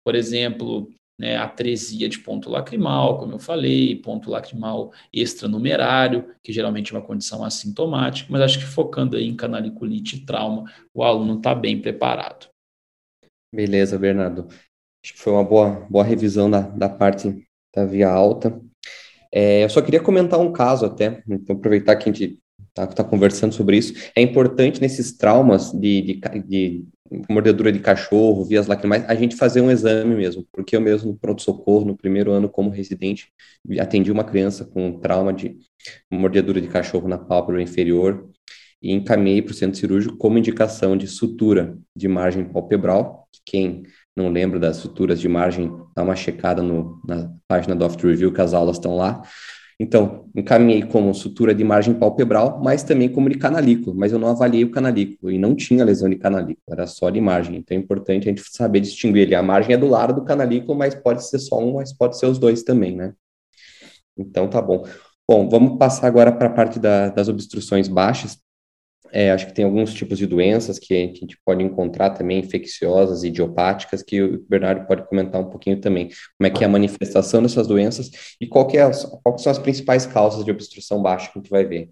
Por 0.03 0.15
exemplo, 0.15 0.89
né, 1.19 1.37
atresia 1.37 2.09
de 2.09 2.19
ponto 2.19 2.49
lacrimal, 2.49 3.17
como 3.17 3.33
eu 3.33 3.39
falei, 3.39 3.95
ponto 3.95 4.29
lacrimal 4.29 4.91
extranumerário, 5.11 6.29
que 6.43 6.51
geralmente 6.51 6.93
é 6.93 6.97
uma 6.97 7.05
condição 7.05 7.43
assintomática, 7.43 8.31
mas 8.31 8.41
acho 8.41 8.59
que 8.59 8.65
focando 8.65 9.15
aí 9.15 9.27
em 9.27 9.35
canaliculite 9.35 10.17
e 10.17 10.25
trauma, 10.25 10.71
o 10.93 11.03
aluno 11.03 11.37
está 11.37 11.53
bem 11.53 11.79
preparado. 11.79 12.47
Beleza, 13.53 13.97
Bernardo. 13.99 14.47
Acho 15.03 15.13
que 15.13 15.19
foi 15.19 15.33
uma 15.33 15.43
boa, 15.43 15.85
boa 15.89 16.03
revisão 16.03 16.49
da, 16.49 16.61
da 16.61 16.89
parte 16.89 17.45
da 17.75 17.85
via 17.85 18.09
alta. 18.09 18.59
É, 19.31 19.63
eu 19.63 19.69
só 19.69 19.81
queria 19.81 20.01
comentar 20.01 20.39
um 20.39 20.51
caso 20.51 20.85
até, 20.85 21.23
então 21.27 21.55
aproveitar 21.55 21.95
que 21.95 22.09
a 22.09 22.13
gente 22.13 22.39
está 22.69 22.87
tá 22.87 23.03
conversando 23.03 23.53
sobre 23.53 23.77
isso. 23.77 23.93
É 24.15 24.21
importante 24.21 24.81
nesses 24.81 25.15
traumas 25.15 25.71
de, 25.71 26.01
de, 26.01 26.21
de 26.47 26.85
mordedura 27.29 27.71
de 27.71 27.79
cachorro, 27.79 28.45
vias 28.45 28.67
lacrimais, 28.67 29.03
a 29.07 29.15
gente 29.15 29.35
fazer 29.35 29.61
um 29.61 29.71
exame 29.71 30.15
mesmo, 30.15 30.45
porque 30.51 30.75
eu 30.75 30.81
mesmo 30.81 31.11
no 31.11 31.17
pronto-socorro, 31.17 31.85
no 31.85 31.97
primeiro 31.97 32.31
ano 32.31 32.49
como 32.49 32.69
residente, 32.69 33.31
atendi 33.79 34.11
uma 34.11 34.23
criança 34.23 34.65
com 34.65 34.99
trauma 34.99 35.33
de 35.33 35.57
mordedura 36.11 36.61
de 36.61 36.67
cachorro 36.67 37.07
na 37.07 37.17
pálpebra 37.17 37.61
inferior 37.61 38.29
e 38.81 38.91
encaminhei 38.91 39.41
para 39.41 39.51
o 39.51 39.55
centro 39.55 39.79
cirúrgico 39.79 40.17
como 40.17 40.37
indicação 40.37 40.97
de 40.97 41.07
sutura 41.07 41.77
de 41.95 42.07
margem 42.07 42.43
palpebral. 42.43 43.27
Quem 43.45 43.83
não 44.15 44.29
lembra 44.29 44.59
das 44.59 44.77
suturas 44.77 45.19
de 45.19 45.27
margem, 45.29 45.71
dá 45.95 46.03
uma 46.03 46.15
checada 46.15 46.61
no, 46.61 47.01
na 47.07 47.31
página 47.47 47.75
do 47.75 47.85
Oft 47.85 48.05
Review, 48.05 48.33
que 48.33 48.41
as 48.41 48.53
aulas 48.53 48.77
estão 48.77 48.95
lá. 48.95 49.21
Então, 49.79 50.29
encaminhei 50.35 50.83
como 50.83 51.13
sutura 51.13 51.53
de 51.53 51.63
margem 51.63 51.93
palpebral, 51.93 52.61
mas 52.63 52.83
também 52.83 53.09
como 53.09 53.29
de 53.29 53.37
canalículo, 53.37 53.95
mas 53.95 54.11
eu 54.11 54.19
não 54.19 54.29
avaliei 54.29 54.63
o 54.63 54.71
canalículo 54.71 55.31
e 55.31 55.37
não 55.37 55.55
tinha 55.55 55.83
lesão 55.83 56.09
de 56.09 56.15
canalículo, 56.15 56.63
era 56.69 56.85
só 56.87 57.09
de 57.09 57.19
margem. 57.19 57.57
Então 57.57 57.75
é 57.75 57.79
importante 57.79 58.27
a 58.27 58.31
gente 58.31 58.43
saber 58.49 58.79
distinguir 58.79 59.23
ele. 59.23 59.35
A 59.35 59.43
margem 59.43 59.73
é 59.73 59.77
do 59.77 59.87
lado 59.87 60.13
do 60.13 60.23
canalículo, 60.23 60.77
mas 60.77 60.93
pode 60.95 61.27
ser 61.27 61.39
só 61.39 61.59
um, 61.59 61.75
mas 61.75 61.91
pode 61.91 62.17
ser 62.17 62.27
os 62.27 62.37
dois 62.37 62.63
também, 62.63 62.95
né? 62.95 63.13
Então 64.17 64.47
tá 64.47 64.61
bom. 64.61 64.85
Bom, 65.27 65.49
vamos 65.49 65.77
passar 65.77 66.07
agora 66.07 66.31
para 66.31 66.47
a 66.47 66.51
parte 66.51 66.79
da, 66.79 67.09
das 67.09 67.27
obstruções 67.27 67.87
baixas. 67.87 68.37
É, 69.15 69.31
acho 69.31 69.45
que 69.45 69.53
tem 69.53 69.63
alguns 69.63 69.93
tipos 69.93 70.17
de 70.17 70.25
doenças 70.25 70.79
que, 70.79 70.91
a 70.91 71.05
gente 71.05 71.37
pode 71.45 71.63
encontrar 71.63 72.09
também, 72.09 72.39
infecciosas, 72.39 73.23
idiopáticas, 73.23 74.01
que 74.01 74.19
o 74.19 74.43
Bernardo 74.49 74.87
pode 74.87 75.07
comentar 75.07 75.39
um 75.39 75.51
pouquinho 75.51 75.79
também. 75.79 76.07
Como 76.07 76.47
é 76.47 76.49
que 76.49 76.63
é 76.63 76.67
a 76.67 76.69
manifestação 76.69 77.43
dessas 77.43 77.67
doenças 77.67 78.09
e 78.41 78.47
qual 78.47 78.65
que 78.65 78.75
é 78.75 78.89
quais 79.23 79.41
são 79.41 79.51
as 79.51 79.59
principais 79.59 80.07
causas 80.07 80.43
de 80.43 80.49
obstrução 80.49 80.99
baixa 80.99 81.31
que 81.31 81.37
a 81.37 81.41
gente 81.41 81.51
vai 81.51 81.63
ver. 81.63 81.91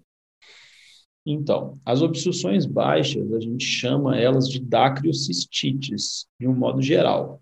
Então, 1.24 1.78
as 1.86 2.02
obstruções 2.02 2.66
baixas, 2.66 3.32
a 3.32 3.38
gente 3.38 3.64
chama 3.64 4.18
elas 4.18 4.48
de 4.48 4.58
dacriocistites, 4.58 6.26
de 6.40 6.48
um 6.48 6.54
modo 6.54 6.82
geral, 6.82 7.40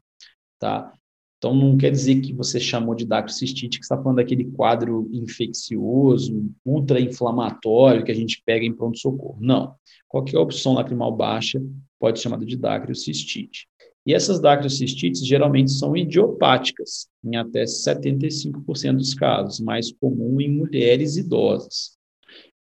tá? 0.58 0.92
Então, 1.40 1.54
não 1.54 1.74
quer 1.74 1.90
dizer 1.90 2.20
que 2.20 2.34
você 2.34 2.60
chamou 2.60 2.94
de 2.94 3.06
dacriocistite, 3.06 3.78
que 3.78 3.82
está 3.82 3.96
falando 3.96 4.16
daquele 4.16 4.44
quadro 4.44 5.08
infeccioso, 5.10 6.52
ultra-inflamatório 6.62 8.04
que 8.04 8.12
a 8.12 8.14
gente 8.14 8.42
pega 8.44 8.62
em 8.62 8.74
pronto-socorro. 8.74 9.38
Não. 9.40 9.74
Qualquer 10.06 10.36
opção 10.36 10.74
lacrimal 10.74 11.16
baixa 11.16 11.58
pode 11.98 12.18
ser 12.18 12.24
chamada 12.24 12.44
de 12.44 12.58
dacriocistite. 12.58 13.66
E 14.06 14.12
essas 14.12 14.38
dacriocistites 14.38 15.24
geralmente 15.26 15.70
são 15.70 15.96
idiopáticas, 15.96 17.08
em 17.24 17.36
até 17.36 17.64
75% 17.64 18.96
dos 18.96 19.14
casos, 19.14 19.60
mais 19.60 19.90
comum 19.90 20.42
em 20.42 20.54
mulheres 20.54 21.16
idosas. 21.16 21.98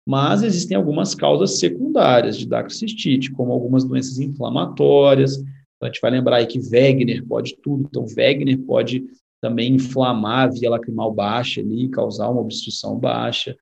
Mas 0.08 0.42
existem 0.42 0.78
algumas 0.78 1.14
causas 1.14 1.60
secundárias 1.60 2.38
de 2.38 2.48
dacriocistite, 2.48 3.30
como 3.30 3.52
algumas 3.52 3.84
doenças 3.84 4.20
inflamatórias, 4.20 5.44
então, 5.80 5.88
a 5.88 5.92
gente 5.92 6.02
vai 6.02 6.12
lembrar 6.12 6.36
aí 6.38 6.46
que 6.46 6.60
Wegener 6.60 7.26
pode 7.26 7.56
tudo. 7.64 7.88
Então, 7.88 8.06
Wegener 8.06 8.60
pode 8.60 9.06
também 9.42 9.76
inflamar 9.76 10.50
a 10.50 10.52
via 10.52 10.70
lacrimal 10.70 11.14
baixa 11.14 11.62
ali, 11.62 11.88
causar 11.88 12.30
uma 12.30 12.42
obstrução 12.42 13.00
baixa. 13.00 13.56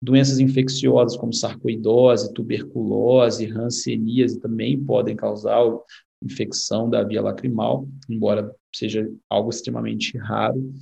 Doenças 0.00 0.38
infecciosas 0.38 1.18
como 1.18 1.32
sarcoidose, 1.32 2.32
tuberculose, 2.32 3.50
hanseníase 3.50 4.38
também 4.38 4.78
podem 4.78 5.16
causar 5.16 5.60
infecção 6.22 6.88
da 6.88 7.02
via 7.02 7.20
lacrimal, 7.20 7.88
embora 8.08 8.54
seja 8.72 9.10
algo 9.28 9.50
extremamente 9.50 10.16
raro. 10.16 10.72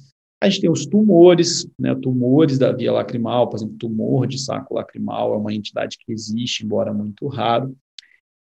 A 0.43 0.49
gente 0.49 0.61
tem 0.61 0.71
os 0.71 0.85
tumores, 0.85 1.67
né, 1.79 1.95
tumores 1.95 2.59
da 2.59 2.71
via 2.71 2.93
lacrimal, 2.93 3.49
por 3.49 3.57
exemplo, 3.57 3.77
tumor 3.79 4.27
de 4.27 4.39
saco 4.39 4.75
lacrimal 4.75 5.33
é 5.33 5.39
uma 5.39 5.55
entidade 5.55 5.97
que 5.99 6.13
existe, 6.13 6.67
embora 6.67 6.93
muito 6.93 7.27
raro. 7.29 7.75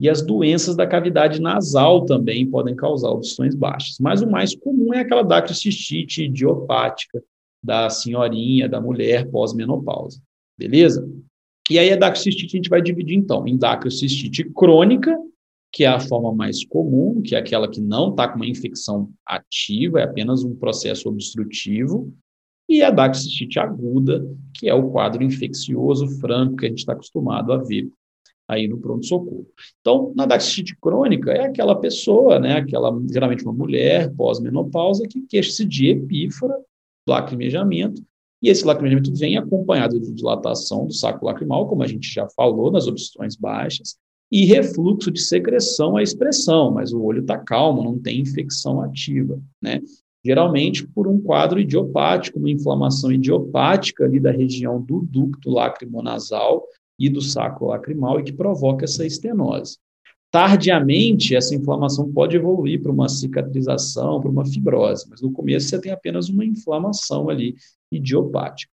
E 0.01 0.09
as 0.09 0.23
doenças 0.23 0.75
da 0.75 0.87
cavidade 0.87 1.39
nasal 1.39 2.05
também 2.05 2.49
podem 2.49 2.75
causar 2.75 3.11
obstruções 3.11 3.53
baixas. 3.53 3.99
Mas 3.99 4.23
o 4.23 4.29
mais 4.29 4.55
comum 4.55 4.91
é 4.91 5.01
aquela 5.01 5.21
dacriocistite 5.21 6.23
idiopática 6.23 7.23
da 7.63 7.87
senhorinha, 7.87 8.67
da 8.67 8.81
mulher 8.81 9.29
pós-menopausa. 9.29 10.19
Beleza? 10.57 11.07
E 11.69 11.77
aí 11.77 11.93
a 11.93 11.95
dacriocistite 11.95 12.55
a 12.55 12.57
gente 12.57 12.69
vai 12.69 12.81
dividir 12.81 13.15
então 13.15 13.47
em 13.47 13.55
dacriocistite 13.55 14.43
crônica 14.55 15.15
que 15.71 15.85
é 15.85 15.87
a 15.87 15.99
forma 15.99 16.33
mais 16.33 16.65
comum, 16.65 17.21
que 17.21 17.33
é 17.33 17.39
aquela 17.39 17.69
que 17.69 17.79
não 17.79 18.09
está 18.09 18.27
com 18.27 18.35
uma 18.35 18.45
infecção 18.45 19.09
ativa, 19.25 20.01
é 20.01 20.03
apenas 20.03 20.43
um 20.43 20.53
processo 20.53 21.07
obstrutivo, 21.07 22.13
e 22.67 22.81
a 22.81 22.89
dacticite 22.89 23.57
aguda, 23.57 24.25
que 24.53 24.67
é 24.67 24.73
o 24.73 24.89
quadro 24.91 25.23
infeccioso 25.23 26.07
franco 26.19 26.57
que 26.57 26.65
a 26.65 26.69
gente 26.69 26.79
está 26.79 26.93
acostumado 26.93 27.53
a 27.53 27.57
ver 27.57 27.89
aí 28.51 28.67
no 28.67 28.77
pronto-socorro. 28.77 29.47
Então, 29.79 30.11
na 30.13 30.25
dacticite 30.25 30.75
crônica, 30.79 31.31
é 31.31 31.45
aquela 31.45 31.73
pessoa, 31.73 32.37
né, 32.37 32.57
aquela, 32.57 32.91
geralmente 33.09 33.43
uma 33.45 33.53
mulher 33.53 34.13
pós-menopausa, 34.13 35.07
que 35.07 35.21
queixa-se 35.21 35.63
de 35.63 35.87
epífora, 35.87 36.55
lacrimejamento, 37.07 38.03
e 38.43 38.49
esse 38.49 38.65
lacrimejamento 38.65 39.13
vem 39.15 39.37
acompanhado 39.37 39.99
de 39.99 40.11
dilatação 40.11 40.85
do 40.85 40.93
saco 40.93 41.25
lacrimal, 41.25 41.67
como 41.67 41.81
a 41.81 41.87
gente 41.87 42.11
já 42.11 42.27
falou 42.35 42.71
nas 42.71 42.87
obstruções 42.87 43.37
baixas, 43.37 43.95
e 44.29 44.45
refluxo 44.45 45.11
de 45.11 45.21
secreção 45.21 45.95
à 45.95 46.03
expressão, 46.03 46.71
mas 46.71 46.91
o 46.91 47.01
olho 47.01 47.21
está 47.21 47.37
calmo, 47.37 47.83
não 47.83 47.97
tem 47.97 48.19
infecção 48.19 48.81
ativa, 48.81 49.39
né? 49.61 49.81
Geralmente 50.23 50.87
por 50.87 51.07
um 51.07 51.19
quadro 51.19 51.59
idiopático, 51.59 52.37
uma 52.37 52.49
inflamação 52.49 53.11
idiopática 53.11 54.05
ali 54.05 54.19
da 54.19 54.31
região 54.31 54.81
do 54.81 55.01
ducto 55.01 55.49
lacrimonasal 55.49 56.63
e 57.05 57.09
do 57.09 57.21
saco 57.21 57.67
lacrimal 57.67 58.19
e 58.19 58.23
que 58.23 58.33
provoca 58.33 58.85
essa 58.85 59.05
estenose. 59.05 59.77
Tardiamente, 60.29 61.35
essa 61.35 61.53
inflamação 61.53 62.11
pode 62.11 62.37
evoluir 62.37 62.81
para 62.81 62.91
uma 62.91 63.09
cicatrização, 63.09 64.21
para 64.21 64.29
uma 64.29 64.45
fibrose, 64.45 65.05
mas 65.09 65.21
no 65.21 65.31
começo 65.31 65.67
você 65.67 65.79
tem 65.79 65.91
apenas 65.91 66.29
uma 66.29 66.45
inflamação 66.45 67.29
ali 67.29 67.55
idiopática. 67.91 68.71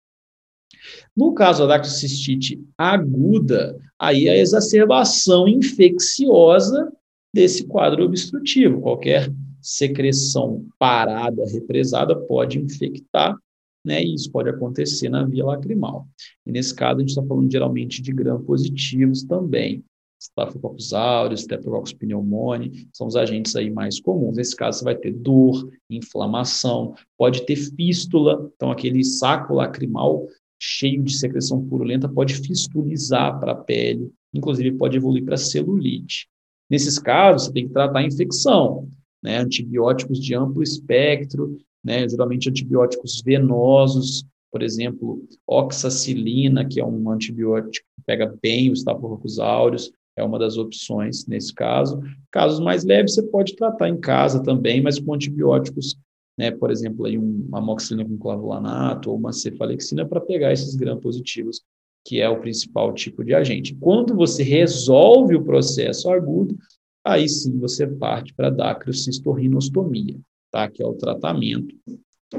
No 1.16 1.34
caso 1.34 1.68
da 1.68 1.78
dactocistite 1.78 2.60
aguda, 2.78 3.78
aí 4.00 4.28
a 4.28 4.36
exacerbação 4.36 5.48
infecciosa 5.48 6.92
desse 7.34 7.66
quadro 7.66 8.04
obstrutivo. 8.04 8.82
Qualquer 8.82 9.32
secreção 9.62 10.66
parada, 10.78 11.46
represada, 11.46 12.16
pode 12.16 12.60
infectar, 12.60 13.38
né? 13.84 14.04
E 14.04 14.14
isso 14.14 14.32
pode 14.32 14.50
acontecer 14.50 15.10
na 15.10 15.26
via 15.26 15.46
lacrimal. 15.46 16.08
E 16.46 16.52
nesse 16.52 16.74
caso, 16.74 16.98
a 16.98 17.00
gente 17.00 17.10
está 17.10 17.24
falando 17.24 17.52
geralmente 17.52 18.02
de 18.02 18.12
gram-positivos 18.12 19.24
também. 19.24 19.84
Staphylococcus 20.20 20.94
aureus, 20.94 21.42
Streptococcus 21.42 21.94
pneumoniae, 21.94 22.88
são 22.94 23.08
os 23.08 23.16
agentes 23.18 23.56
aí 23.58 23.70
mais 23.70 24.00
comuns. 24.00 24.38
Nesse 24.38 24.56
caso, 24.56 24.80
você 24.80 24.86
vai 24.86 24.96
ter 24.96 25.12
dor, 25.12 25.70
inflamação, 25.90 26.96
pode 27.18 27.46
ter 27.46 27.58
fístula, 27.58 28.50
então 28.56 28.72
aquele 28.72 29.04
saco 29.04 29.54
lacrimal 29.54 30.26
cheio 30.58 31.04
de 31.04 31.18
secreção 31.18 31.68
purulenta 31.68 32.08
pode 32.08 32.36
fistulizar 32.36 33.38
para 33.38 33.52
a 33.52 33.56
pele, 33.56 34.10
inclusive 34.34 34.72
pode 34.78 34.96
evoluir 34.96 35.26
para 35.26 35.36
celulite. 35.36 36.30
Nesses 36.70 36.98
casos, 36.98 37.48
você 37.48 37.54
tem 37.54 37.68
que 37.68 37.74
tratar 37.74 38.00
a 38.00 38.04
infecção, 38.04 38.88
né? 39.22 39.40
Antibióticos 39.40 40.20
de 40.20 40.34
amplo 40.34 40.64
espectro, 40.64 41.58
né? 41.84 42.08
Geralmente 42.08 42.50
antibióticos 42.50 43.22
venosos, 43.24 44.26
por 44.52 44.62
exemplo, 44.62 45.28
oxacilina, 45.48 46.66
que 46.66 46.80
é 46.80 46.86
um 46.86 47.10
antibiótico 47.10 47.86
que 47.96 48.04
pega 48.06 48.36
bem 48.42 48.72
os 48.72 48.80
Staphylococcus 48.80 49.40
aureus, 49.40 49.92
é 50.16 50.24
uma 50.24 50.38
das 50.38 50.58
opções 50.58 51.26
nesse 51.26 51.54
caso. 51.54 52.00
Casos 52.32 52.60
mais 52.60 52.84
leves 52.84 53.16
você 53.16 53.24
pode 53.24 53.56
tratar 53.56 53.90
em 53.90 54.00
casa 54.00 54.44
também, 54.44 54.80
mas 54.82 55.00
com 55.00 55.14
antibióticos 55.14 55.98
né, 56.38 56.52
por 56.52 56.72
exemplo, 56.72 57.06
aí 57.06 57.18
uma 57.18 57.60
amoxicilina 57.60 58.08
com 58.08 58.18
clavulanato 58.18 59.12
ou 59.12 59.18
uma 59.18 59.32
cefalexina 59.32 60.06
para 60.06 60.22
pegar 60.22 60.52
esses 60.52 60.76
gram-positivos, 60.76 61.62
que 62.06 62.20
é 62.20 62.28
o 62.28 62.40
principal 62.40 62.94
tipo 62.94 63.24
de 63.24 63.34
agente. 63.34 63.76
Quando 63.76 64.16
você 64.16 64.44
resolve 64.44 65.36
o 65.36 65.44
processo 65.44 66.10
agudo, 66.10 66.58
aí 67.04 67.28
sim 67.30 67.58
você 67.60 67.86
parte 67.86 68.34
para 68.34 68.48
a 68.48 68.52
dacriocistorrinostomia, 68.52 70.20
tá? 70.54 70.70
que 70.70 70.84
é 70.84 70.86
o 70.86 70.94
tratamento 70.94 71.76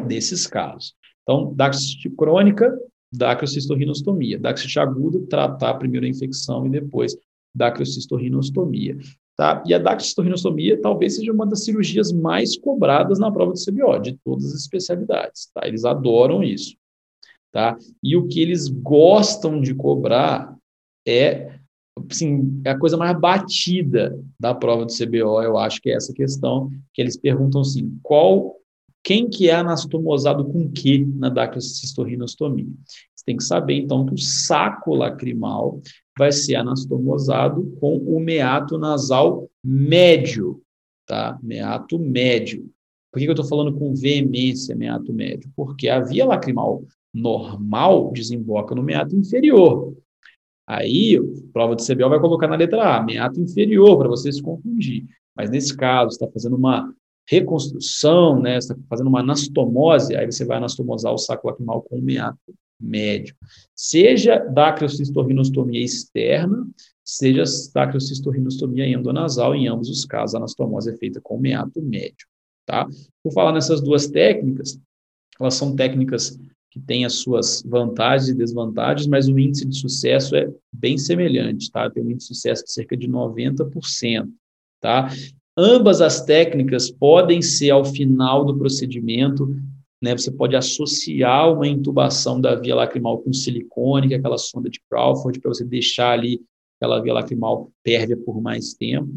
desses 0.06 0.46
casos. 0.46 0.94
Então, 1.22 1.52
dacrocistite 1.54 2.08
crônica, 2.10 2.72
dacriocistorrinostomia. 3.12 4.38
Dacrocistite 4.38 4.78
aguda, 4.78 5.20
tratar 5.28 5.74
primeiro 5.74 6.06
a 6.06 6.08
infecção 6.08 6.64
e 6.66 6.70
depois 6.70 7.16
dacriocistorrinostomia. 7.52 8.96
Tá? 9.36 9.64
E 9.66 9.74
a 9.74 9.78
dactilostomia 9.78 10.80
talvez 10.80 11.16
seja 11.16 11.32
uma 11.32 11.44
das 11.44 11.64
cirurgias 11.64 12.12
mais 12.12 12.56
cobradas 12.56 13.18
na 13.18 13.32
prova 13.32 13.52
de 13.52 13.64
CBO, 13.64 13.98
de 13.98 14.16
todas 14.24 14.46
as 14.46 14.60
especialidades. 14.60 15.50
Tá? 15.52 15.66
Eles 15.66 15.84
adoram 15.84 16.42
isso. 16.42 16.76
Tá? 17.50 17.76
E 18.02 18.16
o 18.16 18.28
que 18.28 18.40
eles 18.40 18.68
gostam 18.68 19.60
de 19.60 19.74
cobrar 19.74 20.56
é 21.06 21.53
assim, 22.10 22.60
é 22.64 22.70
a 22.70 22.78
coisa 22.78 22.96
mais 22.96 23.18
batida 23.18 24.18
da 24.38 24.54
prova 24.54 24.84
de 24.84 24.96
CBO, 24.96 25.42
eu 25.42 25.56
acho 25.56 25.80
que 25.80 25.90
é 25.90 25.94
essa 25.94 26.12
questão, 26.12 26.70
que 26.92 27.00
eles 27.00 27.16
perguntam 27.16 27.60
assim, 27.60 27.96
qual, 28.02 28.56
quem 29.02 29.28
que 29.28 29.48
é 29.48 29.54
anastomosado 29.54 30.44
com 30.44 30.70
que 30.70 31.04
na 31.04 31.28
dactilostorrinostomia? 31.28 32.66
Você 33.14 33.24
tem 33.24 33.36
que 33.36 33.44
saber, 33.44 33.74
então, 33.74 34.06
que 34.06 34.14
o 34.14 34.18
saco 34.18 34.94
lacrimal 34.94 35.80
vai 36.18 36.32
ser 36.32 36.56
anastomosado 36.56 37.76
com 37.80 37.96
o 37.96 38.20
meato 38.20 38.78
nasal 38.78 39.48
médio, 39.62 40.60
tá? 41.06 41.38
Meato 41.42 41.98
médio. 41.98 42.68
Por 43.12 43.20
que 43.20 43.26
eu 43.26 43.32
estou 43.32 43.46
falando 43.46 43.78
com 43.78 43.94
veemência 43.94 44.74
meato 44.74 45.12
médio? 45.12 45.50
Porque 45.54 45.88
a 45.88 46.00
via 46.00 46.26
lacrimal 46.26 46.84
normal 47.12 48.10
desemboca 48.12 48.74
no 48.74 48.82
meato 48.82 49.14
inferior. 49.14 49.96
Aí, 50.66 51.20
prova 51.52 51.76
de 51.76 51.86
CBO 51.86 52.08
vai 52.08 52.20
colocar 52.20 52.48
na 52.48 52.56
letra 52.56 52.96
A, 52.96 53.02
meato 53.02 53.40
inferior, 53.40 53.98
para 53.98 54.08
você 54.08 54.32
se 54.32 54.42
confundir. 54.42 55.04
Mas 55.36 55.50
nesse 55.50 55.76
caso, 55.76 56.12
está 56.12 56.26
fazendo 56.28 56.56
uma 56.56 56.92
reconstrução, 57.28 58.40
né, 58.40 58.58
está 58.58 58.76
fazendo 58.88 59.08
uma 59.08 59.20
anastomose, 59.20 60.14
aí 60.14 60.30
você 60.30 60.44
vai 60.44 60.58
anastomosar 60.58 61.12
o 61.12 61.18
saco 61.18 61.48
lacrimal 61.48 61.82
com 61.82 61.96
o 61.96 62.02
meato 62.02 62.54
médio. 62.80 63.34
Seja 63.74 64.38
dacriocistorrinostomia 64.38 65.82
externa, 65.82 66.66
seja 67.02 67.44
dacriocistorrinostomia 67.74 68.86
endonasal, 68.86 69.54
em 69.54 69.68
ambos 69.68 69.88
os 69.88 70.04
casos 70.04 70.34
a 70.34 70.38
anastomose 70.38 70.90
é 70.90 70.96
feita 70.96 71.20
com 71.20 71.38
meato 71.38 71.80
médio. 71.82 72.26
Tá? 72.66 72.86
Por 73.22 73.32
falar 73.32 73.52
nessas 73.52 73.80
duas 73.80 74.06
técnicas, 74.06 74.78
elas 75.38 75.54
são 75.54 75.74
técnicas 75.74 76.38
que 76.74 76.80
têm 76.80 77.04
as 77.04 77.20
suas 77.20 77.62
vantagens 77.64 78.28
e 78.28 78.34
desvantagens, 78.34 79.06
mas 79.06 79.28
o 79.28 79.38
índice 79.38 79.64
de 79.64 79.78
sucesso 79.78 80.34
é 80.34 80.52
bem 80.72 80.98
semelhante, 80.98 81.70
tá? 81.70 81.88
Tem 81.88 82.02
um 82.02 82.10
índice 82.10 82.30
de 82.30 82.34
sucesso 82.34 82.64
de 82.64 82.72
cerca 82.72 82.96
de 82.96 83.08
90%, 83.08 84.28
tá? 84.80 85.08
Ambas 85.56 86.00
as 86.00 86.24
técnicas 86.24 86.90
podem 86.90 87.40
ser 87.40 87.70
ao 87.70 87.84
final 87.84 88.44
do 88.44 88.58
procedimento 88.58 89.48
né? 90.04 90.12
Você 90.14 90.30
pode 90.30 90.54
associar 90.54 91.50
uma 91.50 91.66
intubação 91.66 92.38
da 92.38 92.54
via 92.54 92.74
lacrimal 92.74 93.22
com 93.22 93.32
silicone, 93.32 94.08
que 94.08 94.14
é 94.14 94.18
aquela 94.18 94.36
sonda 94.36 94.68
de 94.68 94.78
Crawford, 94.90 95.40
para 95.40 95.48
você 95.48 95.64
deixar 95.64 96.10
ali 96.10 96.42
aquela 96.78 97.00
via 97.00 97.14
lacrimal 97.14 97.70
pérvia 97.82 98.14
por 98.14 98.38
mais 98.42 98.74
tempo. 98.74 99.08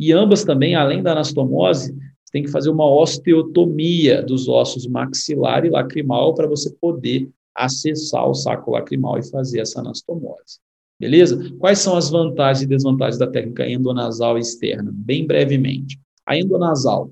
E 0.00 0.12
ambas 0.12 0.42
também, 0.42 0.74
além 0.74 1.00
da 1.00 1.12
anastomose, 1.12 1.96
tem 2.32 2.42
que 2.42 2.50
fazer 2.50 2.70
uma 2.70 2.88
osteotomia 2.88 4.22
dos 4.22 4.48
ossos 4.48 4.86
maxilar 4.86 5.64
e 5.64 5.70
lacrimal 5.70 6.34
para 6.34 6.48
você 6.48 6.74
poder 6.80 7.30
acessar 7.54 8.26
o 8.26 8.34
saco 8.34 8.70
lacrimal 8.70 9.18
e 9.18 9.30
fazer 9.30 9.60
essa 9.60 9.80
anastomose. 9.80 10.58
Beleza? 10.98 11.52
Quais 11.58 11.80
são 11.80 11.96
as 11.96 12.08
vantagens 12.08 12.62
e 12.62 12.66
desvantagens 12.66 13.18
da 13.18 13.26
técnica 13.26 13.68
endonasal 13.68 14.38
externa? 14.38 14.90
Bem 14.94 15.26
brevemente. 15.26 16.00
A 16.24 16.36
endonasal 16.36 17.10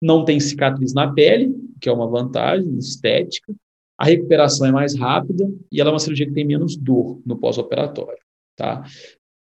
não 0.00 0.24
tem 0.24 0.38
cicatriz 0.38 0.94
na 0.94 1.12
pele, 1.12 1.52
que 1.80 1.88
é 1.88 1.92
uma 1.92 2.06
vantagem 2.06 2.78
estética. 2.78 3.54
A 3.98 4.04
recuperação 4.04 4.66
é 4.66 4.72
mais 4.72 4.94
rápida 4.94 5.50
e 5.70 5.80
ela 5.80 5.90
é 5.90 5.92
uma 5.92 5.98
cirurgia 5.98 6.26
que 6.26 6.32
tem 6.32 6.44
menos 6.44 6.76
dor 6.76 7.20
no 7.26 7.36
pós-operatório, 7.36 8.22
tá? 8.56 8.84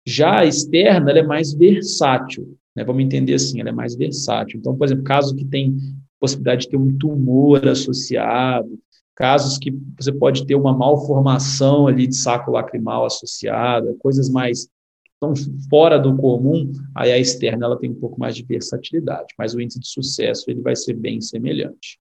Já 0.07 0.41
a 0.41 0.47
externa, 0.47 1.11
ela 1.11 1.21
é 1.21 1.25
mais 1.25 1.53
versátil, 1.53 2.57
né? 2.75 2.85
Vamos 2.85 3.03
entender 3.03 3.35
assim, 3.35 3.61
ela 3.61 3.71
é 3.71 3.73
mais 3.73 3.95
versátil. 3.95 4.59
Então, 4.59 4.77
por 4.77 4.85
exemplo, 4.85 5.05
caso 5.05 5.35
que 5.35 5.45
tem 5.45 5.77
possibilidade 6.19 6.63
de 6.63 6.71
ter 6.71 6.77
um 6.77 6.97
tumor 6.97 7.67
associado, 7.67 8.79
casos 9.15 9.59
que 9.59 9.71
você 9.99 10.13
pode 10.13 10.47
ter 10.47 10.55
uma 10.55 10.77
malformação 10.77 11.87
ali 11.87 12.07
de 12.07 12.17
saco 12.17 12.51
lacrimal 12.51 13.05
associada, 13.05 13.95
coisas 13.99 14.29
mais 14.29 14.69
estão 15.13 15.35
fora 15.69 15.99
do 15.99 16.17
comum, 16.17 16.73
aí 16.95 17.13
a 17.13 17.19
externa 17.19 17.67
ela 17.67 17.79
tem 17.79 17.91
um 17.91 17.95
pouco 17.95 18.19
mais 18.19 18.35
de 18.35 18.43
versatilidade, 18.43 19.35
mas 19.39 19.55
o 19.55 19.61
índice 19.61 19.79
de 19.79 19.89
sucesso 19.89 20.51
ele 20.51 20.63
vai 20.63 20.75
ser 20.75 20.95
bem 20.95 21.21
semelhante. 21.21 21.99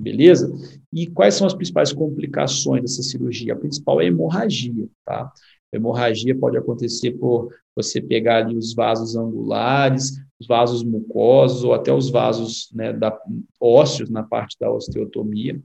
Beleza? 0.00 0.50
E 0.90 1.06
quais 1.06 1.34
são 1.34 1.46
as 1.46 1.52
principais 1.52 1.92
complicações 1.92 2.80
dessa 2.80 3.02
cirurgia? 3.02 3.52
A 3.52 3.56
principal 3.56 4.00
é 4.00 4.04
a 4.04 4.06
hemorragia, 4.06 4.88
tá? 5.04 5.30
Hemorragia 5.72 6.36
pode 6.36 6.56
acontecer 6.56 7.12
por 7.12 7.52
você 7.74 8.00
pegar 8.00 8.44
ali 8.44 8.56
os 8.56 8.74
vasos 8.74 9.16
angulares, 9.16 10.12
os 10.38 10.46
vasos 10.46 10.82
mucosos 10.82 11.64
ou 11.64 11.72
até 11.72 11.92
os 11.92 12.10
vasos 12.10 12.70
né, 12.74 12.92
da, 12.92 13.16
ósseos 13.60 14.10
na 14.10 14.22
parte 14.22 14.56
da 14.60 14.70
osteotomia. 14.70 15.60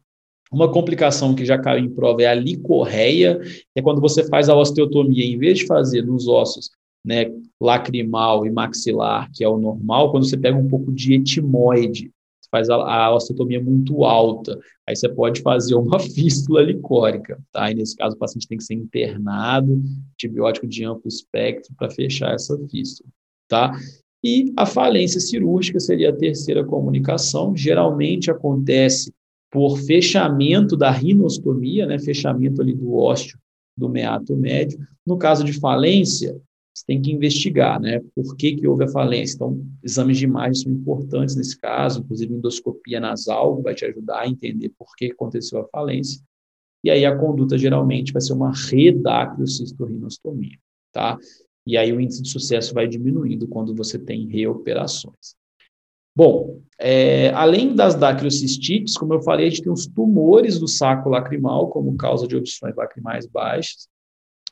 Uma 0.51 0.71
complicação 0.71 1.35
que 1.35 1.43
já 1.43 1.57
caiu 1.57 1.83
em 1.83 1.89
prova 1.89 2.21
é 2.21 2.27
a 2.27 2.33
licorreia, 2.33 3.39
que 3.39 3.79
é 3.79 3.81
quando 3.81 3.99
você 3.99 4.25
faz 4.27 4.47
a 4.47 4.55
osteotomia, 4.55 5.25
em 5.25 5.37
vez 5.37 5.59
de 5.59 5.65
fazer 5.65 6.03
nos 6.03 6.27
ossos 6.27 6.69
né, 7.03 7.25
lacrimal 7.59 8.45
e 8.45 8.49
maxilar, 8.49 9.29
que 9.33 9.43
é 9.43 9.47
o 9.47 9.57
normal, 9.57 10.11
quando 10.11 10.27
você 10.27 10.37
pega 10.37 10.57
um 10.57 10.67
pouco 10.67 10.91
de 10.91 11.13
etimoide, 11.13 12.11
faz 12.57 12.69
a, 12.69 12.75
a 12.75 13.15
osteotomia 13.15 13.61
muito 13.61 14.03
alta, 14.03 14.59
aí 14.87 14.95
você 14.95 15.07
pode 15.07 15.41
fazer 15.41 15.75
uma 15.75 15.99
fístula 16.13 16.61
licórica, 16.61 17.39
tá? 17.51 17.69
E 17.71 17.75
nesse 17.75 17.95
caso 17.95 18.15
o 18.15 18.19
paciente 18.19 18.47
tem 18.47 18.57
que 18.57 18.63
ser 18.63 18.73
internado, 18.73 19.81
antibiótico 20.13 20.67
de 20.67 20.83
amplo 20.83 21.07
espectro 21.07 21.73
para 21.77 21.89
fechar 21.89 22.33
essa 22.33 22.57
fístula, 22.69 23.09
tá? 23.47 23.77
E 24.23 24.51
a 24.57 24.65
falência 24.65 25.21
cirúrgica 25.21 25.79
seria 25.79 26.09
a 26.09 26.15
terceira 26.15 26.65
comunicação, 26.65 27.55
geralmente 27.55 28.31
acontece 28.31 29.13
por 29.51 29.77
fechamento 29.79 30.75
da 30.75 30.91
rinostomia, 30.91 31.85
né, 31.85 31.99
fechamento 31.99 32.61
ali 32.61 32.73
do 32.73 32.93
ósteo 32.95 33.39
do 33.77 33.87
meato 33.87 34.35
médio. 34.35 34.79
No 35.05 35.17
caso 35.17 35.43
de 35.43 35.53
falência, 35.53 36.35
você 36.77 36.85
tem 36.85 37.01
que 37.01 37.11
investigar, 37.11 37.81
né, 37.81 37.99
por 38.15 38.35
que, 38.35 38.55
que 38.55 38.67
houve 38.67 38.83
a 38.83 38.87
falência. 38.87 39.33
Então, 39.35 39.65
exames 39.83 40.19
de 40.19 40.25
imagem 40.25 40.53
são 40.53 40.71
importantes 40.71 41.35
nesse 41.35 41.59
caso, 41.59 42.01
inclusive 42.01 42.31
endoscopia 42.31 42.99
nasal 42.99 43.59
vai 43.63 43.73
te 43.73 43.83
ajudar 43.85 44.19
a 44.19 44.27
entender 44.27 44.71
por 44.77 44.95
que 44.95 45.11
aconteceu 45.11 45.59
a 45.59 45.67
falência. 45.69 46.21
E 46.83 46.91
aí 46.91 47.03
a 47.03 47.17
conduta 47.17 47.57
geralmente 47.57 48.13
vai 48.13 48.21
ser 48.21 48.33
uma 48.33 48.51
redacriocistorrinostomia, 48.51 50.59
tá? 50.91 51.17
E 51.65 51.75
aí 51.75 51.91
o 51.91 51.99
índice 51.99 52.21
de 52.21 52.29
sucesso 52.29 52.75
vai 52.75 52.87
diminuindo 52.87 53.47
quando 53.47 53.75
você 53.75 53.97
tem 53.97 54.27
reoperações. 54.27 55.35
Bom, 56.15 56.61
é, 56.79 57.31
além 57.31 57.73
das 57.75 57.95
dacriocistites, 57.95 58.95
como 58.95 59.15
eu 59.15 59.21
falei, 59.21 59.47
a 59.47 59.49
gente 59.49 59.63
tem 59.63 59.71
os 59.71 59.87
tumores 59.87 60.59
do 60.59 60.67
saco 60.67 61.09
lacrimal 61.09 61.69
como 61.69 61.97
causa 61.97 62.27
de 62.27 62.35
obstruções 62.35 62.75
lacrimais 62.75 63.25
baixas, 63.25 63.89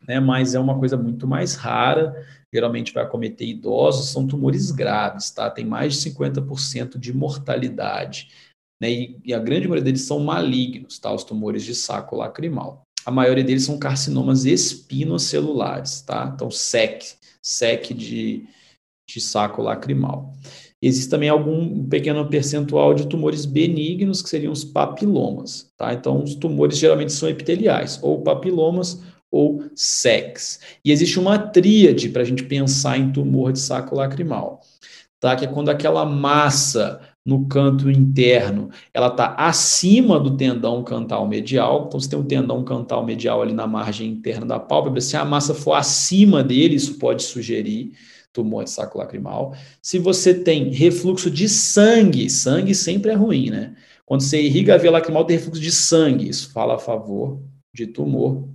né, 0.08 0.20
mas 0.20 0.56
é 0.56 0.60
uma 0.60 0.78
coisa 0.78 0.98
muito 0.98 1.28
mais 1.28 1.56
rara, 1.56 2.16
geralmente 2.54 2.94
vai 2.94 3.04
acometer 3.04 3.48
idosos, 3.48 4.10
são 4.10 4.26
tumores 4.26 4.72
graves, 4.72 5.32
tá? 5.32 5.50
Tem 5.50 5.66
mais 5.66 5.94
de 5.94 6.10
50% 6.10 6.98
de 6.98 7.14
mortalidade, 7.14 8.30
né, 8.82 8.92
e, 8.92 9.20
e, 9.26 9.34
a 9.34 9.40
grande 9.40 9.68
maioria 9.68 9.84
deles 9.84 10.02
são 10.02 10.20
malignos, 10.20 11.00
tá? 11.00 11.14
Os 11.14 11.24
tumores 11.24 11.64
de 11.64 11.74
saco 11.74 12.16
lacrimal. 12.16 12.84
A 13.06 13.12
maioria 13.12 13.44
deles 13.44 13.64
são 13.64 13.78
carcinomas 13.78 14.46
espinocelulares, 14.46 16.02
tá? 16.02 16.32
Então, 16.34 16.50
SEC, 16.50 17.18
SEC 17.42 17.94
de, 17.94 18.48
de 19.08 19.22
saco 19.22 19.62
lacrimal. 19.62 20.34
Existe 20.82 21.10
também 21.10 21.30
algum 21.30 21.88
pequeno 21.88 22.28
percentual 22.30 22.94
de 22.94 23.08
tumores 23.08 23.46
benignos, 23.46 24.22
que 24.22 24.30
seriam 24.30 24.52
os 24.54 24.64
papilomas. 24.64 25.72
Tá? 25.78 25.94
Então, 25.94 26.24
os 26.24 26.36
tumores 26.36 26.78
geralmente 26.78 27.14
são 27.14 27.30
epiteliais, 27.30 28.00
ou 28.04 28.22
papilomas 28.22 29.02
ou 29.36 29.64
SEX. 29.76 30.62
E 30.84 30.92
existe 30.92 31.20
uma 31.20 31.38
tríade 31.38 32.08
para 32.08 32.22
a 32.22 32.26
gente 32.26 32.44
pensar 32.44 32.98
em 32.98 33.12
tumor 33.12 33.52
de 33.52 33.60
saco 33.60 33.96
lacrimal, 33.96 34.62
tá? 35.20 35.36
que 35.36 35.44
é 35.44 35.48
quando 35.48 35.70
aquela 35.70 36.06
massa 36.06 37.02
no 37.26 37.48
canto 37.48 37.90
interno, 37.90 38.70
ela 38.94 39.08
está 39.08 39.34
acima 39.34 40.20
do 40.20 40.38
tendão 40.38 40.84
cantal 40.84 41.28
medial. 41.28 41.86
Então, 41.88 42.00
se 42.00 42.08
tem 42.08 42.20
um 42.20 42.24
tendão 42.24 42.64
cantal 42.64 43.04
medial 43.04 43.42
ali 43.42 43.52
na 43.52 43.66
margem 43.66 44.12
interna 44.12 44.46
da 44.46 44.60
pálpebra, 44.60 45.02
se 45.02 45.18
a 45.18 45.26
massa 45.26 45.54
for 45.54 45.74
acima 45.74 46.44
dele, 46.44 46.76
isso 46.76 47.00
pode 47.00 47.24
sugerir 47.24 47.94
tumor 48.32 48.64
de 48.64 48.70
saco 48.70 49.00
lacrimal. 49.00 49.56
Se 49.82 49.98
você 49.98 50.34
tem 50.34 50.70
refluxo 50.70 51.32
de 51.32 51.50
sangue, 51.50 52.30
sangue 52.30 52.76
sempre 52.76 53.12
é 53.12 53.16
ruim, 53.16 53.50
né? 53.50 53.74
Quando 54.06 54.22
você 54.22 54.42
irriga 54.42 54.76
a 54.76 54.78
via 54.78 54.92
lacrimal, 54.92 55.26
tem 55.26 55.38
refluxo 55.38 55.62
de 55.62 55.72
sangue, 55.72 56.30
isso 56.30 56.52
fala 56.52 56.76
a 56.76 56.80
favor 56.80 57.42
de 57.74 57.88
tumor. 57.88 58.48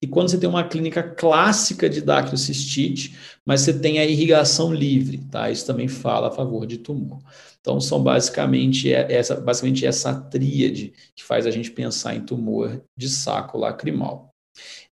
E 0.00 0.06
quando 0.06 0.30
você 0.30 0.38
tem 0.38 0.48
uma 0.48 0.64
clínica 0.64 1.02
clássica 1.02 1.88
de 1.88 2.00
dacriocistite, 2.00 3.16
mas 3.44 3.62
você 3.62 3.72
tem 3.72 3.98
a 3.98 4.04
irrigação 4.04 4.72
livre, 4.72 5.18
tá? 5.30 5.50
Isso 5.50 5.66
também 5.66 5.88
fala 5.88 6.28
a 6.28 6.30
favor 6.30 6.66
de 6.66 6.78
tumor. 6.78 7.18
Então, 7.60 7.80
são 7.80 8.02
basicamente 8.02 8.92
essa, 8.92 9.34
basicamente 9.34 9.84
essa 9.84 10.14
tríade 10.14 10.92
que 11.14 11.24
faz 11.24 11.46
a 11.46 11.50
gente 11.50 11.70
pensar 11.70 12.14
em 12.14 12.24
tumor 12.24 12.80
de 12.96 13.08
saco 13.08 13.58
lacrimal. 13.58 14.32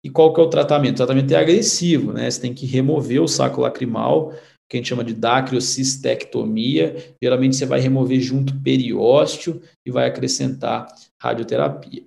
E 0.03 0.09
qual 0.09 0.33
que 0.33 0.39
é 0.39 0.43
o 0.43 0.49
tratamento? 0.49 0.93
O 0.93 0.97
tratamento 0.97 1.31
é 1.31 1.37
agressivo, 1.37 2.13
né? 2.13 2.29
Você 2.29 2.39
tem 2.39 2.53
que 2.53 2.65
remover 2.65 3.21
o 3.21 3.27
saco 3.27 3.61
lacrimal, 3.61 4.33
que 4.69 4.75
a 4.75 4.77
gente 4.77 4.89
chama 4.89 5.03
de 5.03 5.13
dacriocistectomia. 5.13 7.15
Geralmente 7.21 7.55
você 7.55 7.65
vai 7.65 7.79
remover 7.79 8.19
junto 8.19 8.59
periósteo 8.61 9.61
e 9.85 9.91
vai 9.91 10.07
acrescentar 10.07 10.87
radioterapia. 11.19 12.05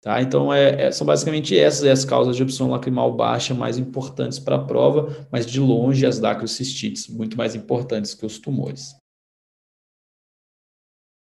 Tá? 0.00 0.22
Então, 0.22 0.52
é, 0.52 0.86
é, 0.86 0.92
são 0.92 1.06
basicamente 1.06 1.58
essas 1.58 1.84
as 1.84 2.04
causas 2.04 2.36
de 2.36 2.42
opção 2.42 2.70
lacrimal 2.70 3.12
baixa 3.14 3.52
mais 3.52 3.78
importantes 3.78 4.38
para 4.38 4.56
a 4.56 4.64
prova, 4.64 5.26
mas 5.30 5.44
de 5.44 5.58
longe 5.58 6.06
as 6.06 6.20
dacriocistites, 6.20 7.08
muito 7.08 7.36
mais 7.36 7.54
importantes 7.54 8.14
que 8.14 8.24
os 8.24 8.38
tumores. 8.38 8.94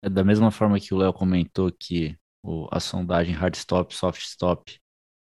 É 0.03 0.09
da 0.09 0.25
mesma 0.25 0.51
forma 0.51 0.81
que 0.81 0.95
o 0.95 0.97
Léo 0.97 1.13
comentou 1.13 1.71
que 1.71 2.17
o, 2.43 2.67
a 2.73 2.81
sondagem 2.81 3.35
hard 3.35 3.55
stop, 3.55 3.95
soft 3.95 4.23
stop 4.23 4.81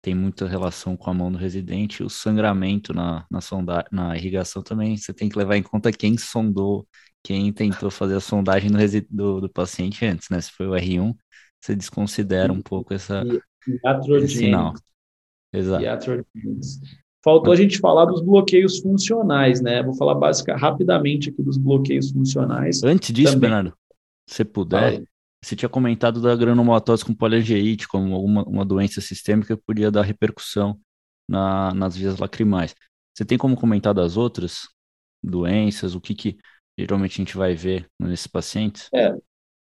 tem 0.01 0.15
muita 0.15 0.47
relação 0.47 0.95
com 0.95 1.09
a 1.09 1.13
mão 1.13 1.31
do 1.31 1.37
residente. 1.37 2.03
O 2.03 2.09
sangramento 2.09 2.93
na, 2.93 3.25
na, 3.29 3.41
sonda, 3.41 3.85
na 3.91 4.15
irrigação 4.15 4.63
também, 4.63 4.97
você 4.97 5.13
tem 5.13 5.29
que 5.29 5.37
levar 5.37 5.57
em 5.57 5.63
conta 5.63 5.91
quem 5.91 6.17
sondou, 6.17 6.87
quem 7.23 7.51
tentou 7.51 7.91
fazer 7.91 8.15
a 8.15 8.19
sondagem 8.19 8.71
do, 8.71 8.77
do, 9.09 9.41
do 9.41 9.49
paciente 9.49 10.05
antes, 10.05 10.29
né? 10.29 10.39
Se 10.41 10.51
foi 10.51 10.67
o 10.67 10.71
R1, 10.71 11.13
você 11.67 11.75
desconsidera 11.75 12.51
um 12.51 12.61
pouco 12.61 12.93
essa, 12.93 13.23
esse 14.23 14.27
sinal. 14.27 14.73
Exato. 15.53 16.25
Faltou 17.23 17.51
a 17.51 17.55
gente 17.57 17.79
falar 17.79 18.05
dos 18.05 18.21
bloqueios 18.21 18.79
funcionais, 18.79 19.59
né? 19.59 19.83
Vou 19.83 19.93
falar 19.93 20.15
básica, 20.15 20.55
rapidamente 20.55 21.29
aqui 21.29 21.43
dos 21.43 21.57
bloqueios 21.57 22.11
funcionais. 22.11 22.83
Antes 22.83 23.13
disso, 23.13 23.33
também. 23.33 23.49
Bernardo, 23.49 23.73
se 24.25 24.45
puder, 24.45 25.03
você 25.43 25.55
tinha 25.55 25.67
comentado 25.67 26.21
da 26.21 26.33
granulomatose 26.35 27.03
com 27.03 27.13
poliangeite 27.13 27.87
como 27.87 28.15
alguma 28.15 28.43
uma 28.43 28.63
doença 28.63 29.01
sistêmica 29.01 29.57
que 29.57 29.63
podia 29.65 29.91
dar 29.91 30.03
repercussão 30.03 30.79
na, 31.27 31.73
nas 31.73 31.97
vias 31.97 32.17
lacrimais. 32.17 32.73
Você 33.13 33.25
tem 33.25 33.37
como 33.37 33.57
comentar 33.57 33.93
das 33.93 34.15
outras 34.15 34.69
doenças? 35.21 35.95
O 35.95 35.99
que, 35.99 36.15
que 36.15 36.37
geralmente 36.79 37.13
a 37.13 37.25
gente 37.25 37.35
vai 37.35 37.55
ver 37.55 37.89
nesses 37.99 38.27
pacientes? 38.27 38.87
É, 38.93 39.13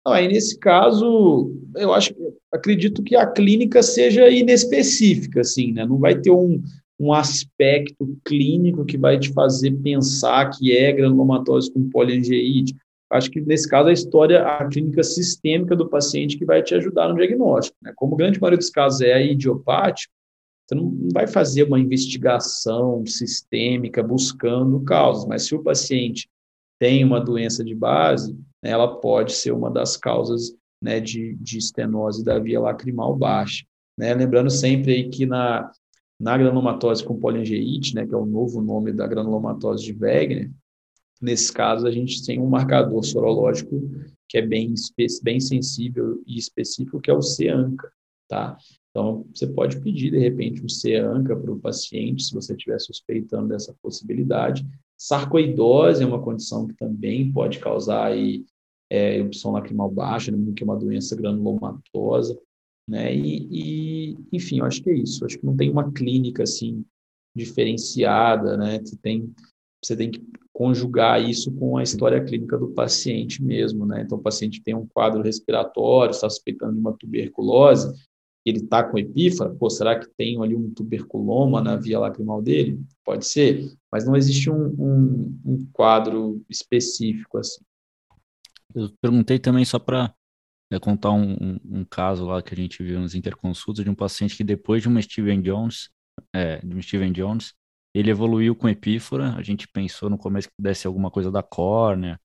aí 0.05 0.27
nesse 0.27 0.57
caso, 0.57 1.51
eu 1.75 1.93
acho, 1.93 2.13
acredito 2.51 3.03
que 3.03 3.15
a 3.15 3.27
clínica 3.27 3.83
seja 3.83 4.29
inespecífica, 4.29 5.41
assim, 5.41 5.71
né? 5.71 5.85
Não 5.85 5.97
vai 5.97 6.19
ter 6.19 6.31
um, 6.31 6.61
um 6.99 7.13
aspecto 7.13 8.17
clínico 8.25 8.85
que 8.85 8.97
vai 8.97 9.19
te 9.19 9.31
fazer 9.33 9.71
pensar 9.71 10.49
que 10.49 10.75
é 10.75 10.91
granulomatose 10.91 11.71
com 11.71 11.89
poliangeite. 11.89 12.75
Acho 13.11 13.29
que 13.29 13.41
nesse 13.41 13.67
caso 13.67 13.89
a 13.89 13.93
história, 13.93 14.43
a 14.43 14.67
clínica 14.67 15.03
sistêmica 15.03 15.75
do 15.75 15.89
paciente 15.89 16.37
que 16.37 16.45
vai 16.45 16.63
te 16.63 16.73
ajudar 16.75 17.09
no 17.09 17.15
diagnóstico. 17.15 17.77
Né? 17.81 17.91
Como 17.95 18.15
grande 18.15 18.39
maioria 18.39 18.57
dos 18.57 18.69
casos 18.69 19.01
é 19.01 19.25
idiopático, 19.25 20.13
você 20.67 20.75
não 20.75 21.09
vai 21.11 21.27
fazer 21.27 21.63
uma 21.63 21.79
investigação 21.79 23.05
sistêmica 23.05 24.01
buscando 24.01 24.79
causas, 24.81 25.25
mas 25.27 25.43
se 25.43 25.53
o 25.53 25.61
paciente 25.61 26.29
tem 26.79 27.03
uma 27.03 27.19
doença 27.19 27.63
de 27.63 27.75
base, 27.75 28.37
né, 28.63 28.71
ela 28.71 28.99
pode 28.99 29.33
ser 29.33 29.51
uma 29.51 29.69
das 29.69 29.97
causas 29.97 30.55
né, 30.81 30.99
de, 30.99 31.35
de 31.35 31.57
estenose 31.57 32.23
da 32.23 32.39
via 32.39 32.59
lacrimal 32.59 33.15
baixa. 33.15 33.65
Né? 33.97 34.13
Lembrando 34.13 34.49
sempre 34.49 34.93
aí 34.93 35.09
que 35.09 35.25
na, 35.25 35.71
na 36.19 36.37
granulomatose 36.37 37.03
com 37.03 37.19
poliangeite, 37.19 37.95
né, 37.95 38.05
que 38.05 38.13
é 38.13 38.17
o 38.17 38.25
novo 38.25 38.61
nome 38.61 38.91
da 38.91 39.07
granulomatose 39.07 39.83
de 39.83 39.93
Wegener, 39.93 40.51
Nesse 41.21 41.53
caso, 41.53 41.85
a 41.85 41.91
gente 41.91 42.25
tem 42.25 42.39
um 42.39 42.47
marcador 42.47 43.03
sorológico 43.03 43.79
que 44.27 44.39
é 44.39 44.41
bem, 44.41 44.73
bem 45.21 45.39
sensível 45.39 46.19
e 46.25 46.37
específico, 46.37 46.99
que 46.99 47.11
é 47.11 47.13
o 47.13 47.21
C-ANCA, 47.21 47.91
tá? 48.27 48.57
Então, 48.89 49.25
você 49.33 49.45
pode 49.45 49.79
pedir, 49.81 50.09
de 50.09 50.17
repente, 50.17 50.65
um 50.65 50.69
C-ANCA 50.69 51.35
para 51.35 51.51
o 51.51 51.59
paciente, 51.59 52.23
se 52.23 52.33
você 52.33 52.53
estiver 52.53 52.79
suspeitando 52.79 53.49
dessa 53.49 53.75
possibilidade. 53.83 54.65
Sarcoidose 54.97 56.01
é 56.01 56.05
uma 56.05 56.21
condição 56.21 56.67
que 56.67 56.73
também 56.73 57.31
pode 57.31 57.59
causar 57.59 58.07
aí, 58.07 58.43
é, 58.91 59.19
erupção 59.19 59.51
lacrimal 59.51 59.89
baixa, 59.89 60.33
que 60.53 60.63
é 60.63 60.65
uma 60.65 60.75
doença 60.75 61.15
granulomatosa, 61.15 62.37
né? 62.85 63.15
E, 63.15 63.47
e, 63.49 64.17
enfim, 64.33 64.59
eu 64.59 64.65
acho 64.65 64.83
que 64.83 64.89
é 64.89 64.95
isso. 64.95 65.23
Eu 65.23 65.27
acho 65.27 65.39
que 65.39 65.45
não 65.45 65.55
tem 65.55 65.69
uma 65.69 65.89
clínica, 65.93 66.43
assim, 66.43 66.83
diferenciada, 67.33 68.57
né? 68.57 68.79
Você 68.79 68.97
tem, 68.97 69.33
você 69.81 69.95
tem 69.95 70.11
que 70.11 70.21
conjugar 70.51 71.23
isso 71.23 71.49
com 71.53 71.77
a 71.77 71.83
história 71.83 72.21
clínica 72.21 72.57
do 72.57 72.67
paciente 72.71 73.41
mesmo, 73.41 73.85
né? 73.85 74.01
Então, 74.01 74.17
o 74.17 74.21
paciente 74.21 74.61
tem 74.61 74.75
um 74.75 74.85
quadro 74.85 75.21
respiratório, 75.21 76.11
está 76.11 76.29
suspeitando 76.29 76.73
de 76.73 76.79
uma 76.79 76.91
tuberculose, 76.91 77.97
ele 78.45 78.57
está 78.57 78.83
com 78.83 78.97
epífara, 78.97 79.55
pô, 79.55 79.69
será 79.69 79.97
que 79.97 80.09
tem 80.17 80.41
ali 80.43 80.53
um 80.53 80.69
tuberculoma 80.73 81.61
na 81.61 81.77
via 81.77 81.97
lacrimal 81.97 82.41
dele? 82.41 82.77
Pode 83.05 83.25
ser, 83.25 83.71
mas 83.89 84.05
não 84.05 84.17
existe 84.17 84.49
um, 84.49 84.65
um, 84.77 85.39
um 85.45 85.67
quadro 85.71 86.43
específico 86.49 87.37
assim. 87.37 87.63
Eu 88.75 88.91
perguntei 89.01 89.39
também 89.39 89.65
só 89.65 89.79
para 89.79 90.13
é, 90.71 90.79
contar 90.79 91.11
um, 91.11 91.59
um, 91.65 91.85
caso 91.85 92.25
lá 92.25 92.41
que 92.41 92.53
a 92.53 92.57
gente 92.57 92.81
viu 92.81 92.99
nas 92.99 93.13
interconsultas 93.13 93.83
de 93.83 93.89
um 93.89 93.95
paciente 93.95 94.35
que 94.35 94.43
depois 94.43 94.81
de 94.81 94.87
uma 94.87 95.01
Steven 95.01 95.41
Jones, 95.41 95.89
é, 96.33 96.59
de 96.59 96.75
um 96.75 96.81
Steven 96.81 97.11
Jones, 97.11 97.53
ele 97.93 98.09
evoluiu 98.09 98.55
com 98.55 98.69
epífora, 98.69 99.35
a 99.35 99.41
gente 99.41 99.67
pensou 99.67 100.09
no 100.09 100.17
começo 100.17 100.47
que 100.47 100.55
pudesse 100.55 100.87
alguma 100.87 101.11
coisa 101.11 101.29
da 101.29 101.43
córnea 101.43 102.19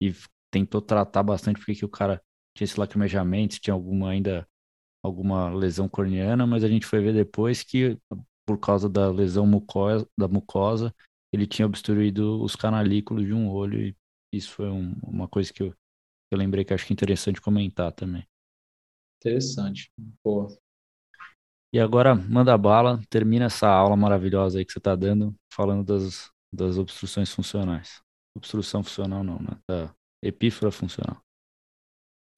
e 0.00 0.14
tentou 0.50 0.80
tratar 0.80 1.22
bastante 1.22 1.56
porque 1.58 1.74
que 1.74 1.84
o 1.84 1.88
cara 1.88 2.22
tinha 2.56 2.64
esse 2.64 2.78
lacrimejamento, 2.78 3.54
se 3.54 3.60
tinha 3.60 3.74
alguma 3.74 4.10
ainda 4.10 4.46
alguma 5.02 5.48
lesão 5.54 5.88
corneana, 5.88 6.46
mas 6.46 6.64
a 6.64 6.68
gente 6.68 6.86
foi 6.86 7.00
ver 7.00 7.14
depois 7.14 7.62
que 7.62 7.98
por 8.46 8.58
causa 8.58 8.88
da 8.88 9.10
lesão 9.10 9.46
mucosa, 9.46 10.08
da 10.18 10.26
mucosa, 10.26 10.94
ele 11.32 11.46
tinha 11.46 11.66
obstruído 11.66 12.42
os 12.42 12.56
canalículos 12.56 13.26
de 13.26 13.32
um 13.32 13.48
olho 13.50 13.80
e 13.80 13.96
isso 14.32 14.52
foi 14.52 14.68
um, 14.68 14.94
uma 15.02 15.28
coisa 15.28 15.52
que 15.52 15.62
eu, 15.62 15.74
eu 16.30 16.38
lembrei 16.38 16.64
que 16.64 16.74
acho 16.74 16.86
que 16.86 16.92
é 16.92 16.94
interessante 16.94 17.40
comentar 17.40 17.92
também. 17.92 18.26
Interessante. 19.20 19.90
Boa. 20.24 20.48
E 21.72 21.78
agora, 21.78 22.14
manda 22.14 22.56
bala, 22.56 23.00
termina 23.10 23.46
essa 23.46 23.68
aula 23.68 23.96
maravilhosa 23.96 24.58
aí 24.58 24.64
que 24.64 24.72
você 24.72 24.78
está 24.78 24.96
dando, 24.96 25.34
falando 25.52 25.84
das, 25.84 26.30
das 26.52 26.78
obstruções 26.78 27.30
funcionais. 27.30 28.00
Obstrução 28.36 28.82
funcional 28.82 29.22
não, 29.22 29.38
né? 29.38 29.58
Da 29.68 29.94
epífora 30.22 30.70
funcional. 30.70 31.20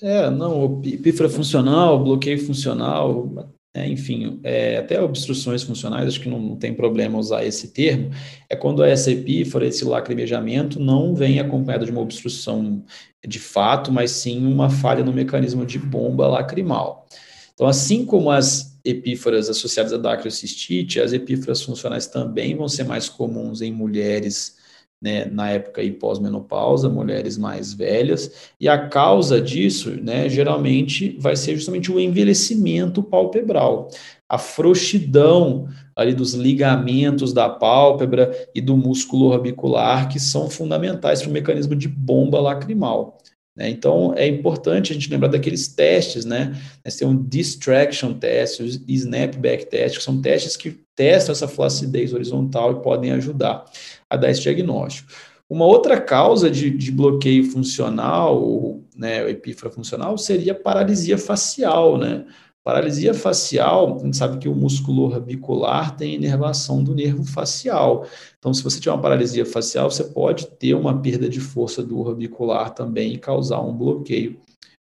É, 0.03 0.31
não, 0.31 0.83
epífora 0.83 1.29
funcional, 1.29 2.03
bloqueio 2.03 2.45
funcional, 2.45 3.29
é, 3.73 3.89
enfim, 3.89 4.41
é, 4.43 4.79
até 4.79 5.01
obstruções 5.01 5.63
funcionais, 5.63 6.09
acho 6.09 6.21
que 6.21 6.29
não, 6.29 6.41
não, 6.41 6.57
tem 6.57 6.75
problema 6.75 7.19
usar 7.19 7.45
esse 7.45 7.69
termo, 7.69 8.11
é 8.49 8.57
quando 8.57 8.83
essa 8.83 9.13
epífora, 9.13 9.67
esse 9.67 9.85
lacrimejamento, 9.85 10.81
não 10.81 11.15
vem 11.15 11.39
acompanhado 11.39 11.85
de 11.85 11.93
uma 11.93 12.01
obstrução 12.01 12.85
de 13.27 13.39
fato, 13.39 13.93
mas 13.93 14.11
sim 14.11 14.45
uma 14.45 14.69
falha 14.69 15.05
no 15.05 15.13
mecanismo 15.13 15.65
de 15.65 15.79
bomba 15.79 16.27
lacrimal. 16.27 17.07
Então, 17.55 17.69
assim 17.69 18.05
como 18.05 18.31
as 18.31 18.81
epíforas 18.85 19.49
associadas 19.49 19.93
à 19.93 19.99
dacriocistite, 19.99 20.99
as 20.99 21.13
epíforas 21.13 21.63
funcionais 21.63 22.07
também 22.07 22.57
vão 22.57 22.69
ser 22.69 22.85
mais 22.85 23.09
comuns 23.09 23.61
em 23.61 23.71
mulheres 23.71 24.57
né, 25.01 25.25
na 25.25 25.51
época 25.51 25.83
e 25.83 25.91
pós-menopausa, 25.91 26.89
mulheres 26.89 27.39
mais 27.39 27.73
velhas, 27.73 28.51
e 28.61 28.69
a 28.69 28.89
causa 28.89 29.41
disso, 29.41 29.91
né, 30.03 30.29
geralmente 30.29 31.17
vai 31.19 31.37
ser 31.37 31.57
justamente 31.57 31.91
o 31.91 31.99
envelhecimento 31.99 33.03
palpebral, 33.03 33.89
a 34.29 34.37
frouxidão 34.37 35.69
ali 35.97 36.15
dos 36.15 36.35
ligamentos 36.35 37.33
da 37.33 37.49
pálpebra 37.49 38.31
e 38.55 38.61
do 38.61 38.77
músculo 38.77 39.27
orbicular, 39.27 40.09
que 40.09 40.21
são 40.21 40.49
fundamentais 40.49 41.23
para 41.23 41.31
o 41.31 41.33
mecanismo 41.33 41.75
de 41.75 41.89
bomba 41.89 42.41
lacrimal. 42.41 43.19
Né? 43.57 43.69
Então, 43.69 44.15
é 44.17 44.27
importante 44.27 44.93
a 44.93 44.95
gente 44.95 45.11
lembrar 45.11 45.29
daqueles 45.29 45.69
testes, 45.69 46.25
né? 46.25 46.57
Nós 46.85 46.95
temos 46.95 47.15
um 47.17 47.23
distraction 47.29 48.15
test, 48.15 48.61
o 48.61 48.65
snapback 48.65 49.67
test, 49.67 49.99
que 49.99 50.05
são 50.05 50.23
testes 50.23 50.57
que 50.57 50.81
testam 50.95 51.33
essa 51.33 51.49
flacidez 51.49 52.15
horizontal 52.15 52.73
e 52.73 52.83
podem 52.83 53.11
ajudar 53.13 53.65
a 54.11 54.17
dar 54.17 54.31
esse 54.31 54.43
diagnóstico. 54.43 55.11
Uma 55.49 55.65
outra 55.65 56.01
causa 56.01 56.51
de, 56.51 56.71
de 56.71 56.93
bloqueio 56.93 57.45
funcional, 57.51 58.81
né, 58.97 59.29
epífora 59.31 59.73
funcional, 59.73 60.17
seria 60.17 60.55
paralisia 60.55 61.19
facial, 61.19 61.99
né? 61.99 62.25
Paralisia 62.63 63.15
facial, 63.15 63.97
a 63.97 64.05
gente 64.05 64.17
sabe 64.17 64.39
que 64.39 64.49
o 64.49 64.55
músculo 64.55 65.05
orbicular 65.05 65.97
tem 65.97 66.15
inervação 66.15 66.85
do 66.85 66.95
nervo 66.95 67.25
facial. 67.25 68.07
Então, 68.39 68.53
se 68.53 68.63
você 68.63 68.79
tiver 68.79 68.93
uma 68.93 69.01
paralisia 69.01 69.47
facial, 69.47 69.91
você 69.91 70.05
pode 70.05 70.47
ter 70.47 70.75
uma 70.75 71.01
perda 71.01 71.29
de 71.29 71.41
força 71.41 71.83
do 71.83 71.99
orbicular 71.99 72.71
também 72.73 73.15
e 73.15 73.19
causar 73.19 73.61
um 73.61 73.75
bloqueio 73.75 74.39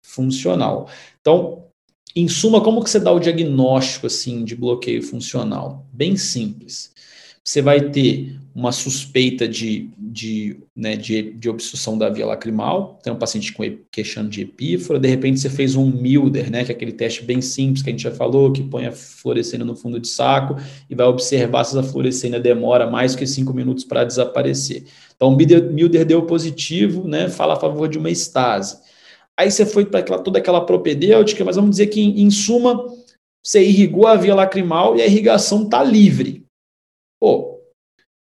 funcional. 0.02 0.88
Então, 1.20 1.64
em 2.16 2.28
suma, 2.28 2.62
como 2.62 2.82
que 2.82 2.88
você 2.88 3.00
dá 3.00 3.12
o 3.12 3.18
diagnóstico 3.18 4.06
assim 4.06 4.44
de 4.44 4.54
bloqueio 4.54 5.02
funcional? 5.02 5.84
Bem 5.92 6.16
simples 6.16 6.93
você 7.44 7.60
vai 7.60 7.90
ter 7.90 8.40
uma 8.54 8.70
suspeita 8.70 9.48
de, 9.48 9.90
de, 9.98 10.56
né, 10.76 10.94
de, 10.94 11.32
de, 11.32 11.48
obstrução 11.50 11.98
da 11.98 12.08
via 12.08 12.24
lacrimal, 12.24 13.00
tem 13.02 13.12
um 13.12 13.18
paciente 13.18 13.52
com 13.52 13.64
queixando 13.90 14.30
de 14.30 14.42
epífora, 14.42 15.00
de 15.00 15.08
repente 15.08 15.40
você 15.40 15.50
fez 15.50 15.74
um 15.74 15.90
Milder, 15.90 16.50
né, 16.50 16.64
que 16.64 16.70
é 16.70 16.74
aquele 16.74 16.92
teste 16.92 17.24
bem 17.24 17.40
simples 17.40 17.82
que 17.82 17.90
a 17.90 17.92
gente 17.92 18.04
já 18.04 18.12
falou, 18.12 18.52
que 18.52 18.62
põe 18.62 18.86
a 18.86 18.92
fluorescência 18.92 19.64
no 19.64 19.74
fundo 19.74 19.98
de 19.98 20.06
saco 20.06 20.56
e 20.88 20.94
vai 20.94 21.06
observar 21.06 21.64
se 21.64 21.76
a 21.76 21.82
fluorescência 21.82 22.38
demora 22.38 22.88
mais 22.88 23.16
que 23.16 23.26
cinco 23.26 23.52
minutos 23.52 23.82
para 23.82 24.04
desaparecer. 24.04 24.84
Então, 25.16 25.28
o 25.28 25.36
Milder 25.36 26.04
deu 26.04 26.22
positivo, 26.22 27.08
né, 27.08 27.28
fala 27.28 27.54
a 27.54 27.60
favor 27.60 27.88
de 27.88 27.98
uma 27.98 28.10
estase. 28.10 28.78
Aí 29.36 29.50
você 29.50 29.66
foi 29.66 29.84
para 29.84 30.02
toda 30.02 30.38
aquela 30.38 30.64
propedêutica, 30.64 31.44
mas 31.44 31.56
vamos 31.56 31.72
dizer 31.72 31.88
que, 31.88 32.00
em, 32.00 32.22
em 32.22 32.30
suma, 32.30 32.84
você 33.42 33.64
irrigou 33.64 34.06
a 34.06 34.14
via 34.14 34.34
lacrimal 34.34 34.96
e 34.96 35.02
a 35.02 35.06
irrigação 35.06 35.64
está 35.64 35.82
livre. 35.82 36.43
Pô, 37.24 37.58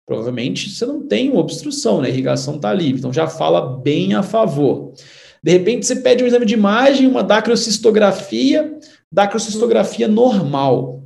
provavelmente 0.07 0.69
você 0.69 0.85
não 0.85 1.05
tem 1.05 1.29
uma 1.29 1.41
obstrução, 1.41 2.01
né? 2.01 2.07
A 2.07 2.09
irrigação 2.09 2.55
está 2.55 2.73
livre, 2.73 2.99
então 2.99 3.11
já 3.11 3.27
fala 3.27 3.79
bem 3.79 4.13
a 4.13 4.23
favor. 4.23 4.93
De 5.43 5.51
repente 5.51 5.85
você 5.85 5.97
pede 5.97 6.23
um 6.23 6.27
exame 6.27 6.45
de 6.45 6.53
imagem, 6.53 7.05
uma 7.05 7.21
dacrocistografia, 7.21 8.79
dacrocistografia 9.11 10.07
normal. 10.07 11.03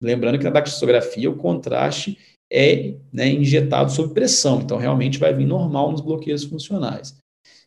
Lembrando 0.00 0.38
que 0.38 0.44
na 0.44 0.50
dacrocistografia 0.50 1.28
o 1.28 1.34
contraste 1.34 2.16
é 2.48 2.94
né, 3.12 3.26
injetado 3.26 3.90
sob 3.90 4.14
pressão, 4.14 4.60
então 4.60 4.78
realmente 4.78 5.18
vai 5.18 5.34
vir 5.34 5.46
normal 5.46 5.90
nos 5.90 6.00
bloqueios 6.00 6.44
funcionais. 6.44 7.18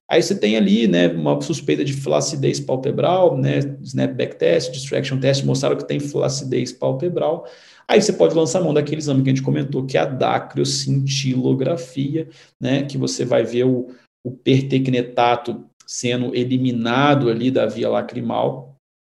Aí 0.09 0.23
você 0.23 0.39
tem 0.39 0.55
ali, 0.55 0.87
né, 0.87 1.09
uma 1.09 1.41
suspeita 1.41 1.83
de 1.83 1.91
flacidez 1.91 2.61
palpebral, 2.61 3.37
né, 3.37 3.59
snapback 3.81 4.37
test, 4.37 4.71
distraction 4.71 5.19
test 5.19 5.43
mostraram 5.43 5.75
que 5.75 5.87
tem 5.87 5.99
flacidez 5.99 6.71
palpebral. 6.71 7.45
Aí 7.87 8.01
você 8.01 8.13
pode 8.13 8.35
lançar 8.35 8.61
mão 8.61 8.73
daquele 8.73 9.01
exame 9.01 9.23
que 9.23 9.29
a 9.29 9.33
gente 9.33 9.43
comentou, 9.43 9.85
que 9.85 9.97
é 9.97 10.01
a 10.01 10.05
dacriocintilografia, 10.05 12.29
né, 12.59 12.83
que 12.83 12.97
você 12.97 13.23
vai 13.25 13.43
ver 13.43 13.65
o, 13.65 13.89
o 14.25 14.31
pertecnetato 14.31 15.65
sendo 15.85 16.33
eliminado 16.35 17.29
ali 17.29 17.51
da 17.51 17.65
via 17.65 17.89
lacrimal, 17.89 18.73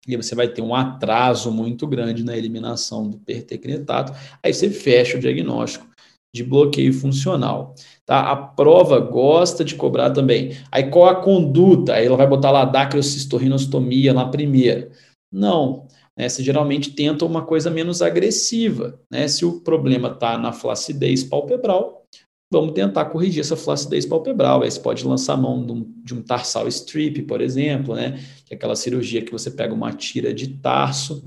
e 0.08 0.16
você 0.16 0.36
vai 0.36 0.48
ter 0.48 0.62
um 0.62 0.74
atraso 0.74 1.52
muito 1.52 1.86
grande 1.86 2.24
na 2.24 2.38
eliminação 2.38 3.10
do 3.10 3.18
pertecnetato. 3.18 4.14
Aí 4.42 4.54
você 4.54 4.70
fecha 4.70 5.18
o 5.18 5.20
diagnóstico 5.20 5.86
de 6.34 6.44
bloqueio 6.44 6.94
funcional. 6.94 7.76
Tá? 8.06 8.32
A 8.32 8.36
prova 8.36 9.00
gosta 9.00 9.66
de 9.66 9.76
cobrar 9.76 10.12
também. 10.12 10.56
Aí 10.72 10.90
qual 10.90 11.08
a 11.08 11.22
conduta? 11.22 11.96
Aí 11.96 12.06
ela 12.06 12.16
vai 12.16 12.28
botar 12.28 12.52
lá 12.52 12.64
dacriocistorrinostomia 12.64 14.14
na 14.14 14.30
primeira. 14.30 14.90
Não, 15.32 15.87
né, 16.18 16.28
você 16.28 16.44
geralmente 16.44 16.92
tenta 16.92 17.24
uma 17.24 17.46
coisa 17.46 17.70
menos 17.70 18.02
agressiva. 18.02 19.00
Né? 19.12 19.28
Se 19.28 19.46
o 19.46 19.62
problema 19.62 20.10
está 20.10 20.38
na 20.38 20.52
flacidez 20.52 21.24
palpebral, 21.24 22.04
vamos 22.52 22.74
tentar 22.74 23.06
corrigir 23.06 23.42
essa 23.42 23.56
flacidez 23.56 24.06
palpebral. 24.06 24.64
Aí 24.64 24.72
você 24.72 24.80
pode 24.80 25.06
lançar 25.06 25.38
mão 25.38 25.64
de 25.64 25.72
um, 25.72 25.94
de 26.04 26.16
um 26.16 26.22
tarsal 26.24 26.68
strip, 26.68 27.22
por 27.24 27.40
exemplo, 27.40 27.96
né? 27.96 28.20
que 28.46 28.54
é 28.54 28.58
aquela 28.58 28.76
cirurgia 28.76 29.24
que 29.24 29.32
você 29.32 29.52
pega 29.52 29.74
uma 29.74 29.94
tira 29.94 30.34
de 30.34 30.56
tarso 30.58 31.24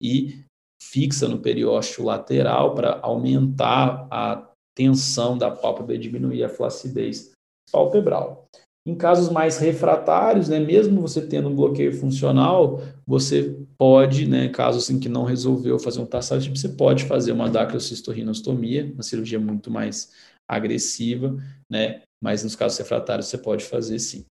e 0.00 0.40
fixa 0.80 1.26
no 1.28 1.40
periósteo 1.40 2.04
lateral 2.04 2.74
para 2.74 3.00
aumentar 3.02 4.06
a 4.10 4.48
tensão 4.76 5.36
da 5.36 5.50
pálpebra 5.50 5.96
e 5.96 5.98
diminuir 5.98 6.44
a 6.44 6.48
flacidez 6.48 7.32
palpebral. 7.72 8.46
Em 8.88 8.94
casos 8.94 9.28
mais 9.28 9.58
refratários, 9.58 10.48
né, 10.48 10.58
mesmo 10.58 11.02
você 11.02 11.20
tendo 11.20 11.50
um 11.50 11.54
bloqueio 11.54 11.92
funcional, 11.92 12.82
você 13.06 13.54
pode, 13.76 14.26
né, 14.26 14.48
caso 14.48 14.78
assim 14.78 14.98
que 14.98 15.10
não 15.10 15.24
resolveu 15.24 15.78
fazer 15.78 16.00
um 16.00 16.06
tarsal, 16.06 16.40
você 16.40 16.70
pode 16.70 17.04
fazer 17.04 17.32
uma 17.32 17.50
dacrocistorrinostomia, 17.50 18.90
uma 18.94 19.02
cirurgia 19.02 19.38
muito 19.38 19.70
mais 19.70 20.10
agressiva, 20.48 21.36
né, 21.68 22.00
mas 22.18 22.42
nos 22.42 22.56
casos 22.56 22.78
refratários 22.78 23.26
você 23.26 23.36
pode 23.36 23.62
fazer 23.62 23.98
sim. 23.98 24.24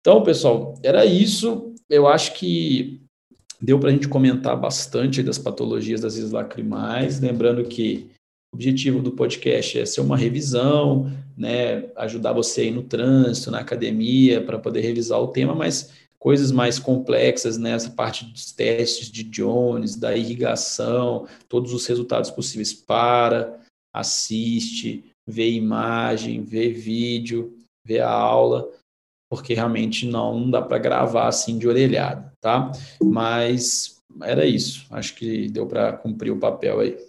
Então, 0.00 0.22
pessoal, 0.22 0.72
era 0.82 1.04
isso. 1.04 1.74
Eu 1.86 2.08
acho 2.08 2.32
que 2.32 3.02
deu 3.60 3.78
para 3.78 3.90
a 3.90 3.92
gente 3.92 4.08
comentar 4.08 4.58
bastante 4.58 5.22
das 5.22 5.36
patologias 5.36 6.00
das 6.00 6.16
vias 6.16 6.32
lacrimais, 6.32 7.20
lembrando 7.20 7.62
que 7.64 8.08
o 8.52 8.56
objetivo 8.56 9.00
do 9.00 9.12
podcast 9.12 9.78
é 9.78 9.86
ser 9.86 10.00
uma 10.00 10.16
revisão, 10.16 11.10
né, 11.36 11.90
ajudar 11.96 12.32
você 12.32 12.62
aí 12.62 12.70
no 12.70 12.82
trânsito, 12.82 13.50
na 13.50 13.60
academia, 13.60 14.42
para 14.42 14.58
poder 14.58 14.80
revisar 14.80 15.20
o 15.20 15.28
tema, 15.28 15.54
mas 15.54 15.92
coisas 16.18 16.50
mais 16.50 16.78
complexas 16.78 17.58
né, 17.58 17.76
parte 17.96 18.24
dos 18.24 18.52
testes 18.52 19.10
de 19.10 19.22
Jones, 19.22 19.94
da 19.94 20.16
irrigação, 20.16 21.26
todos 21.48 21.72
os 21.72 21.86
resultados 21.86 22.30
possíveis 22.30 22.72
para, 22.72 23.60
assiste, 23.94 25.04
vê 25.26 25.50
imagem, 25.50 26.42
vê 26.42 26.70
vídeo, 26.70 27.56
vê 27.86 28.00
a 28.00 28.10
aula, 28.10 28.68
porque 29.30 29.54
realmente 29.54 30.06
não 30.06 30.50
dá 30.50 30.62
para 30.62 30.78
gravar 30.78 31.28
assim 31.28 31.58
de 31.58 31.68
orelhada, 31.68 32.32
tá? 32.40 32.72
Mas 33.02 33.98
era 34.22 34.46
isso. 34.46 34.86
Acho 34.90 35.14
que 35.14 35.48
deu 35.48 35.66
para 35.66 35.92
cumprir 35.92 36.30
o 36.30 36.38
papel 36.38 36.80
aí. 36.80 37.07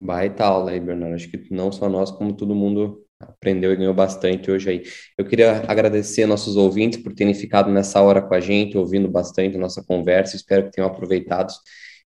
Baita 0.00 0.44
aula 0.44 0.70
aí, 0.70 0.80
Bernardo. 0.80 1.14
Acho 1.14 1.30
que 1.30 1.52
não 1.52 1.72
só 1.72 1.88
nós, 1.88 2.10
como 2.10 2.36
todo 2.36 2.54
mundo 2.54 3.04
aprendeu 3.20 3.72
e 3.72 3.76
ganhou 3.76 3.94
bastante 3.94 4.50
hoje 4.50 4.70
aí. 4.70 4.82
Eu 5.16 5.24
queria 5.24 5.64
agradecer 5.68 6.26
nossos 6.26 6.56
ouvintes 6.56 7.02
por 7.02 7.14
terem 7.14 7.34
ficado 7.34 7.70
nessa 7.70 8.00
hora 8.02 8.20
com 8.20 8.34
a 8.34 8.40
gente, 8.40 8.76
ouvindo 8.76 9.08
bastante 9.08 9.56
a 9.56 9.60
nossa 9.60 9.82
conversa. 9.84 10.36
Espero 10.36 10.64
que 10.64 10.72
tenham 10.72 10.88
aproveitado. 10.88 11.52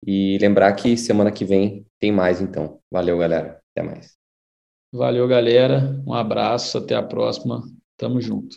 E 0.06 0.36
lembrar 0.38 0.72
que 0.74 0.96
semana 0.96 1.30
que 1.32 1.44
vem 1.44 1.86
tem 1.98 2.12
mais, 2.12 2.40
então. 2.40 2.80
Valeu, 2.90 3.18
galera. 3.18 3.60
Até 3.74 3.86
mais. 3.86 4.16
Valeu, 4.92 5.26
galera. 5.26 6.00
Um 6.06 6.12
abraço, 6.12 6.78
até 6.78 6.94
a 6.94 7.02
próxima. 7.02 7.62
Tamo 7.96 8.20
junto. 8.20 8.56